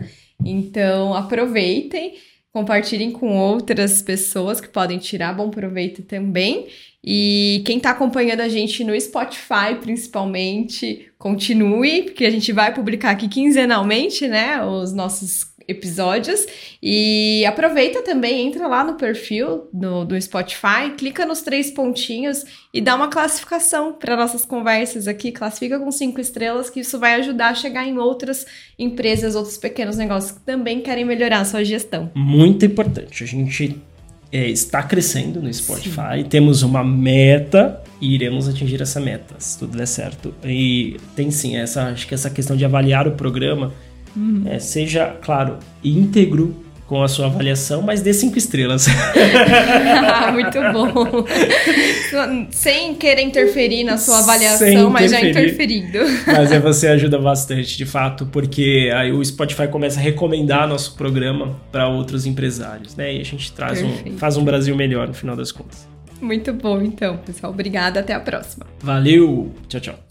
Então, 0.44 1.14
aproveitem 1.14 2.16
compartilhem 2.52 3.12
com 3.12 3.38
outras 3.38 4.02
pessoas 4.02 4.60
que 4.60 4.68
podem 4.68 4.98
tirar 4.98 5.34
bom 5.34 5.50
proveito 5.50 6.02
também. 6.02 6.68
E 7.04 7.64
quem 7.66 7.78
está 7.78 7.92
acompanhando 7.92 8.42
a 8.42 8.50
gente 8.50 8.84
no 8.84 9.00
Spotify, 9.00 9.76
principalmente, 9.80 11.10
continue, 11.18 12.04
porque 12.04 12.26
a 12.26 12.30
gente 12.30 12.52
vai 12.52 12.74
publicar 12.74 13.12
aqui 13.12 13.28
quinzenalmente, 13.28 14.28
né, 14.28 14.64
os 14.66 14.94
nossos 14.94 15.49
episódios. 15.70 16.46
E 16.82 17.46
aproveita 17.46 18.02
também, 18.02 18.48
entra 18.48 18.68
lá 18.68 18.84
no 18.84 18.96
perfil 18.96 19.68
do, 19.72 20.06
do 20.06 20.22
Spotify, 20.22 20.92
clica 20.98 21.26
nos 21.26 21.42
três 21.42 21.72
pontinhos 21.72 22.44
e 22.74 22.82
dá 22.82 22.96
uma 22.96 23.08
classificação 23.08 23.94
para 23.94 24.16
nossas 24.16 24.44
conversas 24.46 25.08
aqui. 25.08 25.32
Classifica 25.32 25.80
com 25.80 25.92
cinco 25.92 26.20
estrelas, 26.20 26.70
que 26.70 26.80
isso 26.80 26.98
vai 26.98 27.16
ajudar 27.16 27.50
a 27.50 27.56
chegar 27.56 27.88
em 27.88 27.98
outras 27.98 28.46
empresas, 28.78 29.36
outros 29.36 29.58
pequenos 29.58 29.98
negócios 29.98 30.32
que 30.32 30.42
também 30.42 30.82
querem 30.82 31.06
melhorar 31.06 31.42
a 31.42 31.46
sua 31.46 31.64
gestão. 31.64 32.12
Muito 32.16 32.66
importante. 32.66 33.24
A 33.24 33.28
gente 33.28 33.80
é, 34.32 34.48
está 34.48 34.84
crescendo 34.84 35.42
no 35.42 35.54
Spotify, 35.54 36.18
Sim. 36.18 36.30
temos 36.30 36.62
uma 36.62 36.84
meta 36.84 37.82
e 38.00 38.14
iremos 38.14 38.48
atingir 38.48 38.82
essa 38.82 39.00
meta, 39.00 39.36
se 39.40 39.58
tudo 39.58 39.78
der 39.78 39.88
certo. 39.88 40.34
E 40.44 40.98
tem 41.16 41.32
sim, 41.32 41.58
essa, 41.58 41.88
acho 41.88 42.08
que 42.08 42.14
essa 42.14 42.30
questão 42.30 42.56
de 42.56 42.64
avaliar 42.64 43.08
o 43.08 43.12
programa 43.12 43.74
Uhum. 44.20 44.44
É, 44.46 44.60
seja, 44.60 45.16
claro, 45.22 45.58
íntegro 45.82 46.54
com 46.86 47.04
a 47.04 47.08
sua 47.08 47.28
avaliação, 47.28 47.84
mas 47.84 48.02
dê 48.02 48.12
cinco 48.12 48.38
estrelas. 48.38 48.88
Muito 50.34 50.60
bom. 50.74 51.26
Sem 52.50 52.96
querer 52.96 53.22
interferir 53.22 53.84
na 53.84 53.96
sua 53.96 54.20
avaliação, 54.20 54.90
mas 54.90 55.12
já 55.12 55.22
interferindo. 55.22 56.00
Mas 56.26 56.52
é, 56.52 56.60
você 56.60 56.88
ajuda 56.88 57.20
bastante, 57.20 57.78
de 57.78 57.86
fato, 57.86 58.26
porque 58.26 58.92
aí 58.96 59.12
o 59.12 59.24
Spotify 59.24 59.68
começa 59.68 60.00
a 60.00 60.04
recomendar 60.04 60.68
nosso 60.68 60.96
programa 60.96 61.56
para 61.72 61.88
outros 61.88 62.26
empresários, 62.26 62.96
né? 62.96 63.14
E 63.14 63.22
a 63.22 63.24
gente 63.24 63.52
traz 63.52 63.84
um, 63.84 64.18
faz 64.18 64.36
um 64.36 64.44
Brasil 64.44 64.76
melhor 64.76 65.08
no 65.08 65.14
final 65.14 65.36
das 65.36 65.52
contas. 65.52 65.88
Muito 66.20 66.52
bom, 66.52 66.82
então, 66.82 67.18
pessoal. 67.18 67.54
Obrigada, 67.54 68.00
até 68.00 68.14
a 68.14 68.20
próxima. 68.20 68.66
Valeu, 68.82 69.52
tchau, 69.68 69.80
tchau. 69.80 70.09